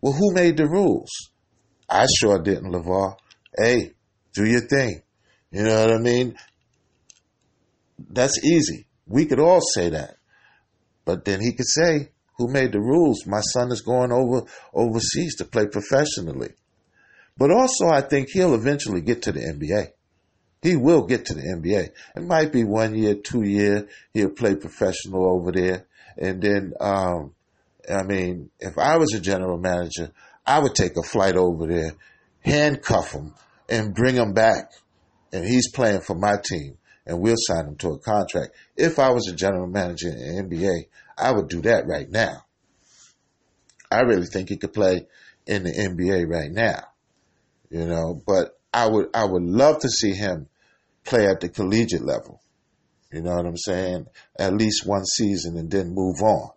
well, 0.00 0.12
who 0.12 0.34
made 0.34 0.56
the 0.56 0.66
rules? 0.66 1.10
I 1.88 2.06
sure 2.18 2.38
didn't, 2.38 2.72
LaVar. 2.72 3.16
Hey, 3.56 3.92
do 4.34 4.44
your 4.44 4.60
thing. 4.60 5.02
You 5.50 5.62
know 5.62 5.80
what 5.80 5.92
I 5.92 5.98
mean? 5.98 6.36
That's 8.10 8.44
easy. 8.44 8.86
We 9.06 9.26
could 9.26 9.40
all 9.40 9.60
say 9.60 9.90
that. 9.90 10.16
But 11.04 11.24
then 11.24 11.40
he 11.40 11.52
could 11.52 11.66
say, 11.66 12.10
who 12.36 12.52
made 12.52 12.72
the 12.72 12.80
rules? 12.80 13.26
My 13.26 13.40
son 13.40 13.72
is 13.72 13.80
going 13.80 14.12
over 14.12 14.46
overseas 14.72 15.36
to 15.36 15.44
play 15.44 15.66
professionally. 15.66 16.50
But 17.36 17.50
also, 17.50 17.88
I 17.88 18.02
think 18.02 18.28
he'll 18.30 18.54
eventually 18.54 19.00
get 19.00 19.22
to 19.22 19.32
the 19.32 19.40
NBA. 19.40 19.92
He 20.62 20.76
will 20.76 21.06
get 21.06 21.26
to 21.26 21.34
the 21.34 21.42
NBA. 21.42 21.90
It 22.16 22.22
might 22.22 22.52
be 22.52 22.64
one 22.64 22.94
year, 22.94 23.14
two 23.14 23.42
year. 23.42 23.88
He'll 24.12 24.30
play 24.30 24.56
professional 24.56 25.30
over 25.30 25.52
there, 25.52 25.86
and 26.16 26.42
then, 26.42 26.74
um, 26.80 27.34
I 27.88 28.02
mean, 28.02 28.50
if 28.58 28.76
I 28.76 28.96
was 28.98 29.14
a 29.14 29.20
general 29.20 29.58
manager, 29.58 30.12
I 30.44 30.58
would 30.58 30.74
take 30.74 30.96
a 30.96 31.02
flight 31.02 31.36
over 31.36 31.66
there, 31.66 31.92
handcuff 32.40 33.12
him, 33.12 33.34
and 33.68 33.94
bring 33.94 34.16
him 34.16 34.32
back, 34.32 34.72
and 35.32 35.44
he's 35.44 35.70
playing 35.70 36.00
for 36.00 36.16
my 36.16 36.36
team, 36.42 36.78
and 37.06 37.20
we'll 37.20 37.36
sign 37.36 37.66
him 37.66 37.76
to 37.76 37.90
a 37.90 37.98
contract. 37.98 38.52
If 38.76 38.98
I 38.98 39.10
was 39.10 39.28
a 39.28 39.36
general 39.36 39.68
manager 39.68 40.08
in 40.08 40.48
the 40.48 40.56
NBA, 40.56 40.86
I 41.16 41.32
would 41.32 41.48
do 41.48 41.62
that 41.62 41.86
right 41.86 42.10
now. 42.10 42.44
I 43.90 44.00
really 44.00 44.26
think 44.26 44.48
he 44.48 44.56
could 44.56 44.72
play 44.72 45.06
in 45.46 45.62
the 45.62 45.72
NBA 45.72 46.28
right 46.28 46.50
now, 46.50 46.88
you 47.70 47.86
know, 47.86 48.20
but 48.26 48.57
I 48.72 48.86
would 48.86 49.08
I 49.14 49.24
would 49.24 49.42
love 49.42 49.80
to 49.80 49.88
see 49.88 50.12
him 50.12 50.48
play 51.04 51.26
at 51.26 51.40
the 51.40 51.48
collegiate 51.48 52.04
level. 52.04 52.40
You 53.12 53.22
know 53.22 53.36
what 53.36 53.46
I'm 53.46 53.56
saying? 53.56 54.06
At 54.38 54.54
least 54.54 54.86
one 54.86 55.04
season 55.04 55.56
and 55.56 55.70
then 55.70 55.94
move 55.94 56.20
on. 56.22 56.50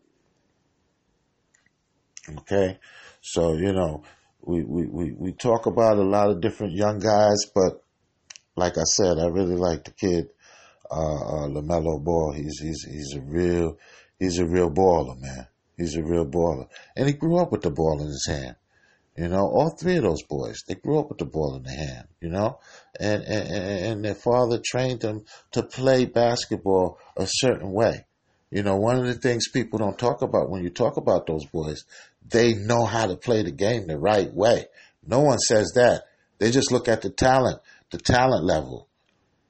Okay? 2.40 2.78
So, 3.22 3.54
you 3.54 3.72
know, 3.72 4.04
we, 4.42 4.64
we, 4.64 4.88
we, 4.88 5.12
we 5.14 5.32
talk 5.32 5.66
about 5.66 5.98
a 5.98 6.04
lot 6.04 6.30
of 6.30 6.42
different 6.42 6.74
young 6.74 7.00
guys, 7.00 7.46
but 7.54 7.84
like 8.56 8.78
I 8.78 8.84
said, 8.84 9.18
I 9.18 9.28
really 9.28 9.56
like 9.56 9.86
the 9.86 9.92
kid, 9.92 10.30
uh, 10.90 10.96
uh, 10.96 11.48
LaMelo 11.48 12.04
Ball. 12.04 12.34
He's, 12.34 12.60
he's, 12.60 12.84
he's 12.84 13.14
a 13.16 13.22
real, 13.22 13.78
he's 14.20 14.40
a 14.40 14.46
real 14.46 14.70
baller, 14.70 15.20
man. 15.20 15.48
He's 15.78 15.96
a 15.96 16.04
real 16.04 16.26
baller. 16.26 16.68
And 16.98 17.08
he 17.08 17.14
grew 17.14 17.38
up 17.38 17.52
with 17.52 17.62
the 17.62 17.72
ball 17.72 18.02
in 18.02 18.08
his 18.08 18.28
hand. 18.28 18.56
You 19.22 19.28
know, 19.28 19.48
all 19.48 19.70
three 19.70 19.98
of 19.98 20.04
those 20.04 20.24
boys, 20.24 20.64
they 20.68 20.74
grew 20.74 21.00
up 21.00 21.10
with 21.10 21.20
the 21.20 21.26
ball 21.26 21.56
in 21.56 21.62
the 21.62 21.70
hand, 21.70 22.08
you 22.22 22.30
know, 22.30 22.58
and, 23.00 23.22
and, 23.22 23.86
and 23.86 24.04
their 24.04 24.16
father 24.16 24.60
trained 24.66 25.02
them 25.02 25.26
to 25.52 25.62
play 25.62 26.06
basketball 26.06 26.98
a 27.16 27.28
certain 27.28 27.72
way. 27.72 28.08
You 28.50 28.64
know, 28.64 28.78
one 28.78 28.98
of 28.98 29.06
the 29.06 29.14
things 29.14 29.48
people 29.48 29.78
don't 29.78 30.00
talk 30.00 30.24
about 30.24 30.50
when 30.50 30.64
you 30.64 30.72
talk 30.72 30.98
about 30.98 31.28
those 31.28 31.46
boys, 31.46 31.86
they 32.28 32.56
know 32.56 32.84
how 32.84 33.06
to 33.06 33.16
play 33.16 33.44
the 33.44 33.52
game 33.52 33.86
the 33.86 34.00
right 34.00 34.34
way. 34.34 34.66
No 35.06 35.20
one 35.20 35.38
says 35.38 35.74
that. 35.76 36.06
They 36.40 36.50
just 36.50 36.72
look 36.72 36.88
at 36.88 37.04
the 37.04 37.12
talent, 37.12 37.62
the 37.92 38.00
talent 38.00 38.44
level. 38.44 38.88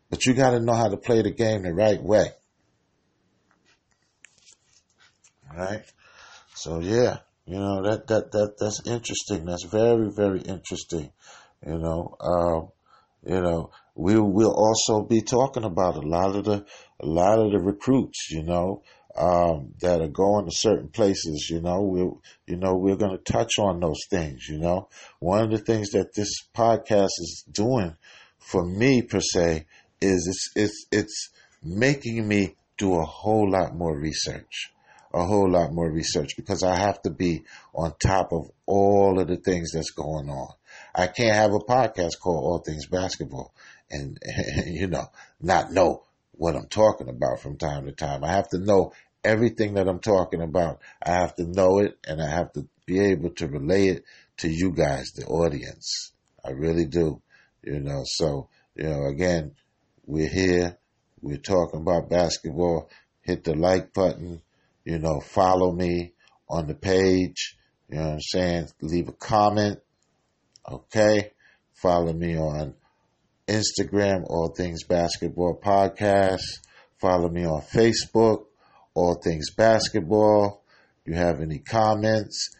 But 0.09 0.25
you 0.25 0.33
got 0.33 0.49
to 0.49 0.59
know 0.59 0.73
how 0.73 0.89
to 0.89 0.97
play 0.97 1.21
the 1.21 1.31
game 1.31 1.63
the 1.63 1.73
right 1.73 2.03
way. 2.03 2.25
All 5.49 5.57
right? 5.57 5.85
So, 6.55 6.81
yeah. 6.81 7.19
You 7.51 7.59
know, 7.59 7.83
that, 7.83 8.07
that, 8.07 8.31
that, 8.31 8.53
that's 8.57 8.81
interesting. 8.85 9.43
That's 9.43 9.65
very, 9.65 10.09
very 10.09 10.39
interesting. 10.39 11.11
You 11.67 11.79
know, 11.79 12.15
um, 12.21 12.69
you 13.25 13.41
know, 13.41 13.71
we 13.93 14.17
will 14.17 14.53
also 14.55 15.05
be 15.05 15.21
talking 15.21 15.65
about 15.65 15.97
a 15.97 16.07
lot 16.07 16.33
of 16.33 16.45
the 16.45 16.65
a 17.01 17.05
lot 17.05 17.39
of 17.39 17.51
the 17.51 17.59
recruits. 17.59 18.31
You 18.31 18.43
know, 18.43 18.83
um, 19.17 19.73
that 19.81 19.99
are 19.99 20.07
going 20.07 20.45
to 20.45 20.51
certain 20.55 20.87
places. 20.87 21.49
You 21.49 21.59
know, 21.59 21.81
we 21.81 21.99
you 22.47 22.57
know 22.57 22.75
we're 22.75 22.95
going 22.95 23.17
to 23.17 23.31
touch 23.33 23.59
on 23.59 23.81
those 23.81 23.99
things. 24.09 24.47
You 24.47 24.59
know, 24.59 24.87
one 25.19 25.43
of 25.43 25.51
the 25.51 25.57
things 25.57 25.89
that 25.89 26.15
this 26.15 26.31
podcast 26.55 27.19
is 27.19 27.43
doing 27.51 27.97
for 28.39 28.65
me 28.65 29.01
per 29.01 29.19
se 29.19 29.65
is 29.99 30.25
it's 30.25 30.51
it's 30.55 30.85
it's 30.89 31.29
making 31.61 32.25
me 32.25 32.55
do 32.77 32.93
a 32.93 33.03
whole 33.05 33.51
lot 33.51 33.75
more 33.75 33.99
research 33.99 34.71
a 35.13 35.25
whole 35.25 35.49
lot 35.49 35.73
more 35.73 35.89
research 35.89 36.35
because 36.35 36.63
I 36.63 36.75
have 36.75 37.01
to 37.03 37.09
be 37.09 37.43
on 37.73 37.93
top 37.99 38.31
of 38.31 38.49
all 38.65 39.19
of 39.19 39.27
the 39.27 39.37
things 39.37 39.71
that's 39.71 39.91
going 39.91 40.29
on. 40.29 40.53
I 40.95 41.07
can't 41.07 41.35
have 41.35 41.53
a 41.53 41.59
podcast 41.59 42.19
called 42.19 42.43
All 42.43 42.59
Things 42.59 42.87
Basketball 42.87 43.53
and, 43.89 44.17
and, 44.21 44.65
you 44.75 44.87
know, 44.87 45.05
not 45.41 45.71
know 45.71 46.03
what 46.33 46.55
I'm 46.55 46.67
talking 46.67 47.09
about 47.09 47.39
from 47.39 47.57
time 47.57 47.85
to 47.85 47.91
time. 47.91 48.23
I 48.23 48.31
have 48.31 48.49
to 48.49 48.57
know 48.57 48.93
everything 49.23 49.75
that 49.75 49.87
I'm 49.87 49.99
talking 49.99 50.41
about. 50.41 50.79
I 51.03 51.11
have 51.11 51.35
to 51.35 51.43
know 51.43 51.79
it 51.79 51.97
and 52.07 52.21
I 52.21 52.29
have 52.29 52.53
to 52.53 52.67
be 52.85 52.99
able 52.99 53.29
to 53.31 53.47
relay 53.47 53.87
it 53.87 54.03
to 54.37 54.49
you 54.49 54.71
guys, 54.71 55.11
the 55.11 55.25
audience. 55.25 56.11
I 56.43 56.51
really 56.51 56.85
do. 56.85 57.21
You 57.63 57.79
know, 57.79 58.01
so, 58.05 58.49
you 58.75 58.85
know, 58.85 59.05
again, 59.05 59.53
we're 60.05 60.29
here. 60.29 60.77
We're 61.21 61.37
talking 61.37 61.81
about 61.81 62.09
basketball. 62.09 62.89
Hit 63.21 63.43
the 63.43 63.53
like 63.53 63.93
button 63.93 64.41
you 64.85 64.99
know, 64.99 65.19
follow 65.19 65.71
me 65.71 66.13
on 66.49 66.67
the 66.67 66.75
page. 66.75 67.57
You 67.89 67.97
know 67.97 68.03
what 68.05 68.13
I'm 68.13 68.21
saying? 68.21 68.67
Leave 68.81 69.09
a 69.09 69.13
comment. 69.13 69.79
Okay. 70.69 71.31
Follow 71.73 72.13
me 72.13 72.37
on 72.37 72.75
Instagram, 73.47 74.23
All 74.27 74.53
Things 74.55 74.83
Basketball 74.83 75.59
Podcast. 75.61 76.43
Follow 76.99 77.29
me 77.29 77.45
on 77.45 77.61
Facebook, 77.61 78.45
All 78.93 79.15
Things 79.15 79.51
Basketball. 79.55 80.63
You 81.05 81.15
have 81.15 81.41
any 81.41 81.57
comments, 81.57 82.55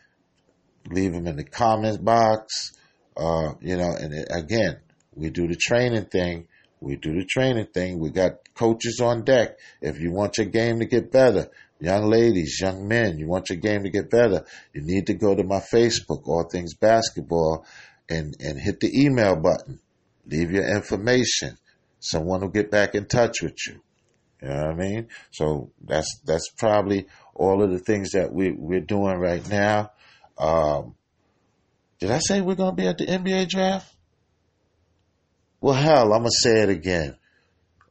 leave 0.89 1.13
them 1.13 1.27
in 1.27 1.35
the 1.35 1.43
comments 1.43 1.97
box. 1.97 2.71
Uh, 3.15 3.53
you 3.61 3.77
know, 3.77 3.91
and 3.91 4.25
again, 4.31 4.79
we 5.13 5.29
do 5.29 5.47
the 5.47 5.55
training 5.55 6.05
thing. 6.05 6.47
We 6.79 6.95
do 6.95 7.13
the 7.13 7.25
training 7.25 7.67
thing. 7.67 7.99
We 7.99 8.09
got 8.09 8.39
coaches 8.55 8.99
on 8.99 9.23
deck. 9.23 9.59
If 9.81 9.99
you 9.99 10.11
want 10.11 10.39
your 10.39 10.47
game 10.47 10.79
to 10.79 10.85
get 10.85 11.11
better, 11.11 11.51
young 11.81 12.09
ladies, 12.09 12.59
young 12.61 12.87
men, 12.87 13.17
you 13.17 13.27
want 13.27 13.49
your 13.49 13.57
game 13.57 13.83
to 13.83 13.89
get 13.89 14.09
better, 14.09 14.45
you 14.73 14.81
need 14.81 15.07
to 15.07 15.15
go 15.15 15.35
to 15.35 15.43
my 15.43 15.59
Facebook, 15.59 16.27
All 16.27 16.43
Things 16.43 16.75
Basketball, 16.75 17.65
and, 18.07 18.35
and 18.39 18.59
hit 18.59 18.79
the 18.79 19.03
email 19.03 19.35
button. 19.35 19.79
Leave 20.27 20.51
your 20.51 20.75
information. 20.75 21.57
Someone 21.99 22.41
will 22.41 22.49
get 22.49 22.69
back 22.71 22.93
in 22.93 23.05
touch 23.05 23.41
with 23.41 23.57
you. 23.67 23.81
You 24.41 24.47
know 24.47 24.55
what 24.55 24.71
I 24.71 24.75
mean? 24.75 25.07
So 25.31 25.71
that's 25.83 26.19
that's 26.25 26.49
probably 26.49 27.05
all 27.35 27.63
of 27.63 27.69
the 27.69 27.77
things 27.77 28.11
that 28.11 28.33
we 28.33 28.51
we're 28.51 28.79
doing 28.79 29.17
right 29.17 29.47
now. 29.47 29.91
Um, 30.35 30.95
did 31.99 32.09
I 32.09 32.17
say 32.17 32.41
we're 32.41 32.55
to 32.55 32.71
be 32.71 32.87
at 32.87 32.97
the 32.97 33.05
NBA 33.05 33.49
draft? 33.49 33.93
Well, 35.59 35.75
hell, 35.75 36.11
I'm 36.11 36.21
gonna 36.21 36.29
say 36.31 36.61
it 36.61 36.69
again. 36.69 37.17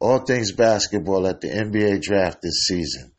All 0.01 0.19
things 0.19 0.53
basketball 0.53 1.29
at 1.29 1.41
the 1.41 1.49
NBA 1.49 2.03
draft 2.03 2.43
this 2.43 2.65
season 2.67 3.13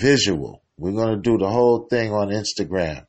visual. 0.00 0.62
We're 0.78 0.92
going 0.92 1.14
to 1.14 1.20
do 1.20 1.38
the 1.38 1.48
whole 1.48 1.86
thing 1.88 2.12
on 2.12 2.28
Instagram. 2.28 3.06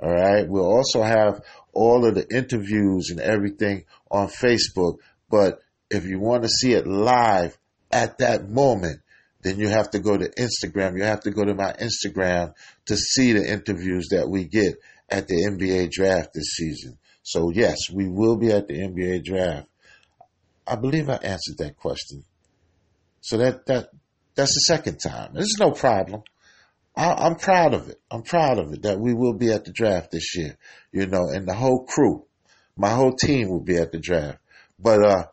All 0.00 0.10
right. 0.10 0.48
We'll 0.48 0.66
also 0.66 1.02
have 1.02 1.42
all 1.72 2.06
of 2.06 2.14
the 2.14 2.26
interviews 2.28 3.10
and 3.10 3.20
everything 3.20 3.84
on 4.10 4.28
Facebook. 4.28 4.96
But 5.30 5.60
if 5.90 6.04
you 6.04 6.18
want 6.18 6.42
to 6.42 6.48
see 6.48 6.72
it 6.72 6.86
live 6.86 7.56
at 7.90 8.18
that 8.18 8.48
moment, 8.48 9.00
then 9.42 9.58
you 9.58 9.68
have 9.68 9.90
to 9.90 9.98
go 9.98 10.16
to 10.16 10.28
Instagram. 10.30 10.96
You 10.96 11.04
have 11.04 11.20
to 11.22 11.30
go 11.30 11.44
to 11.44 11.54
my 11.54 11.72
Instagram 11.72 12.54
to 12.86 12.96
see 12.96 13.32
the 13.32 13.48
interviews 13.48 14.08
that 14.10 14.28
we 14.28 14.44
get 14.44 14.74
at 15.08 15.28
the 15.28 15.34
NBA 15.34 15.90
draft 15.90 16.32
this 16.32 16.54
season. 16.56 16.98
So 17.22 17.50
yes, 17.50 17.90
we 17.92 18.08
will 18.08 18.36
be 18.36 18.50
at 18.50 18.66
the 18.66 18.74
NBA 18.74 19.24
draft. 19.24 19.68
I 20.66 20.76
believe 20.76 21.08
I 21.08 21.16
answered 21.16 21.58
that 21.58 21.76
question. 21.76 22.24
So 23.20 23.36
that 23.38 23.66
that 23.66 23.90
that's 24.34 24.54
the 24.54 24.74
second 24.74 24.98
time. 24.98 25.32
There's 25.34 25.56
no 25.58 25.72
problem. 25.72 26.22
I, 26.94 27.26
am 27.26 27.36
proud 27.36 27.74
of 27.74 27.88
it. 27.88 28.00
I'm 28.10 28.22
proud 28.22 28.58
of 28.58 28.72
it 28.72 28.82
that 28.82 29.00
we 29.00 29.14
will 29.14 29.34
be 29.34 29.50
at 29.52 29.64
the 29.64 29.72
draft 29.72 30.10
this 30.10 30.36
year, 30.36 30.56
you 30.92 31.06
know, 31.06 31.28
and 31.30 31.46
the 31.46 31.54
whole 31.54 31.84
crew, 31.86 32.24
my 32.76 32.90
whole 32.90 33.14
team 33.14 33.48
will 33.48 33.62
be 33.62 33.76
at 33.76 33.92
the 33.92 33.98
draft. 33.98 34.38
But, 34.78 35.04
uh, 35.04 35.24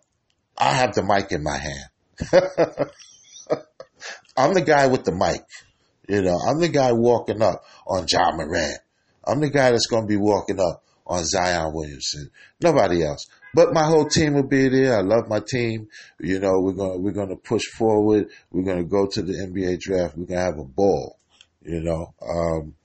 I 0.57 0.73
have 0.73 0.93
the 0.93 1.03
mic 1.03 1.31
in 1.31 1.43
my 1.43 1.57
hand. 1.57 1.89
I'm 4.37 4.53
the 4.53 4.61
guy 4.61 4.87
with 4.87 5.05
the 5.05 5.13
mic. 5.13 5.41
You 6.07 6.21
know, 6.21 6.37
I'm 6.37 6.59
the 6.59 6.69
guy 6.69 6.91
walking 6.91 7.41
up 7.41 7.63
on 7.87 8.05
Ja 8.09 8.31
Morant. 8.33 8.79
I'm 9.25 9.39
the 9.39 9.49
guy 9.49 9.71
that's 9.71 9.87
going 9.87 10.03
to 10.03 10.07
be 10.07 10.17
walking 10.17 10.59
up 10.59 10.83
on 11.05 11.23
Zion 11.23 11.71
Williamson. 11.73 12.29
Nobody 12.61 13.03
else. 13.05 13.27
But 13.53 13.73
my 13.73 13.83
whole 13.83 14.07
team 14.07 14.33
will 14.33 14.47
be 14.47 14.69
there. 14.69 14.97
I 14.97 15.01
love 15.01 15.27
my 15.27 15.39
team. 15.39 15.87
You 16.19 16.39
know, 16.39 16.59
we're 16.59 16.73
going 16.73 16.93
to, 16.93 16.97
we're 16.99 17.11
going 17.11 17.29
to 17.29 17.35
push 17.35 17.63
forward. 17.77 18.29
We're 18.51 18.63
going 18.63 18.83
to 18.83 18.89
go 18.89 19.07
to 19.07 19.21
the 19.21 19.33
NBA 19.33 19.79
draft. 19.79 20.17
We're 20.17 20.25
going 20.25 20.39
to 20.39 20.45
have 20.45 20.59
a 20.59 20.63
ball. 20.63 21.18
You 21.61 21.81
know, 21.81 22.13
um, 22.21 22.75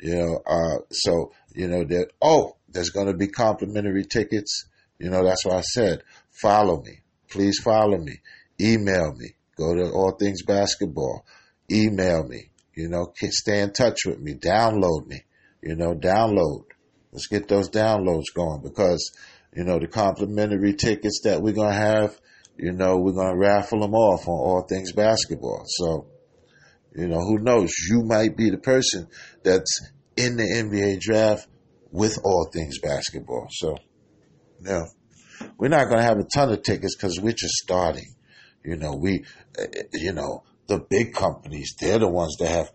you 0.00 0.16
know, 0.16 0.42
uh, 0.46 0.78
so 0.90 1.32
you 1.54 1.68
know 1.68 1.84
that. 1.84 2.10
Oh, 2.20 2.56
there's 2.68 2.90
going 2.90 3.06
to 3.06 3.14
be 3.14 3.28
complimentary 3.28 4.04
tickets. 4.04 4.66
You 4.98 5.10
know, 5.10 5.24
that's 5.24 5.44
why 5.44 5.56
I 5.56 5.62
said 5.62 6.02
follow 6.30 6.82
me. 6.82 7.00
Please 7.28 7.60
follow 7.60 7.98
me. 7.98 8.20
Email 8.60 9.14
me. 9.14 9.34
Go 9.56 9.74
to 9.74 9.90
All 9.90 10.12
Things 10.12 10.42
Basketball. 10.42 11.24
Email 11.70 12.24
me. 12.24 12.50
You 12.74 12.88
know, 12.88 13.12
stay 13.16 13.60
in 13.60 13.72
touch 13.72 14.00
with 14.06 14.18
me. 14.18 14.34
Download 14.34 15.06
me. 15.06 15.22
You 15.62 15.76
know, 15.76 15.94
download. 15.94 16.64
Let's 17.12 17.26
get 17.26 17.48
those 17.48 17.68
downloads 17.68 18.32
going 18.34 18.62
because 18.62 19.12
you 19.54 19.64
know 19.64 19.78
the 19.78 19.86
complimentary 19.86 20.74
tickets 20.74 21.20
that 21.24 21.42
we're 21.42 21.52
gonna 21.52 21.74
have. 21.74 22.18
You 22.56 22.72
know, 22.72 22.96
we're 22.96 23.12
gonna 23.12 23.36
raffle 23.36 23.80
them 23.80 23.94
off 23.94 24.26
on 24.26 24.34
All 24.34 24.62
Things 24.62 24.92
Basketball. 24.92 25.64
So 25.66 26.06
you 26.94 27.08
know, 27.08 27.20
who 27.20 27.38
knows? 27.38 27.72
You 27.88 28.02
might 28.04 28.36
be 28.36 28.50
the 28.50 28.58
person 28.58 29.08
that's 29.42 29.90
in 30.16 30.36
the 30.36 30.42
NBA 30.42 31.00
draft 31.00 31.48
with 31.90 32.18
all 32.24 32.48
things 32.52 32.78
basketball. 32.80 33.48
So, 33.50 33.76
know, 34.60 34.86
we're 35.58 35.68
not 35.68 35.84
going 35.84 35.98
to 35.98 36.04
have 36.04 36.18
a 36.18 36.24
ton 36.24 36.52
of 36.52 36.62
tickets 36.62 36.96
because 36.96 37.20
we're 37.20 37.32
just 37.32 37.54
starting. 37.54 38.14
You 38.64 38.76
know, 38.76 38.94
we, 38.94 39.24
eh, 39.58 39.66
you 39.92 40.12
know, 40.12 40.44
the 40.66 40.78
big 40.78 41.14
companies, 41.14 41.74
they're 41.80 41.98
the 41.98 42.08
ones 42.08 42.36
that 42.38 42.48
have 42.48 42.70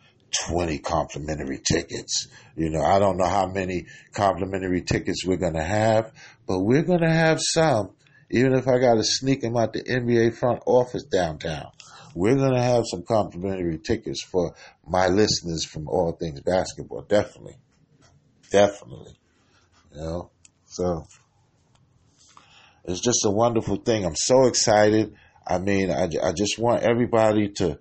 20 0.50 0.80
complimentary 0.80 1.60
tickets. 1.60 2.28
You 2.56 2.70
know, 2.70 2.82
I 2.82 3.00
don't 3.00 3.18
know 3.18 3.28
how 3.28 3.48
many 3.48 3.86
complimentary 4.14 4.82
tickets 4.82 5.26
we're 5.26 5.38
going 5.38 5.54
to 5.54 5.64
have, 5.64 6.12
but 6.48 6.60
we're 6.60 6.84
going 6.84 7.02
to 7.02 7.10
have 7.10 7.40
some, 7.42 7.92
even 8.30 8.54
if 8.54 8.68
I 8.68 8.80
got 8.80 8.96
to 8.96 9.04
sneak 9.04 9.42
them 9.42 9.56
out 9.56 9.74
the 9.74 9.84
NBA 9.84 10.38
front 10.38 10.62
office 10.66 11.04
downtown 11.04 11.72
we're 12.18 12.36
going 12.36 12.54
to 12.54 12.62
have 12.62 12.84
some 12.90 13.04
complimentary 13.04 13.78
tickets 13.78 14.24
for 14.24 14.56
my 14.88 15.08
listeners 15.08 15.64
from 15.66 15.88
All 15.88 16.12
Things 16.14 16.42
Basketball. 16.42 17.04
Definitely. 17.04 17.58
Definitely. 18.52 19.14
You 19.94 20.02
know, 20.02 20.32
so 20.66 21.06
it's 22.86 23.02
just 23.02 23.26
a 23.26 23.30
wonderful 23.30 23.76
thing. 23.78 24.06
I'm 24.06 24.16
so 24.16 24.48
excited. 24.48 25.14
I 25.46 25.60
mean, 25.60 25.92
I, 25.92 26.10
I 26.24 26.34
just 26.34 26.58
want 26.58 26.84
everybody 26.84 27.50
to 27.58 27.80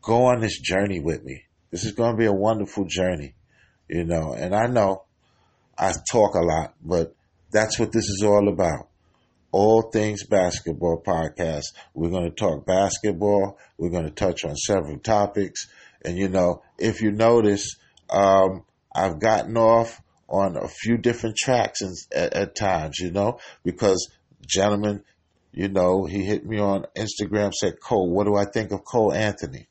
go 0.00 0.26
on 0.26 0.40
this 0.40 0.60
journey 0.60 1.00
with 1.00 1.24
me. 1.24 1.42
This 1.70 1.84
is 1.84 1.92
going 1.92 2.12
to 2.12 2.18
be 2.18 2.26
a 2.26 2.32
wonderful 2.32 2.84
journey, 2.86 3.34
you 3.88 4.04
know, 4.04 4.34
and 4.34 4.54
I 4.54 4.66
know 4.66 5.04
I 5.76 5.92
talk 6.10 6.34
a 6.34 6.40
lot, 6.40 6.74
but 6.82 7.14
that's 7.50 7.78
what 7.78 7.92
this 7.92 8.08
is 8.08 8.22
all 8.24 8.48
about. 8.48 8.88
All 9.52 9.82
Things 9.82 10.24
Basketball 10.24 11.02
podcast. 11.06 11.66
We're 11.94 12.10
going 12.10 12.28
to 12.28 12.34
talk 12.34 12.66
basketball. 12.66 13.58
We're 13.78 13.90
going 13.90 14.06
to 14.06 14.10
touch 14.10 14.44
on 14.44 14.56
several 14.56 14.98
topics. 14.98 15.68
And, 16.04 16.18
you 16.18 16.28
know, 16.28 16.62
if 16.78 17.02
you 17.02 17.12
notice, 17.12 17.76
um, 18.10 18.64
I've 18.94 19.20
gotten 19.20 19.56
off 19.56 20.02
on 20.28 20.56
a 20.56 20.66
few 20.66 20.96
different 20.96 21.36
tracks 21.36 21.80
at, 22.12 22.32
at 22.32 22.56
times, 22.56 22.98
you 22.98 23.10
know, 23.10 23.38
because 23.62 24.10
gentlemen, 24.46 25.04
you 25.52 25.68
know, 25.68 26.06
he 26.06 26.24
hit 26.24 26.46
me 26.46 26.58
on 26.58 26.86
Instagram, 26.96 27.52
said, 27.52 27.78
Cole, 27.80 28.10
what 28.10 28.26
do 28.26 28.34
I 28.34 28.46
think 28.46 28.72
of 28.72 28.84
Cole 28.84 29.12
Anthony? 29.12 29.68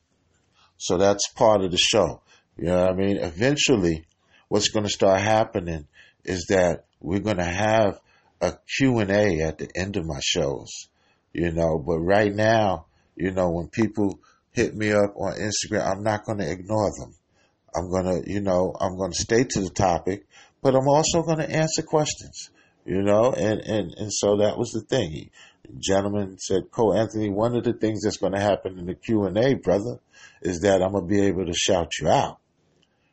So 0.76 0.96
that's 0.96 1.28
part 1.28 1.62
of 1.62 1.72
the 1.72 1.78
show. 1.78 2.22
You 2.56 2.66
know 2.66 2.80
what 2.82 2.90
I 2.90 2.94
mean? 2.94 3.16
Eventually, 3.16 4.04
what's 4.48 4.68
going 4.68 4.84
to 4.84 4.92
start 4.92 5.20
happening 5.20 5.86
is 6.24 6.46
that 6.48 6.84
we're 7.00 7.20
going 7.20 7.38
to 7.38 7.44
have 7.44 7.98
a 8.42 8.58
Q&A 8.76 9.40
at 9.40 9.58
the 9.58 9.70
end 9.74 9.96
of 9.96 10.04
my 10.04 10.18
shows, 10.20 10.88
you 11.32 11.52
know, 11.52 11.78
but 11.78 12.00
right 12.00 12.34
now, 12.34 12.86
you 13.16 13.30
know, 13.30 13.50
when 13.50 13.68
people 13.68 14.18
hit 14.50 14.74
me 14.74 14.92
up 14.92 15.14
on 15.16 15.34
Instagram, 15.34 15.86
I'm 15.86 16.02
not 16.02 16.24
going 16.24 16.38
to 16.38 16.50
ignore 16.50 16.90
them. 16.98 17.14
I'm 17.74 17.88
going 17.88 18.04
to, 18.04 18.30
you 18.30 18.40
know, 18.40 18.74
I'm 18.78 18.96
going 18.96 19.12
to 19.12 19.18
stay 19.18 19.44
to 19.44 19.60
the 19.60 19.70
topic, 19.70 20.26
but 20.60 20.74
I'm 20.74 20.88
also 20.88 21.22
going 21.22 21.38
to 21.38 21.50
answer 21.50 21.82
questions. 21.82 22.50
you 22.84 23.00
know, 23.00 23.32
and, 23.32 23.60
and, 23.60 23.94
and 23.96 24.12
so 24.12 24.38
that 24.38 24.58
was 24.58 24.72
the 24.72 24.80
thing. 24.80 25.10
He, 25.12 25.30
gentleman 25.78 26.38
said, 26.38 26.70
Cole 26.70 26.94
Anthony, 26.94 27.30
one 27.30 27.54
of 27.56 27.64
the 27.64 27.72
things 27.72 28.02
that's 28.02 28.16
going 28.16 28.32
to 28.32 28.40
happen 28.40 28.78
in 28.78 28.86
the 28.86 28.94
Q 28.94 29.24
and 29.24 29.38
A, 29.38 29.54
brother, 29.54 30.00
is 30.42 30.60
that 30.62 30.82
I'm 30.82 30.92
going 30.92 31.08
to 31.08 31.14
be 31.14 31.22
able 31.22 31.46
to 31.46 31.54
shout 31.54 31.92
you 32.00 32.08
out. 32.08 32.38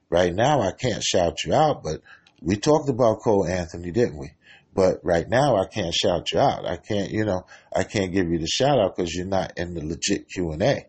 Right 0.09 0.33
now, 0.33 0.61
I 0.61 0.71
can't 0.71 1.03
shout 1.03 1.45
you 1.45 1.53
out, 1.53 1.83
but 1.83 2.01
we 2.41 2.55
talked 2.55 2.89
about 2.89 3.19
Cole 3.23 3.45
Anthony, 3.45 3.91
didn't 3.91 4.17
we? 4.17 4.31
But 4.79 5.01
right 5.03 5.27
now, 5.27 5.57
I 5.57 5.65
can't 5.65 5.93
shout 5.93 6.31
you 6.31 6.39
out. 6.39 6.65
I 6.65 6.77
can't, 6.77 7.11
you 7.11 7.25
know, 7.25 7.45
I 7.75 7.83
can't 7.83 8.13
give 8.13 8.29
you 8.29 8.39
the 8.39 8.47
shout 8.47 8.79
out 8.79 8.95
because 8.95 9.13
you're 9.13 9.25
not 9.25 9.57
in 9.57 9.73
the 9.73 9.85
legit 9.85 10.29
Q 10.29 10.51
and 10.53 10.63
A. 10.63 10.85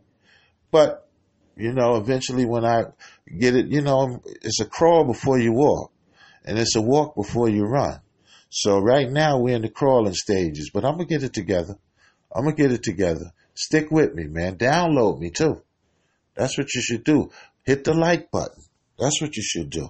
But 0.71 1.09
you 1.57 1.73
know, 1.73 1.97
eventually 1.97 2.45
when 2.45 2.65
I 2.65 2.85
get 3.27 3.57
it, 3.57 3.67
you 3.67 3.83
know, 3.83 4.23
it's 4.25 4.61
a 4.61 4.65
crawl 4.65 5.03
before 5.03 5.41
you 5.41 5.53
walk, 5.53 5.91
and 6.45 6.57
it's 6.57 6.77
a 6.77 6.81
walk 6.81 7.17
before 7.17 7.49
you 7.49 7.65
run. 7.65 7.99
So 8.49 8.79
right 8.79 9.11
now 9.11 9.41
we're 9.41 9.57
in 9.57 9.63
the 9.63 9.69
crawling 9.69 10.15
stages, 10.15 10.71
but 10.73 10.85
I'm 10.85 10.93
gonna 10.93 11.07
get 11.07 11.25
it 11.25 11.33
together. 11.33 11.77
I'm 12.33 12.45
gonna 12.45 12.55
get 12.55 12.71
it 12.71 12.85
together. 12.85 13.33
Stick 13.55 13.91
with 13.91 14.15
me, 14.15 14.29
man. 14.29 14.57
Download 14.57 15.19
me 15.19 15.31
too. 15.31 15.63
That's 16.37 16.57
what 16.57 16.73
you 16.77 16.81
should 16.81 17.03
do. 17.03 17.33
Hit 17.65 17.83
the 17.83 17.95
like 17.95 18.31
button. 18.31 18.63
That's 19.01 19.21
what 19.21 19.35
you 19.37 19.43
should 19.43 19.69
do. 19.69 19.89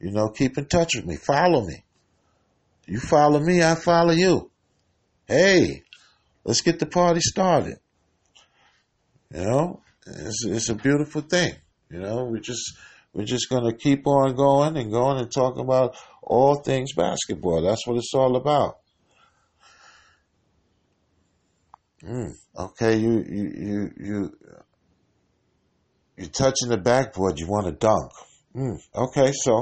You 0.00 0.10
know, 0.10 0.28
keep 0.28 0.58
in 0.58 0.66
touch 0.66 0.96
with 0.96 1.06
me. 1.06 1.16
Follow 1.16 1.64
me. 1.64 1.82
You 2.86 2.98
follow 2.98 3.40
me, 3.40 3.62
I 3.62 3.74
follow 3.74 4.12
you. 4.12 4.50
Hey, 5.26 5.82
let's 6.44 6.60
get 6.60 6.78
the 6.78 6.86
party 6.86 7.20
started. 7.20 7.78
You 9.32 9.44
know, 9.44 9.82
it's, 10.06 10.44
it's 10.44 10.68
a 10.68 10.74
beautiful 10.74 11.22
thing. 11.22 11.54
You 11.90 12.00
know, 12.00 12.24
we 12.24 12.40
just 12.40 12.76
we're 13.12 13.24
just 13.24 13.48
going 13.48 13.70
to 13.70 13.76
keep 13.76 14.06
on 14.06 14.34
going 14.34 14.76
and 14.76 14.90
going 14.90 15.18
and 15.18 15.30
talking 15.30 15.62
about 15.62 15.96
all 16.22 16.56
things 16.56 16.92
basketball. 16.94 17.62
That's 17.62 17.86
what 17.86 17.96
it's 17.96 18.12
all 18.14 18.36
about. 18.36 18.78
Mm, 22.02 22.32
okay, 22.58 22.96
you 22.96 23.24
you 23.28 23.52
you 23.56 23.90
you 23.96 24.32
you're 26.16 26.28
touching 26.28 26.68
the 26.68 26.78
backboard. 26.78 27.38
You 27.38 27.46
want 27.46 27.66
to 27.66 27.72
dunk. 27.72 28.10
Mm, 28.56 28.78
okay, 28.94 29.32
so 29.32 29.52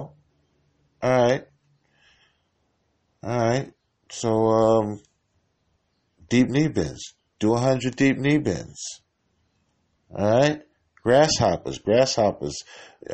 all 1.03 1.23
right, 1.23 1.45
all 3.23 3.39
right. 3.39 3.73
So 4.11 4.49
um, 4.49 5.01
deep 6.29 6.49
knee 6.49 6.69
bends. 6.69 7.15
Do 7.39 7.55
a 7.55 7.59
hundred 7.59 7.97
deep 7.97 8.19
knee 8.19 8.39
bends. 8.39 9.03
All 10.15 10.41
right, 10.41 10.63
grasshoppers. 11.03 11.79
Grasshoppers. 11.79 12.57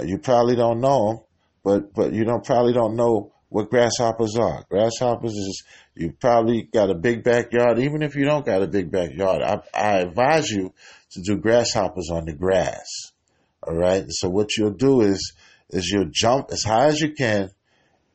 You 0.05 0.19
probably 0.19 0.57
don't 0.57 0.81
know 0.81 1.09
them, 1.09 1.21
but 1.63 1.95
but 1.95 2.13
you 2.13 2.25
don't 2.25 2.45
probably 2.45 2.73
don't 2.73 2.97
know 2.97 3.33
what 3.49 3.71
grasshoppers 3.71 4.37
are. 4.37 4.65
Grasshoppers 4.69 5.33
is 5.33 5.65
you 5.95 6.13
probably 6.13 6.63
got 6.63 6.91
a 6.91 6.95
big 6.95 7.23
backyard. 7.23 7.79
Even 7.79 8.03
if 8.03 8.15
you 8.17 8.25
don't 8.25 8.45
got 8.45 8.63
a 8.63 8.67
big 8.67 8.91
backyard, 8.91 9.43
I, 9.43 9.61
I 9.75 9.99
advise 9.99 10.51
you 10.51 10.73
to 11.13 11.23
do 11.23 11.37
grasshoppers 11.37 12.11
on 12.11 12.25
the 12.27 12.33
grass. 12.33 12.87
All 13.63 13.75
right. 13.75 14.05
So 14.09 14.29
what 14.29 14.57
you'll 14.57 14.73
do 14.73 15.01
is 15.03 15.33
is 15.71 15.89
you'll 15.89 16.11
jump 16.11 16.51
as 16.53 16.63
high 16.63 16.87
as 16.87 17.01
you 17.01 17.13
can, 17.13 17.51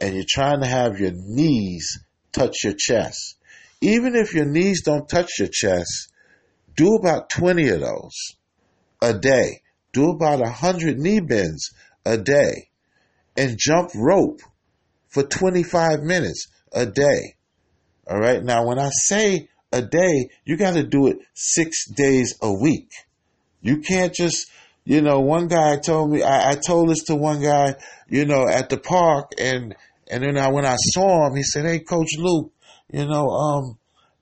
and 0.02 0.16
you're 0.16 0.26
trying 0.28 0.62
to 0.62 0.68
have 0.68 1.00
your 1.00 1.12
knees 1.14 2.00
touch 2.32 2.64
your 2.64 2.74
chest. 2.78 3.38
Even 3.82 4.16
if 4.16 4.34
your 4.34 4.46
knees 4.46 4.82
don't 4.84 5.08
touch 5.08 5.40
your 5.40 5.50
chest, 5.52 6.12
do 6.76 6.96
about 6.96 7.30
20 7.30 7.70
of 7.70 7.82
those 7.82 8.36
a 9.02 9.14
day. 9.14 9.62
Do 9.94 10.10
about 10.10 10.40
100 10.40 10.98
knee 10.98 11.20
bends 11.20 11.72
a 12.06 12.18
day 12.18 12.70
and 13.38 13.58
jump 13.58 13.92
rope 13.96 14.42
for 15.08 15.24
25 15.24 16.02
minutes 16.02 16.48
a 16.72 16.86
day. 16.86 17.36
All 18.10 18.20
right. 18.20 18.44
Now, 18.44 18.66
when 18.66 18.80
I 18.80 18.90
say 18.90 19.50
a 19.72 19.82
day, 19.82 20.30
you 20.46 20.58
got 20.58 20.74
to 20.74 20.84
do 20.84 21.08
it 21.08 21.18
six 21.34 21.90
days 21.90 22.36
a 22.42 22.52
week. 22.52 22.92
You 23.62 23.78
can't 23.78 24.14
just, 24.14 24.50
you 24.86 25.02
know, 25.02 25.20
one 25.20 25.48
guy 25.48 25.78
told 25.78 26.12
me, 26.12 26.24
I, 26.24 26.52
I 26.52 26.56
told 26.56 26.90
this 26.90 27.04
to 27.06 27.16
one 27.16 27.42
guy, 27.42 27.76
you 28.10 28.26
know, 28.26 28.48
at 28.48 28.70
the 28.70 28.78
park 28.78 29.34
and, 29.40 29.76
and 30.12 30.24
then 30.24 30.38
I, 30.38 30.50
when 30.50 30.66
I 30.66 30.76
saw 30.76 31.28
him, 31.28 31.36
he 31.36 31.44
said, 31.44 31.66
Hey, 31.66 31.80
coach 31.80 32.10
Luke, 32.18 32.52
you 32.92 33.08
know, 33.08 33.30
um, 33.30 33.78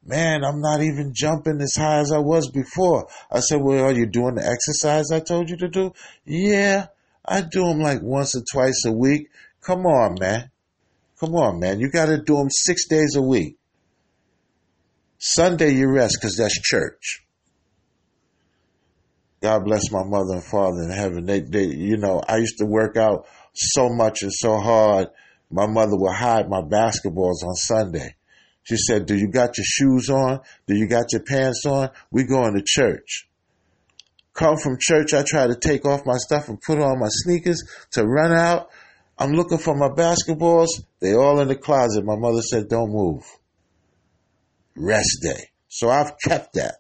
man, 0.06 0.44
I'm 0.44 0.62
not 0.62 0.82
even 0.82 1.14
jumping 1.14 1.60
as 1.62 1.74
high 1.76 2.00
as 2.00 2.12
I 2.12 2.20
was 2.20 2.50
before. 2.52 3.08
I 3.32 3.40
said, 3.40 3.60
well, 3.62 3.86
are 3.86 3.92
you 3.92 4.06
doing 4.06 4.36
the 4.36 4.46
exercise 4.46 5.12
I 5.12 5.20
told 5.20 5.50
you 5.50 5.58
to 5.58 5.68
do? 5.68 5.92
Yeah, 6.26 6.88
I 7.26 7.42
do 7.42 7.66
them 7.66 7.80
like 7.80 8.02
once 8.02 8.36
or 8.36 8.44
twice 8.52 8.84
a 8.86 8.92
week. 8.92 9.30
Come 9.62 9.86
on, 9.86 10.18
man. 10.20 10.52
Come 11.20 11.36
on, 11.36 11.60
man. 11.60 11.80
You 11.80 11.90
got 11.90 12.06
to 12.06 12.18
do 12.18 12.36
them 12.36 12.50
six 12.50 12.88
days 12.88 13.16
a 13.16 13.22
week. 13.22 13.58
Sunday 15.18 15.72
you 15.74 15.92
rest 15.92 16.18
because 16.20 16.38
that's 16.38 16.60
church. 16.62 17.26
God 19.42 19.66
bless 19.66 19.92
my 19.92 20.04
mother 20.04 20.34
and 20.34 20.44
father 20.44 20.84
in 20.84 20.92
heaven. 20.92 21.26
They, 21.26 21.42
they, 21.42 21.66
you 21.66 21.98
know, 21.98 22.22
I 22.28 22.38
used 22.38 22.58
to 22.60 22.66
work 22.66 22.96
out 22.96 23.26
so 23.54 23.90
much 23.90 24.22
and 24.22 24.34
so 24.34 24.58
hard. 24.58 25.08
My 25.52 25.68
mother 25.68 25.98
would 25.98 26.14
hide 26.14 26.50
my 26.50 26.62
basketballs 26.62 27.44
on 27.44 27.56
Sunday. 27.56 28.16
She 28.64 28.78
said, 28.78 29.06
do 29.06 29.16
you 29.16 29.30
got 29.30 29.58
your 29.58 29.66
shoes 29.66 30.10
on? 30.10 30.42
Do 30.68 30.76
you 30.76 30.88
got 30.88 31.12
your 31.12 31.24
pants 31.24 31.66
on? 31.66 31.90
We 32.12 32.26
going 32.26 32.54
to 32.54 32.64
church. 32.64 33.28
Come 34.34 34.58
from 34.58 34.78
church, 34.80 35.14
I 35.14 35.24
try 35.28 35.48
to 35.48 35.56
take 35.56 35.86
off 35.86 36.06
my 36.06 36.18
stuff 36.18 36.50
and 36.50 36.62
put 36.62 36.80
on 36.80 37.00
my 37.00 37.10
sneakers 37.10 37.64
to 37.92 38.06
run 38.06 38.32
out. 38.32 38.70
I'm 39.18 39.32
looking 39.32 39.58
for 39.58 39.76
my 39.76 39.90
basketballs. 39.90 40.68
They 41.02 41.14
all 41.14 41.40
in 41.40 41.48
the 41.48 41.56
closet. 41.56 42.06
My 42.06 42.16
mother 42.16 42.42
said, 42.42 42.70
don't 42.70 42.92
move. 42.92 43.24
Rest 44.76 45.20
day. 45.24 45.50
So 45.68 45.90
I've 45.90 46.14
kept 46.24 46.54
that. 46.54 46.76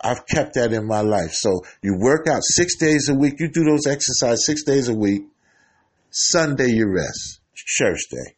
I've 0.00 0.26
kept 0.26 0.54
that 0.54 0.72
in 0.72 0.86
my 0.86 1.00
life. 1.00 1.32
So 1.32 1.62
you 1.82 1.96
work 1.98 2.26
out 2.28 2.42
six 2.42 2.76
days 2.76 3.08
a 3.08 3.14
week. 3.14 3.34
You 3.38 3.48
do 3.48 3.64
those 3.64 3.86
exercises 3.86 4.44
six 4.44 4.64
days 4.64 4.88
a 4.88 4.94
week. 4.94 5.22
Sunday 6.10 6.72
you 6.72 6.88
rest. 6.92 7.40
Church 7.64 8.00
day. 8.10 8.36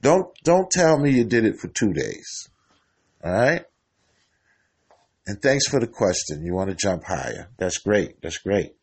Don't 0.00 0.28
don't 0.42 0.70
tell 0.70 0.98
me 0.98 1.10
you 1.10 1.24
did 1.24 1.44
it 1.44 1.58
for 1.58 1.68
two 1.68 1.92
days. 1.92 2.48
All 3.24 3.32
right. 3.32 3.64
And 5.26 5.40
thanks 5.40 5.68
for 5.68 5.78
the 5.78 5.86
question. 5.86 6.44
You 6.44 6.54
want 6.54 6.70
to 6.70 6.76
jump 6.76 7.04
higher. 7.04 7.48
That's 7.56 7.78
great. 7.78 8.20
That's 8.22 8.38
great. 8.38 8.74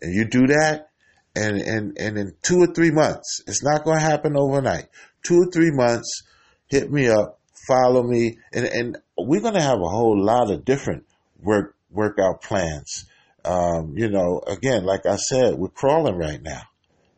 And 0.00 0.14
you 0.14 0.24
do 0.24 0.48
that, 0.48 0.88
and, 1.36 1.60
and, 1.60 1.96
and 1.98 2.18
in 2.18 2.34
two 2.42 2.58
or 2.58 2.66
three 2.66 2.90
months, 2.90 3.42
it's 3.46 3.62
not 3.62 3.84
going 3.84 3.98
to 3.98 4.04
happen 4.04 4.36
overnight. 4.36 4.88
Two 5.22 5.42
or 5.42 5.50
three 5.52 5.70
months, 5.70 6.22
hit 6.66 6.90
me 6.90 7.08
up, 7.08 7.38
follow 7.68 8.02
me, 8.02 8.38
and, 8.52 8.66
and 8.66 8.98
we're 9.16 9.40
going 9.40 9.54
to 9.54 9.60
have 9.60 9.78
a 9.78 9.88
whole 9.88 10.20
lot 10.20 10.50
of 10.50 10.64
different 10.64 11.06
work 11.40 11.76
workout 11.90 12.42
plans. 12.42 13.04
Um, 13.44 13.94
you 13.96 14.08
know, 14.08 14.42
again, 14.46 14.84
like 14.84 15.06
I 15.06 15.16
said, 15.16 15.54
we're 15.54 15.68
crawling 15.68 16.16
right 16.16 16.42
now. 16.42 16.62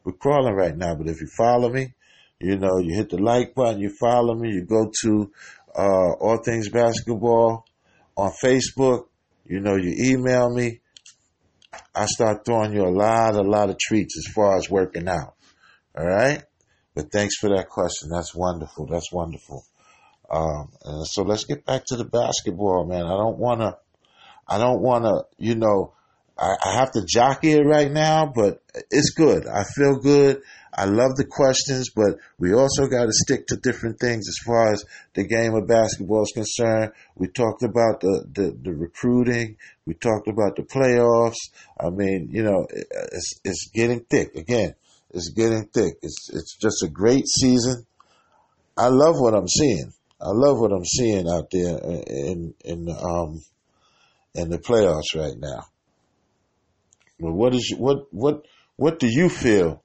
We're 0.04 0.12
crawling 0.12 0.54
right 0.54 0.76
now, 0.76 0.94
but 0.94 1.08
if 1.08 1.20
you 1.20 1.28
follow 1.36 1.70
me, 1.70 1.94
you 2.40 2.58
know, 2.58 2.78
you 2.78 2.94
hit 2.94 3.10
the 3.10 3.18
like 3.18 3.54
button, 3.54 3.80
you 3.80 3.90
follow 4.00 4.34
me, 4.34 4.50
you 4.50 4.64
go 4.64 4.90
to 5.02 5.32
uh, 5.76 6.12
All 6.20 6.42
Things 6.44 6.68
Basketball 6.68 7.64
on 8.16 8.32
Facebook, 8.42 9.06
you 9.46 9.60
know, 9.60 9.76
you 9.76 9.94
email 10.12 10.52
me. 10.52 10.80
I 11.94 12.06
start 12.06 12.44
throwing 12.44 12.72
you 12.72 12.82
a 12.82 12.90
lot, 12.90 13.34
a 13.34 13.42
lot 13.42 13.70
of 13.70 13.78
treats 13.78 14.16
as 14.18 14.32
far 14.32 14.56
as 14.56 14.68
working 14.68 15.08
out. 15.08 15.34
All 15.96 16.06
right. 16.06 16.42
But 16.94 17.10
thanks 17.10 17.36
for 17.38 17.50
that 17.50 17.68
question. 17.68 18.10
That's 18.10 18.34
wonderful. 18.34 18.86
That's 18.86 19.10
wonderful. 19.12 19.64
Um, 20.30 20.70
so 21.04 21.22
let's 21.22 21.44
get 21.44 21.64
back 21.64 21.84
to 21.86 21.96
the 21.96 22.04
basketball, 22.04 22.86
man. 22.86 23.04
I 23.04 23.16
don't 23.16 23.38
want 23.38 23.60
to, 23.60 23.76
I 24.46 24.58
don't 24.58 24.80
want 24.80 25.04
to, 25.04 25.24
you 25.38 25.54
know, 25.54 25.94
I, 26.38 26.56
I 26.64 26.74
have 26.74 26.92
to 26.92 27.04
jockey 27.06 27.52
it 27.52 27.66
right 27.66 27.90
now, 27.90 28.32
but 28.34 28.62
it's 28.90 29.10
good. 29.10 29.46
I 29.46 29.64
feel 29.64 29.98
good. 29.98 30.42
I 30.74 30.86
love 30.86 31.16
the 31.16 31.26
questions, 31.26 31.90
but 31.94 32.16
we 32.38 32.54
also 32.54 32.86
got 32.86 33.04
to 33.04 33.12
stick 33.12 33.46
to 33.48 33.56
different 33.56 34.00
things 34.00 34.26
as 34.26 34.38
far 34.46 34.72
as 34.72 34.84
the 35.12 35.26
game 35.26 35.54
of 35.54 35.68
basketball 35.68 36.22
is 36.22 36.32
concerned. 36.34 36.92
We 37.14 37.28
talked 37.28 37.62
about 37.62 38.00
the, 38.00 38.24
the, 38.32 38.58
the 38.62 38.72
recruiting. 38.72 39.58
We 39.86 39.94
talked 39.94 40.28
about 40.28 40.56
the 40.56 40.62
playoffs. 40.62 41.36
I 41.78 41.90
mean, 41.90 42.30
you 42.32 42.42
know, 42.42 42.66
it's, 42.70 43.40
it's 43.44 43.70
getting 43.74 44.00
thick. 44.00 44.34
Again, 44.34 44.74
it's 45.10 45.28
getting 45.28 45.66
thick. 45.66 45.96
It's, 46.00 46.30
it's 46.32 46.56
just 46.56 46.82
a 46.82 46.88
great 46.88 47.26
season. 47.26 47.84
I 48.78 48.88
love 48.88 49.16
what 49.18 49.34
I'm 49.34 49.48
seeing. 49.48 49.92
I 50.18 50.30
love 50.30 50.58
what 50.58 50.72
I'm 50.72 50.86
seeing 50.86 51.28
out 51.28 51.50
there 51.50 51.78
in, 52.06 52.54
in, 52.64 52.88
um, 52.88 53.42
in 54.34 54.48
the 54.48 54.58
playoffs 54.58 55.14
right 55.14 55.36
now. 55.36 55.66
But 57.22 57.32
what 57.32 57.54
is, 57.54 57.74
what, 57.76 58.12
what, 58.12 58.46
what 58.76 58.98
do 58.98 59.06
you 59.08 59.28
feel 59.28 59.82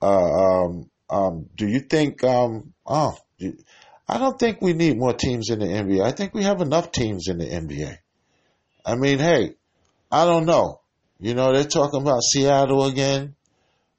uh, 0.00 0.06
um, 0.06 0.90
um, 1.08 1.48
do 1.56 1.66
you 1.66 1.80
think? 1.80 2.22
Um, 2.24 2.72
oh, 2.86 3.16
I 4.08 4.18
don't 4.18 4.38
think 4.38 4.60
we 4.60 4.72
need 4.72 4.98
more 4.98 5.14
teams 5.14 5.50
in 5.50 5.60
the 5.60 5.66
NBA. 5.66 6.02
I 6.02 6.12
think 6.12 6.34
we 6.34 6.44
have 6.44 6.60
enough 6.60 6.92
teams 6.92 7.28
in 7.28 7.38
the 7.38 7.46
NBA. 7.46 7.98
I 8.84 8.94
mean, 8.96 9.18
hey, 9.18 9.54
I 10.10 10.24
don't 10.24 10.46
know. 10.46 10.80
You 11.18 11.34
know, 11.34 11.52
they're 11.52 11.64
talking 11.64 12.02
about 12.02 12.22
Seattle 12.22 12.86
again, 12.86 13.34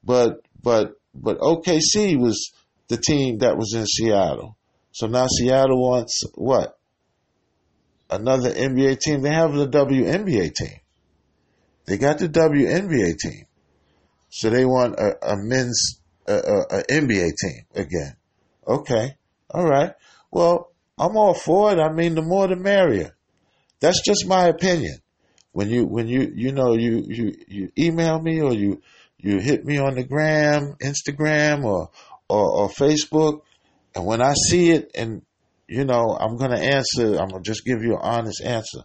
but 0.03 0.41
but 0.61 0.93
but 1.13 1.39
OKC 1.39 2.17
was 2.17 2.51
the 2.87 2.97
team 2.97 3.39
that 3.39 3.57
was 3.57 3.73
in 3.73 3.85
Seattle. 3.85 4.55
So 4.91 5.07
now 5.07 5.27
Seattle 5.27 5.81
wants 5.81 6.23
what? 6.35 6.77
Another 8.09 8.51
NBA 8.51 8.99
team. 8.99 9.21
They 9.21 9.33
have 9.33 9.53
the 9.53 9.67
WNBA 9.67 10.53
team. 10.53 10.79
They 11.87 11.97
got 11.97 12.19
the 12.19 12.29
WNBA 12.29 13.17
team. 13.17 13.45
So 14.29 14.49
they 14.49 14.65
want 14.65 14.95
a, 14.99 15.15
a 15.25 15.35
men's 15.37 16.01
a, 16.27 16.33
a, 16.33 16.61
a 16.79 16.83
NBA 16.83 17.31
team 17.41 17.65
again. 17.73 18.15
Okay. 18.67 19.15
All 19.49 19.65
right. 19.65 19.93
Well, 20.29 20.71
I'm 20.99 21.15
all 21.15 21.33
for 21.33 21.71
it. 21.71 21.79
I 21.79 21.91
mean, 21.91 22.15
the 22.15 22.21
more 22.21 22.47
the 22.47 22.57
merrier. 22.57 23.15
That's 23.79 24.01
just 24.03 24.27
my 24.27 24.47
opinion. 24.47 24.97
When 25.53 25.69
you 25.69 25.85
when 25.85 26.07
you 26.07 26.31
you 26.35 26.51
know 26.51 26.73
you 26.73 27.03
you 27.07 27.33
you 27.47 27.71
email 27.77 28.19
me 28.19 28.41
or 28.41 28.53
you 28.53 28.81
you 29.17 29.39
hit 29.39 29.65
me 29.65 29.77
on 29.79 29.95
the 29.95 30.03
gram, 30.03 30.75
Instagram 30.83 31.63
or 31.63 31.89
or, 32.29 32.51
or 32.51 32.69
Facebook, 32.69 33.41
and 33.95 34.05
when 34.05 34.21
I 34.21 34.33
see 34.33 34.71
it, 34.71 34.91
and 34.93 35.21
you 35.67 35.85
know, 35.85 36.17
I'm 36.19 36.37
gonna 36.37 36.59
answer. 36.59 37.15
I'm 37.15 37.29
gonna 37.29 37.41
just 37.41 37.65
give 37.65 37.81
you 37.81 37.93
an 37.93 38.01
honest 38.01 38.43
answer. 38.43 38.81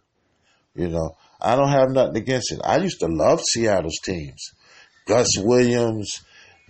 You 0.74 0.88
know, 0.88 1.16
I 1.42 1.56
don't 1.56 1.70
have 1.70 1.90
nothing 1.90 2.16
against 2.16 2.52
it. 2.52 2.60
I 2.64 2.76
used 2.78 3.00
to 3.00 3.06
love 3.06 3.40
Seattle's 3.40 3.98
teams. 4.04 4.52
Gus 5.06 5.26
Williams, 5.38 6.22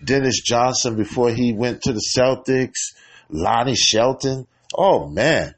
Dennis 0.03 0.41
Johnson 0.41 0.97
before 0.97 1.31
he 1.31 1.53
went 1.53 1.83
to 1.83 1.93
the 1.93 2.03
Celtics, 2.17 2.97
Lonnie 3.29 3.77
Shelton. 3.77 4.47
Oh 4.75 5.09
man, 5.09 5.55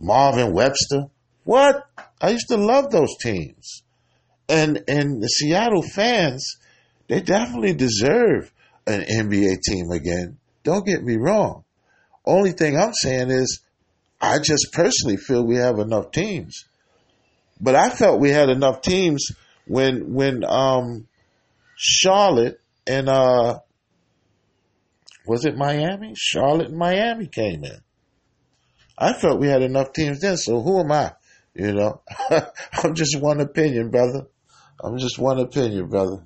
Marvin 0.00 0.52
Webster. 0.52 1.04
What? 1.44 1.86
I 2.20 2.30
used 2.30 2.48
to 2.48 2.56
love 2.56 2.90
those 2.90 3.16
teams. 3.20 3.82
And 4.48 4.82
and 4.88 5.22
the 5.22 5.28
Seattle 5.28 5.82
fans, 5.82 6.56
they 7.08 7.20
definitely 7.20 7.74
deserve 7.74 8.52
an 8.86 9.02
NBA 9.02 9.60
team 9.62 9.90
again. 9.92 10.38
Don't 10.64 10.84
get 10.84 11.04
me 11.04 11.16
wrong. 11.16 11.64
Only 12.24 12.52
thing 12.52 12.76
I'm 12.76 12.92
saying 12.92 13.30
is 13.30 13.60
I 14.20 14.38
just 14.38 14.72
personally 14.72 15.16
feel 15.16 15.44
we 15.44 15.56
have 15.56 15.78
enough 15.78 16.10
teams. 16.10 16.64
But 17.62 17.76
I 17.76 17.90
felt 17.90 18.20
we 18.20 18.30
had 18.30 18.48
enough 18.48 18.82
teams 18.82 19.30
when 19.66 20.12
when 20.12 20.44
um 20.44 21.06
Charlotte 21.76 22.60
and 22.86 23.08
uh 23.08 23.60
was 25.24 25.44
it 25.44 25.56
Miami? 25.56 26.14
Charlotte 26.16 26.68
and 26.68 26.76
Miami 26.76 27.28
came 27.28 27.64
in. 27.64 27.78
I 28.98 29.12
felt 29.12 29.40
we 29.40 29.46
had 29.46 29.62
enough 29.62 29.92
teams 29.92 30.20
then, 30.20 30.36
so 30.36 30.60
who 30.60 30.80
am 30.80 30.90
I? 30.90 31.12
You 31.54 31.72
know, 31.72 32.02
I'm 32.82 32.94
just 32.94 33.20
one 33.20 33.40
opinion, 33.40 33.90
brother. 33.90 34.26
I'm 34.82 34.98
just 34.98 35.18
one 35.18 35.38
opinion, 35.38 35.88
brother. 35.88 36.24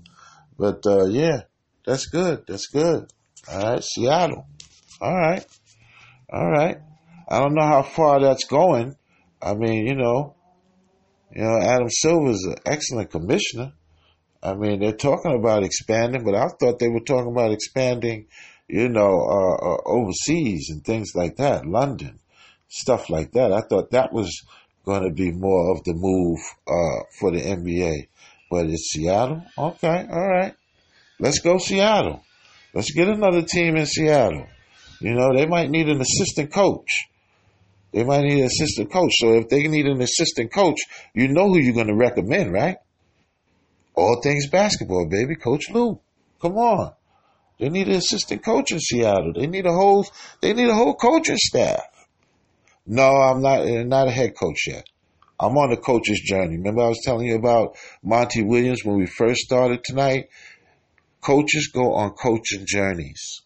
But 0.58 0.86
uh, 0.86 1.04
yeah, 1.06 1.42
that's 1.84 2.06
good. 2.06 2.44
That's 2.46 2.68
good. 2.68 3.12
All 3.52 3.72
right, 3.72 3.84
Seattle. 3.84 4.46
All 5.00 5.14
right, 5.14 5.44
all 6.32 6.50
right. 6.50 6.78
I 7.28 7.40
don't 7.40 7.54
know 7.54 7.66
how 7.66 7.82
far 7.82 8.20
that's 8.20 8.44
going. 8.44 8.96
I 9.42 9.54
mean, 9.54 9.86
you 9.86 9.94
know, 9.94 10.35
you 11.34 11.42
know, 11.42 11.60
Adam 11.60 11.88
Silver's 11.90 12.42
an 12.44 12.56
excellent 12.64 13.10
commissioner. 13.10 13.72
I 14.42 14.54
mean, 14.54 14.80
they're 14.80 14.92
talking 14.92 15.34
about 15.34 15.64
expanding, 15.64 16.24
but 16.24 16.34
I 16.34 16.48
thought 16.48 16.78
they 16.78 16.88
were 16.88 17.00
talking 17.00 17.32
about 17.32 17.52
expanding, 17.52 18.26
you 18.68 18.88
know, 18.88 19.20
uh, 19.20 19.56
uh, 19.56 19.78
overseas 19.86 20.70
and 20.70 20.84
things 20.84 21.12
like 21.14 21.36
that, 21.36 21.66
London, 21.66 22.20
stuff 22.68 23.10
like 23.10 23.32
that. 23.32 23.52
I 23.52 23.62
thought 23.62 23.90
that 23.90 24.12
was 24.12 24.42
going 24.84 25.02
to 25.02 25.10
be 25.10 25.32
more 25.32 25.72
of 25.72 25.82
the 25.84 25.94
move 25.94 26.38
uh, 26.66 27.04
for 27.18 27.32
the 27.32 27.40
NBA. 27.40 28.08
But 28.50 28.66
it's 28.66 28.92
Seattle. 28.92 29.42
Okay, 29.58 30.06
all 30.08 30.28
right. 30.28 30.54
Let's 31.18 31.40
go 31.40 31.58
Seattle. 31.58 32.22
Let's 32.72 32.92
get 32.92 33.08
another 33.08 33.42
team 33.42 33.76
in 33.76 33.86
Seattle. 33.86 34.46
You 35.00 35.14
know, 35.14 35.34
they 35.34 35.46
might 35.46 35.70
need 35.70 35.88
an 35.88 36.00
assistant 36.00 36.52
coach. 36.52 37.08
They 37.96 38.04
might 38.04 38.24
need 38.24 38.40
an 38.40 38.44
assistant 38.44 38.92
coach. 38.92 39.12
So 39.16 39.38
if 39.38 39.48
they 39.48 39.66
need 39.68 39.86
an 39.86 40.02
assistant 40.02 40.52
coach, 40.52 40.76
you 41.14 41.28
know 41.28 41.48
who 41.48 41.56
you're 41.56 41.72
going 41.72 41.86
to 41.86 41.94
recommend, 41.94 42.52
right? 42.52 42.76
All 43.94 44.20
things 44.22 44.50
basketball, 44.50 45.08
baby. 45.08 45.34
Coach 45.34 45.70
Lou. 45.70 45.98
Come 46.42 46.58
on. 46.58 46.92
They 47.58 47.70
need 47.70 47.88
an 47.88 47.94
assistant 47.94 48.44
coach 48.44 48.70
in 48.70 48.80
Seattle. 48.80 49.32
They 49.32 49.46
need 49.46 49.64
a 49.64 49.72
whole. 49.72 50.04
They 50.42 50.52
need 50.52 50.68
a 50.68 50.74
whole 50.74 50.94
coaching 50.94 51.38
staff. 51.38 51.80
No, 52.86 53.16
I'm 53.16 53.40
not 53.40 53.60
uh, 53.60 53.84
not 53.84 54.08
a 54.08 54.10
head 54.10 54.34
coach 54.38 54.66
yet. 54.66 54.84
I'm 55.40 55.56
on 55.56 55.70
the 55.70 55.78
coach's 55.78 56.20
journey. 56.20 56.58
Remember, 56.58 56.82
I 56.82 56.88
was 56.88 57.00
telling 57.02 57.26
you 57.26 57.36
about 57.36 57.78
Monty 58.02 58.42
Williams 58.42 58.84
when 58.84 58.98
we 58.98 59.06
first 59.06 59.40
started 59.40 59.82
tonight. 59.82 60.28
Coaches 61.22 61.70
go 61.72 61.94
on 61.94 62.10
coaching 62.10 62.66
journeys, 62.66 63.40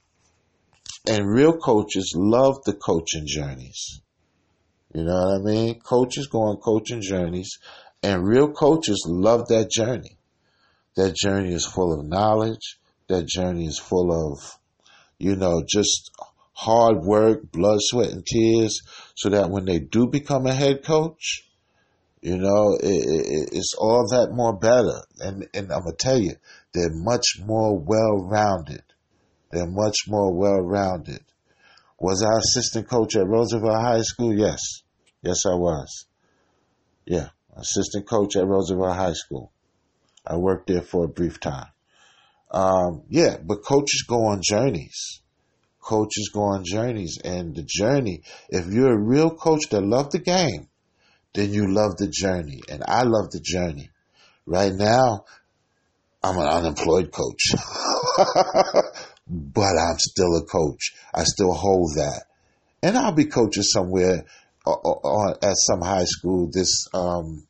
and 1.07 1.33
real 1.33 1.57
coaches 1.57 2.15
love 2.17 2.57
the 2.65 2.73
coaching 2.73 3.29
journeys. 3.29 4.01
You 4.93 5.05
know 5.05 5.15
what 5.15 5.41
I 5.41 5.45
mean? 5.45 5.81
Coaches 5.81 6.27
go 6.27 6.43
on 6.43 6.57
coaching 6.57 7.01
journeys, 7.01 7.59
and 8.03 8.27
real 8.27 8.51
coaches 8.51 9.05
love 9.09 9.47
that 9.49 9.71
journey. 9.71 10.17
That 10.97 11.15
journey 11.15 11.55
is 11.55 11.65
full 11.65 11.99
of 11.99 12.07
knowledge. 12.07 12.79
That 13.09 13.27
journey 13.27 13.67
is 13.67 13.79
full 13.79 14.13
of, 14.13 14.59
you 15.19 15.37
know, 15.37 15.63
just 15.67 16.11
hard 16.53 16.99
work, 17.03 17.51
blood, 17.53 17.79
sweat, 17.81 18.11
and 18.11 18.27
tears, 18.27 18.81
so 19.15 19.31
that 19.31 19.51
when 19.51 19.65
they 19.65 19.79
do 19.79 20.07
become 20.07 20.47
a 20.47 20.55
head 20.55 20.85
coach, 20.85 21.49
you 22.21 22.37
know, 22.37 22.77
it, 22.81 22.87
it, 22.87 23.49
it's 23.53 23.75
all 23.79 24.07
that 24.11 24.33
more 24.33 24.57
better. 24.57 25.03
And, 25.21 25.49
and 25.55 25.73
I'm 25.73 25.83
going 25.85 25.97
to 25.97 26.05
tell 26.05 26.19
you, 26.19 26.35
they're 26.75 26.93
much 26.93 27.39
more 27.45 27.79
well 27.79 28.27
rounded. 28.29 28.83
They're 29.51 29.67
much 29.67 29.97
more 30.07 30.33
well 30.33 30.61
rounded. 30.61 31.21
Was 32.01 32.23
I 32.23 32.39
assistant 32.39 32.89
coach 32.89 33.15
at 33.17 33.27
Roosevelt 33.27 33.81
High 33.81 34.03
School? 34.03 34.37
Yes. 34.37 34.61
Yes, 35.23 35.45
I 35.47 35.55
was. 35.55 36.07
Yeah, 37.05 37.29
assistant 37.57 38.09
coach 38.09 38.37
at 38.37 38.47
Roosevelt 38.47 38.97
High 38.97 39.13
School. 39.13 39.53
I 40.27 40.37
worked 40.37 40.67
there 40.69 40.83
for 40.83 41.05
a 41.05 41.09
brief 41.09 41.39
time. 41.41 41.69
Um, 42.51 43.03
yeah, 43.09 43.37
but 43.43 43.65
coaches 43.65 44.05
go 44.09 44.27
on 44.27 44.41
journeys 44.43 45.21
coaches 45.81 46.31
go 46.33 46.43
on 46.43 46.65
journeys 46.65 47.19
and 47.25 47.55
the 47.57 47.63
journey, 47.63 48.23
if 48.49 48.67
you're 48.73 48.93
a 48.93 48.99
real 48.99 49.31
coach 49.31 49.69
that 49.71 49.83
love 49.83 50.11
the 50.11 50.19
game, 50.19 50.69
then 51.35 51.53
you 51.53 51.73
love 51.73 51.97
the 51.97 52.09
journey. 52.09 52.61
And 52.69 52.83
I 52.87 53.03
love 53.03 53.31
the 53.31 53.41
journey. 53.41 53.91
Right 54.47 54.73
now, 54.73 55.25
I'm 56.23 56.37
an 56.37 56.49
unemployed 56.49 57.11
coach, 57.13 57.55
but 59.31 59.79
I'm 59.79 59.99
still 59.99 60.37
a 60.37 60.45
coach. 60.45 60.93
I 61.15 61.23
still 61.25 61.53
hold 61.53 61.95
that. 61.95 62.25
And 62.83 62.99
I'll 62.99 63.13
be 63.13 63.27
coaching 63.27 63.63
somewhere 63.63 64.25
uh, 64.67 64.73
uh, 64.73 65.31
at 65.43 65.57
some 65.57 65.81
high 65.81 66.05
school 66.05 66.51
this, 66.53 66.89
um, 66.93 67.47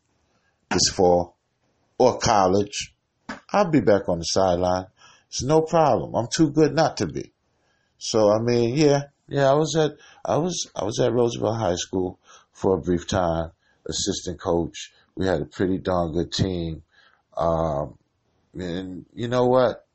this 0.71 0.91
fall 0.91 1.37
or 1.99 2.19
college. 2.19 2.95
I'll 3.53 3.71
be 3.71 3.81
back 3.81 4.09
on 4.09 4.19
the 4.19 4.25
sideline. 4.25 4.87
It's 5.29 5.43
no 5.43 5.63
problem. 5.63 6.15
I'm 6.15 6.29
too 6.33 6.51
good 6.51 6.75
not 6.75 6.99
to 6.99 7.07
be. 7.07 7.33
So 7.99 8.31
I 8.31 8.39
mean, 8.41 8.77
yeah, 8.77 9.05
yeah, 9.29 9.51
I 9.51 9.55
was 9.55 9.77
at 9.77 9.93
I 10.25 10.39
was 10.39 10.69
I 10.75 10.85
was 10.85 10.99
at 11.01 11.13
Roosevelt 11.13 11.59
High 11.59 11.77
School 11.77 12.19
for 12.53 12.77
a 12.77 12.81
brief 12.81 13.07
time, 13.07 13.51
assistant 13.87 14.41
coach. 14.41 14.91
We 15.15 15.27
had 15.27 15.41
a 15.41 15.45
pretty 15.45 15.79
darn 15.79 16.13
good 16.13 16.33
team. 16.33 16.83
Um, 17.37 17.99
and 18.55 19.07
you 19.15 19.29
know 19.29 19.47
what? 19.47 19.87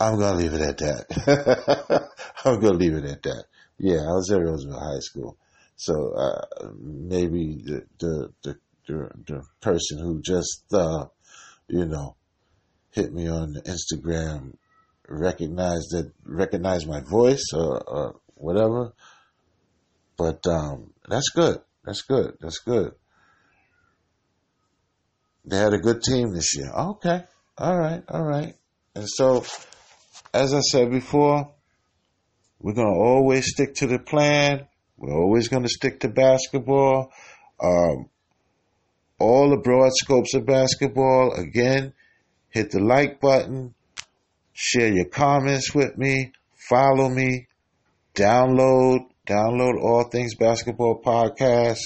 I'm 0.00 0.18
gonna 0.18 0.36
leave 0.36 0.52
it 0.54 0.60
at 0.60 0.78
that. 0.78 2.10
I'm 2.44 2.60
gonna 2.60 2.78
leave 2.78 2.94
it 2.94 3.04
at 3.04 3.22
that. 3.22 3.44
Yeah, 3.78 4.00
I 4.00 4.14
was 4.14 4.30
at 4.30 4.40
Roosevelt 4.40 4.80
High 4.80 5.00
School. 5.00 5.36
So 5.76 6.12
uh, 6.14 6.68
maybe 6.80 7.60
the, 7.64 7.84
the 7.98 8.32
the, 8.42 8.58
the 8.86 9.10
the 9.26 9.42
person 9.60 9.98
who 9.98 10.20
just 10.22 10.64
uh, 10.72 11.06
you 11.68 11.84
know 11.84 12.16
hit 12.92 13.12
me 13.12 13.28
on 13.28 13.54
Instagram 13.66 14.54
recognized 15.08 15.92
that 15.92 16.12
recognize 16.24 16.86
my 16.86 17.00
voice 17.00 17.44
or, 17.54 17.82
or 17.88 18.20
whatever. 18.34 18.92
But 20.16 20.46
um, 20.46 20.92
that's 21.08 21.30
good. 21.30 21.58
That's 21.84 22.02
good. 22.02 22.36
That's 22.40 22.58
good. 22.58 22.92
They 25.44 25.56
had 25.56 25.72
a 25.72 25.78
good 25.78 26.02
team 26.02 26.34
this 26.34 26.56
year. 26.56 26.70
Okay. 26.70 27.24
All 27.56 27.78
right. 27.78 28.02
All 28.08 28.24
right. 28.24 28.54
And 28.94 29.08
so, 29.08 29.44
as 30.34 30.54
I 30.54 30.60
said 30.60 30.90
before, 30.90 31.50
we're 32.60 32.74
going 32.74 32.92
to 32.92 33.00
always 33.00 33.46
stick 33.46 33.74
to 33.76 33.86
the 33.86 33.98
plan. 33.98 34.66
We're 34.96 35.16
always 35.16 35.48
going 35.48 35.62
to 35.62 35.68
stick 35.68 36.00
to 36.00 36.08
basketball. 36.08 37.12
Um, 37.62 38.08
all 39.18 39.50
the 39.50 39.56
broad 39.56 39.90
scopes 39.94 40.34
of 40.34 40.46
basketball. 40.46 41.32
Again, 41.32 41.92
hit 42.50 42.70
the 42.70 42.80
like 42.80 43.20
button, 43.20 43.74
Share 44.60 44.92
your 44.92 45.04
comments 45.04 45.72
with 45.72 45.96
me. 45.96 46.32
Follow 46.68 47.08
me. 47.08 47.46
Download, 48.16 49.06
download 49.24 49.80
all 49.80 50.08
things 50.10 50.34
basketball 50.34 51.00
podcast. 51.00 51.78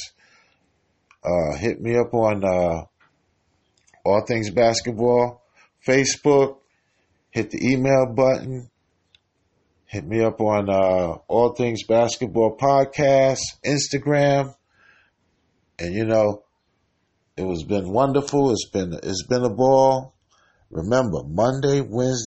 Uh, 1.22 1.54
hit 1.58 1.82
me 1.82 1.98
up 1.98 2.14
on 2.14 2.42
uh, 2.42 2.84
all 4.06 4.24
things 4.26 4.48
basketball 4.48 5.42
Facebook. 5.86 6.60
Hit 7.32 7.50
the 7.50 7.72
email 7.72 8.12
button. 8.14 8.68
Hit 9.86 10.06
me 10.06 10.22
up 10.22 10.40
on 10.40 10.68
uh, 10.68 11.16
All 11.28 11.54
Things 11.54 11.84
Basketball 11.86 12.58
Podcast, 12.58 13.40
Instagram, 13.64 14.54
and 15.78 15.94
you 15.94 16.04
know, 16.04 16.44
it 17.38 17.44
was 17.44 17.64
been 17.64 17.90
wonderful. 17.90 18.50
It's 18.52 18.68
been 18.68 18.92
it's 19.02 19.26
been 19.26 19.44
a 19.44 19.50
ball. 19.50 20.14
Remember, 20.70 21.22
Monday, 21.24 21.80
Wednesday. 21.80 22.26